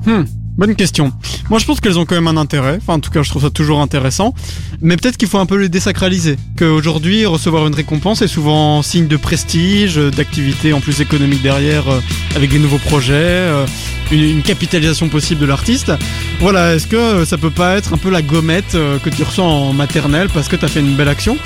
Hmm, 0.07 0.23
bonne 0.59 0.75
question. 0.75 1.13
Moi, 1.51 1.59
je 1.61 1.65
pense 1.65 1.81
qu'elles 1.81 1.99
ont 1.99 2.05
quand 2.05 2.17
même 2.17 2.27
un 2.27 2.37
intérêt. 2.37 2.79
Enfin, 2.83 2.95
en 2.95 3.01
tout 3.01 3.11
cas, 3.11 3.23
je 3.23 3.31
trouve 3.31 3.43
ça 3.43 3.51
toujours 3.51 3.81
intéressant. 3.81 4.35
Mais 4.83 4.97
peut-être 4.97 5.17
qu'il 5.17 5.29
faut 5.29 5.39
un 5.39 5.47
peu 5.47 5.57
les 5.57 5.69
désacraliser. 5.69 6.37
Qu'aujourd'hui, 6.59 7.25
recevoir 7.27 7.67
une 7.67 7.75
récompense 7.75 8.21
est 8.23 8.29
souvent 8.29 8.83
signe 8.83 9.07
de 9.07 9.17
prestige, 9.17 9.97
d'activité 9.97 10.73
en 10.73 10.81
plus 10.81 11.01
économique 11.01 11.43
derrière, 11.43 11.89
euh, 11.89 12.01
avec 12.37 12.51
des 12.51 12.59
nouveaux 12.59 12.79
projets, 12.79 13.15
euh, 13.15 13.67
une, 14.11 14.23
une 14.25 14.43
capitalisation 14.43 15.09
possible 15.09 15.41
de 15.41 15.47
l'artiste. 15.47 15.93
Voilà, 16.41 16.75
est-ce 16.75 16.87
que 16.89 16.97
euh, 16.97 17.25
ça 17.25 17.39
peut 17.39 17.51
pas 17.51 17.77
être 17.77 17.95
un 17.95 17.99
peu 17.99 18.11
la 18.11 18.23
gommette 18.23 18.73
que 18.73 19.11
tu 19.11 19.23
reçois 19.23 19.45
en 19.45 19.73
maternelle 19.73 20.29
parce 20.35 20.49
que 20.49 20.57
t'as 20.57 20.69
fait 20.69 20.81
une 20.81 20.97
belle 20.97 21.09
action? 21.09 21.37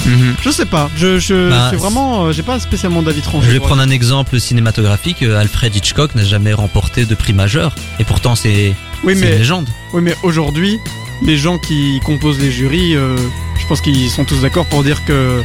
Je 0.42 0.50
sais 0.50 0.66
pas. 0.66 0.90
Je, 0.96 1.18
je 1.18 1.50
Bah, 1.50 1.68
c'est 1.70 1.76
vraiment, 1.76 2.32
j'ai 2.32 2.42
pas 2.42 2.58
spécialement 2.60 3.02
d'avis 3.02 3.20
tranché. 3.20 3.46
Je 3.46 3.52
vais 3.52 3.60
prendre 3.60 3.82
un 3.82 3.90
exemple 3.90 4.40
cinématographique. 4.40 5.22
Alfred 5.22 5.74
Hitchcock 5.76 6.14
n'a 6.14 6.24
jamais 6.24 6.52
remporté 6.54 7.04
de 7.04 7.14
prix 7.14 7.32
majeur. 7.34 7.74
Et 7.98 8.04
pourtant, 8.04 8.34
c'est 8.34 8.74
Oui, 9.04 9.14
c'est 9.14 9.20
mais 9.22 9.32
une 9.32 9.38
légende. 9.38 9.68
Oui, 9.92 10.00
mais 10.02 10.14
aujourd'hui, 10.22 10.78
les 11.24 11.36
gens 11.36 11.58
qui 11.58 12.00
composent 12.04 12.40
les 12.40 12.50
jurys, 12.50 12.94
euh, 12.96 13.16
je 13.60 13.66
pense 13.66 13.80
qu'ils 13.80 14.10
sont 14.10 14.24
tous 14.24 14.40
d'accord 14.42 14.66
pour 14.66 14.82
dire 14.84 15.04
que 15.04 15.42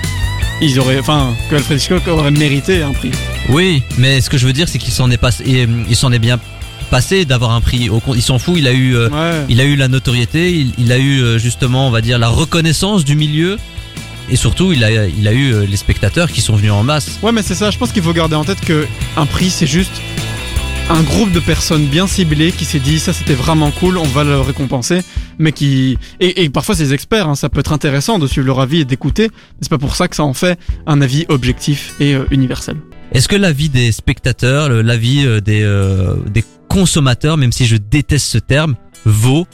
ils 0.62 0.80
auraient, 0.80 1.00
enfin, 1.00 1.36
que 1.50 1.56
Alfred 1.56 1.80
Hitchcock 1.80 2.08
aurait 2.08 2.32
mérité 2.32 2.82
un 2.82 2.92
prix. 2.94 3.12
Oui, 3.50 3.84
mais 3.98 4.22
ce 4.22 4.30
que 4.30 4.38
je 4.38 4.46
veux 4.48 4.54
dire, 4.54 4.68
c'est 4.68 4.80
qu'il 4.80 4.94
s'en 4.94 5.10
est 5.12 5.18
passé, 5.18 5.44
et, 5.46 5.64
euh, 5.64 5.68
il 5.90 5.96
s'en 5.96 6.12
est 6.12 6.20
bien 6.20 6.40
passé 6.90 7.26
d'avoir 7.26 7.52
un 7.52 7.62
prix. 7.62 7.90
Il 8.16 8.22
s'en 8.22 8.40
fout. 8.40 8.56
Il 8.58 8.68
a 8.68 8.72
eu, 8.72 8.96
euh, 8.96 9.10
Ouais. 9.10 9.46
il 9.50 9.60
a 9.60 9.66
eu 9.66 9.76
la 9.76 9.88
notoriété. 9.88 10.52
Il, 10.54 10.72
il 10.78 10.92
a 10.92 10.98
eu 11.00 11.38
justement, 11.40 11.88
on 11.88 11.92
va 11.92 12.02
dire, 12.02 12.18
la 12.18 12.30
reconnaissance 12.30 13.04
du 13.04 13.16
milieu. 13.16 13.58
Et 14.30 14.36
surtout, 14.36 14.72
il 14.74 14.84
a, 14.84 15.06
il 15.08 15.28
a 15.28 15.34
eu 15.34 15.66
les 15.66 15.78
spectateurs 15.78 16.32
qui 16.32 16.42
sont 16.42 16.56
venus 16.56 16.72
en 16.72 16.84
masse. 16.84 17.20
Ouais, 17.24 17.32
mais 17.32 17.42
c'est 17.44 17.56
ça. 17.56 17.72
Je 17.72 17.78
pense 17.78 17.92
qu'il 17.92 18.04
faut 18.04 18.14
garder 18.14 18.36
en 18.36 18.44
tête 18.46 18.60
que 18.62 18.86
un 19.16 19.26
prix, 19.26 19.50
c'est 19.50 19.68
juste 19.68 20.02
un 20.90 21.04
groupe 21.04 21.32
de 21.32 21.40
personnes 21.40 21.86
bien 21.86 22.08
ciblées 22.08 22.52
qui 22.52 22.64
s'est 22.66 22.80
dit 22.80 23.00
ça 23.00 23.12
c'était 23.14 23.34
vraiment 23.34 23.72
cool, 23.72 23.98
on 23.98 24.04
va 24.04 24.24
le 24.24 24.40
récompenser, 24.40 25.02
mais 25.38 25.52
qui 25.52 25.98
et, 26.20 26.44
et 26.44 26.50
parfois 26.50 26.76
des 26.76 26.94
experts, 26.94 27.28
hein, 27.28 27.36
ça 27.36 27.50
peut 27.50 27.60
être 27.60 27.74
intéressant 27.74 28.20
de 28.20 28.28
suivre 28.28 28.48
leur 28.48 28.60
avis 28.60 28.80
et 28.80 28.86
d'écouter, 28.86 29.30
mais 29.32 29.58
c'est 29.62 29.70
pas 29.70 29.78
pour 29.78 29.96
ça 29.96 30.08
que 30.08 30.16
ça 30.16 30.24
en 30.24 30.34
fait 30.34 30.58
un 30.86 31.02
avis 31.02 31.26
objectif 31.30 31.94
et 32.00 32.14
euh, 32.16 32.26
universel. 32.32 32.78
Est-ce 33.12 33.28
que 33.28 33.36
l'avis 33.36 33.70
des 33.70 33.92
spectateurs, 33.92 34.70
l'avis 34.70 35.26
euh, 35.26 35.42
des, 35.42 35.62
euh, 35.62 36.16
des 36.28 36.44
consommateurs, 36.70 37.38
même 37.38 37.52
si 37.52 37.66
je 37.66 37.78
déteste 37.78 38.28
ce 38.28 38.38
terme, 38.38 38.76
vaut 39.06 39.46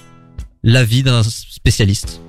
l'avis 0.64 1.04
d'un 1.04 1.24
spécialiste? 1.24 2.22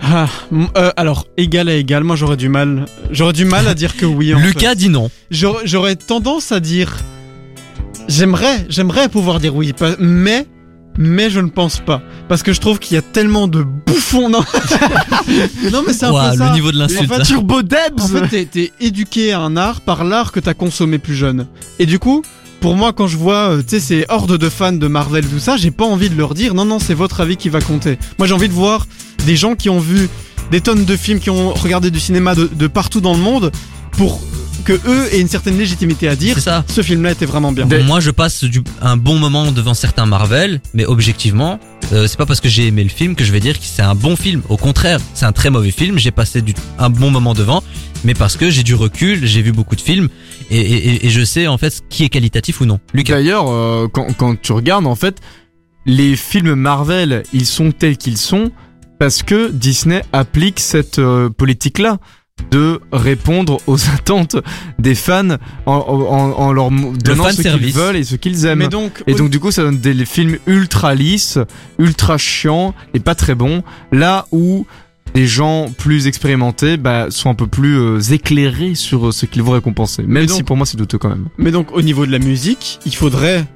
Ah, 0.00 0.28
euh, 0.76 0.92
alors 0.96 1.26
égal 1.36 1.68
à 1.68 1.74
égal, 1.74 2.04
moi 2.04 2.14
j'aurais 2.14 2.36
du 2.36 2.48
mal, 2.48 2.84
j'aurais 3.10 3.32
du 3.32 3.44
mal 3.44 3.66
à 3.66 3.74
dire 3.74 3.96
que 3.96 4.06
oui. 4.06 4.32
En 4.32 4.38
Lucas 4.38 4.70
fait. 4.70 4.76
dit 4.76 4.88
non. 4.88 5.10
J'aurais 5.30 5.96
tendance 5.96 6.52
à 6.52 6.60
dire 6.60 6.98
j'aimerais 8.08 8.66
j'aimerais 8.68 9.08
pouvoir 9.08 9.38
dire 9.40 9.54
oui 9.54 9.72
mais 9.98 10.46
mais 10.98 11.30
je 11.30 11.38
ne 11.40 11.48
pense 11.48 11.78
pas 11.80 12.02
parce 12.28 12.42
que 12.42 12.52
je 12.52 12.60
trouve 12.60 12.78
qu'il 12.80 12.94
y 12.94 12.98
a 12.98 13.02
tellement 13.02 13.46
de 13.48 13.62
bouffons 13.62 14.28
non 14.28 14.40
non 15.72 15.82
mais 15.86 15.92
c'est 15.92 16.06
un 16.06 16.12
Ouah, 16.12 16.30
peu 16.30 16.36
ça 16.38 16.48
le 16.48 16.54
niveau 16.54 16.72
de 16.72 16.76
En 16.76 16.80
l'insulte. 16.80 17.12
fait, 17.12 17.20
hein. 17.20 17.24
Turbo 17.24 17.62
Debs 17.62 18.00
en 18.00 18.08
fait 18.08 18.28
t'es- 18.28 18.44
t'es 18.46 18.72
éduqué 18.80 19.32
à 19.32 19.40
un 19.40 19.56
art 19.56 19.80
par 19.80 20.04
l'art 20.04 20.32
que 20.32 20.40
t'as 20.40 20.54
consommé 20.54 20.98
plus 20.98 21.14
jeune 21.14 21.46
et 21.78 21.86
du 21.86 21.98
coup 21.98 22.22
pour 22.60 22.74
moi, 22.74 22.92
quand 22.92 23.06
je 23.06 23.16
vois, 23.16 23.50
euh, 23.50 23.58
tu 23.62 23.68
sais, 23.68 23.78
ces 23.78 24.04
hordes 24.08 24.36
de 24.36 24.48
fans 24.48 24.72
de 24.72 24.88
Marvel, 24.88 25.24
tout 25.24 25.38
ça, 25.38 25.56
j'ai 25.56 25.70
pas 25.70 25.84
envie 25.84 26.10
de 26.10 26.16
leur 26.18 26.34
dire 26.34 26.54
non, 26.54 26.64
non, 26.64 26.80
c'est 26.80 26.92
votre 26.92 27.20
avis 27.20 27.36
qui 27.36 27.48
va 27.50 27.60
compter. 27.60 28.00
Moi, 28.18 28.26
j'ai 28.26 28.34
envie 28.34 28.48
de 28.48 28.52
voir 28.52 28.88
des 29.26 29.36
gens 29.36 29.54
qui 29.54 29.70
ont 29.70 29.78
vu 29.78 30.08
des 30.50 30.60
tonnes 30.60 30.84
de 30.84 30.96
films, 30.96 31.20
qui 31.20 31.30
ont 31.30 31.54
regardé 31.54 31.92
du 31.92 32.00
cinéma 32.00 32.34
de, 32.34 32.50
de 32.52 32.66
partout 32.66 33.00
dans 33.00 33.12
le 33.14 33.20
monde, 33.20 33.52
pour 33.92 34.20
que 34.64 34.72
eux 34.72 35.08
aient 35.12 35.20
une 35.20 35.28
certaine 35.28 35.56
légitimité 35.58 36.08
à 36.08 36.16
dire 36.16 36.34
C'est 36.34 36.40
ça. 36.42 36.64
ce 36.68 36.82
film-là 36.82 37.12
était 37.12 37.26
vraiment 37.26 37.52
bien. 37.52 37.66
Des- 37.66 37.82
Moi, 37.82 38.00
je 38.00 38.10
passe 38.10 38.44
du, 38.44 38.62
un 38.82 38.96
bon 38.96 39.18
moment 39.18 39.50
devant 39.52 39.74
certains 39.74 40.06
Marvel, 40.06 40.60
mais 40.74 40.84
objectivement, 40.84 41.58
euh, 41.92 42.06
c'est 42.06 42.16
pas 42.18 42.26
parce 42.26 42.40
que 42.40 42.48
j'ai 42.48 42.66
aimé 42.66 42.82
le 42.82 42.88
film 42.90 43.14
que 43.14 43.24
je 43.24 43.32
vais 43.32 43.40
dire 43.40 43.58
que 43.58 43.64
c'est 43.64 43.82
un 43.82 43.94
bon 43.94 44.16
film. 44.16 44.42
Au 44.48 44.56
contraire, 44.56 45.00
c'est 45.14 45.26
un 45.26 45.32
très 45.32 45.50
mauvais 45.50 45.70
film. 45.70 45.98
J'ai 45.98 46.10
passé 46.10 46.42
du, 46.42 46.54
un 46.78 46.90
bon 46.90 47.10
moment 47.10 47.34
devant, 47.34 47.62
mais 48.04 48.14
parce 48.14 48.36
que 48.36 48.50
j'ai 48.50 48.62
du 48.62 48.74
recul, 48.74 49.24
j'ai 49.26 49.42
vu 49.42 49.52
beaucoup 49.52 49.76
de 49.76 49.80
films 49.80 50.08
et, 50.50 50.58
et- 50.60 50.88
et- 50.94 51.06
et 51.06 51.10
je 51.10 51.24
sais 51.24 51.46
en 51.46 51.58
fait 51.58 51.70
ce 51.70 51.80
qui 51.88 52.04
est 52.04 52.08
qualitatif 52.08 52.60
ou 52.60 52.66
non. 52.66 52.78
Lucas. 52.94 53.14
D'ailleurs, 53.14 53.48
euh, 53.50 53.88
quand, 53.92 54.06
quand 54.16 54.40
tu 54.40 54.52
regardes, 54.52 54.86
en 54.86 54.94
fait, 54.96 55.16
les 55.86 56.16
films 56.16 56.54
Marvel, 56.54 57.22
ils 57.32 57.46
sont 57.46 57.72
tels 57.72 57.96
qu'ils 57.96 58.18
sont 58.18 58.50
parce 58.98 59.22
que 59.22 59.50
Disney 59.50 60.02
applique 60.12 60.58
cette 60.60 60.98
euh, 60.98 61.30
politique-là 61.30 61.98
de 62.50 62.80
répondre 62.92 63.58
aux 63.66 63.88
attentes 63.94 64.36
des 64.78 64.94
fans 64.94 65.36
en, 65.66 65.72
en, 65.72 66.32
en 66.32 66.52
leur 66.52 66.70
donnant 66.70 67.30
ce 67.30 67.42
qu'ils 67.42 67.72
veulent 67.72 67.96
et 67.96 68.04
ce 68.04 68.16
qu'ils 68.16 68.44
aiment. 68.46 68.58
Mais 68.60 68.68
donc, 68.68 69.02
Et 69.06 69.14
donc 69.14 69.30
du 69.30 69.40
coup 69.40 69.50
ça 69.50 69.62
donne 69.62 69.78
des 69.78 70.04
films 70.06 70.38
ultra 70.46 70.94
lisses, 70.94 71.38
ultra 71.78 72.18
chiants 72.18 72.74
et 72.94 73.00
pas 73.00 73.14
très 73.14 73.34
bons. 73.34 73.62
Là 73.92 74.26
où 74.32 74.66
les 75.14 75.26
gens 75.26 75.70
plus 75.78 76.06
expérimentés 76.06 76.76
bah, 76.76 77.06
sont 77.10 77.30
un 77.30 77.34
peu 77.34 77.46
plus 77.46 77.78
euh, 77.78 77.98
éclairés 78.00 78.74
sur 78.74 79.08
euh, 79.08 79.12
ce 79.12 79.24
qu'ils 79.26 79.42
vont 79.42 79.52
récompenser. 79.52 80.02
Même 80.02 80.26
donc- 80.26 80.36
si 80.36 80.42
pour 80.42 80.56
moi 80.56 80.66
c'est 80.66 80.76
douteux 80.76 80.98
quand 80.98 81.08
même. 81.08 81.28
Mais 81.38 81.50
donc 81.50 81.72
au 81.72 81.82
niveau 81.82 82.06
de 82.06 82.12
la 82.12 82.18
musique, 82.18 82.78
il 82.86 82.94
faudrait. 82.94 83.46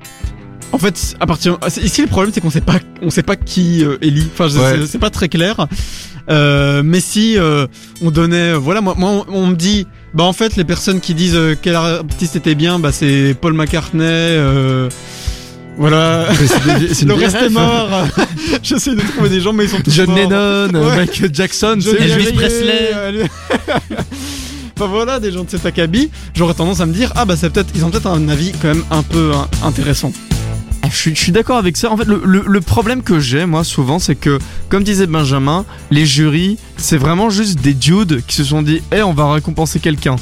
En 0.73 0.79
fait, 0.79 1.15
à 1.21 1.27
partir 1.27 1.59
ah, 1.61 1.69
ici 1.83 2.01
le 2.01 2.07
problème 2.09 2.33
c'est 2.35 2.41
qu'on 2.41 2.51
sait 2.51 2.61
pas, 2.63 2.79
on 3.03 3.11
sait 3.11 3.23
pas 3.23 3.37
qui 3.37 3.85
euh, 3.85 3.99
élit. 4.01 4.27
Enfin, 4.33 4.49
Ouais. 4.59 4.81
c'est- 4.87 4.99
pas 4.99 5.11
très 5.11 5.29
clair. 5.29 5.67
Euh, 6.31 6.83
mais 6.85 7.01
si 7.01 7.37
euh, 7.37 7.67
on 8.01 8.11
donnait, 8.11 8.55
voilà, 8.55 8.81
moi, 8.81 8.95
moi, 8.97 9.11
on, 9.29 9.35
on 9.35 9.47
me 9.49 9.55
dit, 9.57 9.87
bah 10.15 10.25
en 10.25 10.33
fait 10.33 10.57
les 10.57 10.65
personnes 10.65 11.01
qui 11.01 11.15
disent 11.15 11.35
euh, 11.37 11.55
quel 11.61 11.75
artiste 11.75 12.37
était 12.37 12.55
bien, 12.55 12.79
bah 12.79 12.91
c'est 12.93 13.37
Paul 13.41 13.53
McCartney. 13.55 14.03
Euh, 14.05 14.89
voilà. 15.77 16.29
C'est 16.93 17.05
Le 17.07 17.15
reste 17.15 17.37
est 17.37 17.49
mort. 17.51 18.07
J'essaie 18.63 18.95
de 18.95 19.01
trouver 19.01 19.29
des 19.31 19.41
gens, 19.41 19.53
mais 19.53 19.65
ils 19.65 19.71
sont 19.71 19.81
tous 19.81 19.91
John 19.91 20.07
morts. 20.07 20.17
Lennon, 20.17 20.69
Ouais. 20.89 20.97
Michael 20.97 21.35
Jackson, 21.35 21.79
Elvis 21.99 22.33
Presley. 22.33 22.91
euh, 22.95 23.25
Enfin 24.77 24.87
voilà, 24.87 25.21
des 25.21 25.31
gens 25.33 25.45
de 25.45 25.51
cet 25.51 25.67
acabit, 25.67 26.11
j'aurais 26.35 26.55
tendance 26.55 26.81
à 26.81 26.87
me 26.87 26.93
dire 26.95 27.13
ah 27.15 27.25
bah 27.25 27.37
c'est 27.37 27.51
peut-être 27.51 27.69
ils 27.75 27.85
ont 27.85 27.91
peut-être 27.91 28.07
un 28.07 28.29
avis 28.29 28.53
quand 28.53 28.69
même 28.69 28.83
un 28.91 29.03
peu 29.03 29.31
hein, 29.35 29.47
intéressant. 29.63 30.13
Je 30.93 31.11
suis, 31.15 31.33
d'accord 31.33 31.57
avec 31.57 31.79
ça. 31.79 31.91
En 31.91 31.97
fait, 31.97 32.05
le, 32.07 32.61
problème 32.61 33.03
que 33.03 33.19
j'ai, 33.19 33.47
moi, 33.47 33.65
souvent, 33.65 33.99
c'est 33.99 34.15
que, 34.15 34.39
comme 34.69 34.85
disait 34.85 35.07
Benjamin, 35.07 35.65
les 35.91 36.05
jurys, 36.05 36.59
c'est 36.77 36.99
vraiment 36.99 37.31
juste 37.31 37.61
des 37.61 37.73
dudes 37.73 38.23
qui 38.27 38.37
se 38.37 38.45
sont 38.45 38.63
dit, 38.63 38.83
eh, 38.95 39.03
on 39.03 39.15
va 39.15 39.33
récompenser 39.33 39.81
quelqu'un. 39.81 40.17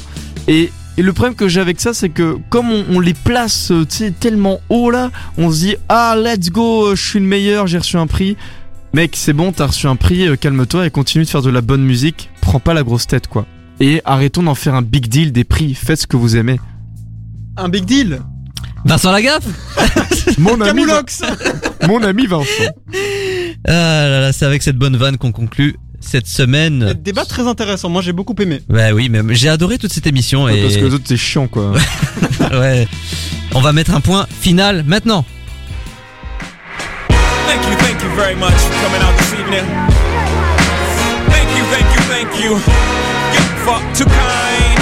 Et, 0.47 0.71
le 0.97 1.13
problème 1.13 1.35
que 1.35 1.47
j'ai 1.47 1.59
avec 1.59 1.81
ça, 1.81 1.93
c'est 1.93 2.09
que, 2.09 2.37
comme 2.49 2.69
on, 2.69 2.85
on 2.89 2.99
les 2.99 3.13
place, 3.13 3.71
euh, 3.71 3.85
tellement 4.19 4.59
haut 4.69 4.91
là, 4.91 5.11
on 5.37 5.51
se 5.51 5.59
dit, 5.59 5.75
ah, 5.89 6.15
let's 6.17 6.49
go, 6.51 6.87
euh, 6.87 6.95
je 6.95 7.01
suis 7.05 7.19
le 7.19 7.25
meilleur, 7.25 7.67
j'ai 7.67 7.77
reçu 7.77 7.97
un 7.97 8.07
prix. 8.07 8.37
Mec, 8.93 9.15
c'est 9.15 9.33
bon, 9.33 9.51
t'as 9.51 9.67
reçu 9.67 9.87
un 9.87 9.95
prix, 9.95 10.27
euh, 10.27 10.35
calme-toi 10.35 10.85
et 10.87 10.89
continue 10.89 11.25
de 11.25 11.29
faire 11.29 11.41
de 11.41 11.49
la 11.49 11.61
bonne 11.61 11.83
musique. 11.83 12.29
Prends 12.39 12.59
pas 12.59 12.73
la 12.73 12.83
grosse 12.83 13.07
tête, 13.07 13.27
quoi. 13.27 13.45
Et 13.79 14.01
arrêtons 14.05 14.43
d'en 14.43 14.55
faire 14.55 14.75
un 14.75 14.81
big 14.81 15.07
deal 15.07 15.31
des 15.31 15.43
prix. 15.43 15.73
Faites 15.73 16.01
ce 16.01 16.07
que 16.07 16.17
vous 16.17 16.37
aimez. 16.37 16.59
Un 17.57 17.67
big 17.67 17.85
deal? 17.85 18.21
Vincent 18.85 19.11
Lagaffe 19.11 19.45
Mon 20.37 20.59
ami, 20.61 20.83
Camoulox. 20.85 21.21
mon 21.87 22.03
ami 22.03 22.27
Vincent. 22.27 22.47
Ah 23.67 23.71
là 24.07 24.19
là, 24.21 24.33
c'est 24.33 24.45
avec 24.45 24.63
cette 24.63 24.77
bonne 24.77 24.97
vanne 24.97 25.17
qu'on 25.17 25.31
conclut 25.31 25.75
cette 25.99 26.27
semaine. 26.27 26.93
Débat 26.93 27.25
très 27.25 27.47
intéressant. 27.47 27.89
Moi 27.89 28.01
j'ai 28.01 28.11
beaucoup 28.11 28.35
aimé. 28.39 28.61
Bah 28.69 28.91
oui, 28.93 29.09
mais 29.09 29.21
j'ai 29.35 29.49
adoré 29.49 29.77
toute 29.77 29.93
cette 29.93 30.07
émission 30.07 30.49
et 30.49 30.61
Parce 30.61 30.75
que 30.77 30.85
les 30.85 30.93
autres, 30.93 31.03
c'est 31.07 31.17
chiant, 31.17 31.47
quoi. 31.47 31.73
ouais. 32.51 32.87
On 33.53 33.61
va 33.61 33.71
mettre 33.73 33.93
un 33.93 34.01
point 34.01 34.25
final 34.39 34.83
maintenant. 34.85 35.25
Thank 37.47 37.65
you, 37.65 37.77
thank 37.77 38.01
you 38.01 38.09
very 38.15 38.35
much 38.35 38.53
for 38.53 38.73
coming 38.81 39.01
out 39.01 39.17
this 39.17 39.33
evening. 39.33 39.65
Thank 41.29 41.49
you, 41.57 41.63
thank 41.69 41.85
you, 41.95 42.01
thank 42.09 42.43
you. 42.43 42.51
You're 43.33 43.65
far 43.65 43.79
too 43.93 44.05
kind. 44.05 44.81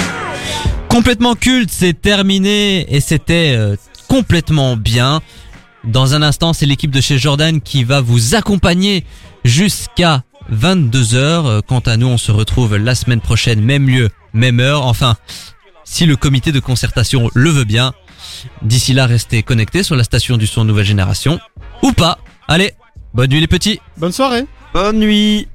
Complètement 0.88 1.34
culte, 1.34 1.70
c'est 1.70 2.00
terminé 2.00 2.86
et 2.94 3.00
c'était 3.00 3.54
euh, 3.56 3.76
complètement 4.10 4.76
bien. 4.76 5.20
Dans 5.84 6.14
un 6.14 6.22
instant, 6.22 6.52
c'est 6.52 6.66
l'équipe 6.66 6.90
de 6.90 7.00
chez 7.00 7.16
Jordan 7.16 7.60
qui 7.60 7.84
va 7.84 8.00
vous 8.00 8.34
accompagner 8.34 9.04
jusqu'à 9.44 10.24
22h. 10.52 11.14
Euh, 11.16 11.60
Quant 11.66 11.78
à 11.78 11.96
nous, 11.96 12.08
on 12.08 12.18
se 12.18 12.32
retrouve 12.32 12.76
la 12.76 12.96
semaine 12.96 13.20
prochaine, 13.20 13.60
même 13.62 13.88
lieu, 13.88 14.10
même 14.32 14.58
heure. 14.58 14.84
Enfin, 14.84 15.16
si 15.84 16.06
le 16.06 16.16
comité 16.16 16.50
de 16.50 16.58
concertation 16.58 17.30
le 17.34 17.50
veut 17.50 17.64
bien. 17.64 17.94
D'ici 18.62 18.94
là, 18.94 19.06
restez 19.06 19.44
connectés 19.44 19.84
sur 19.84 19.94
la 19.94 20.02
station 20.02 20.36
du 20.36 20.48
son 20.48 20.64
nouvelle 20.64 20.84
génération. 20.84 21.38
Ou 21.82 21.92
pas. 21.92 22.18
Allez, 22.48 22.72
bonne 23.14 23.30
nuit 23.30 23.40
les 23.40 23.46
petits 23.46 23.80
Bonne 23.96 24.12
soirée. 24.12 24.44
Bonne 24.74 24.98
nuit. 24.98 25.46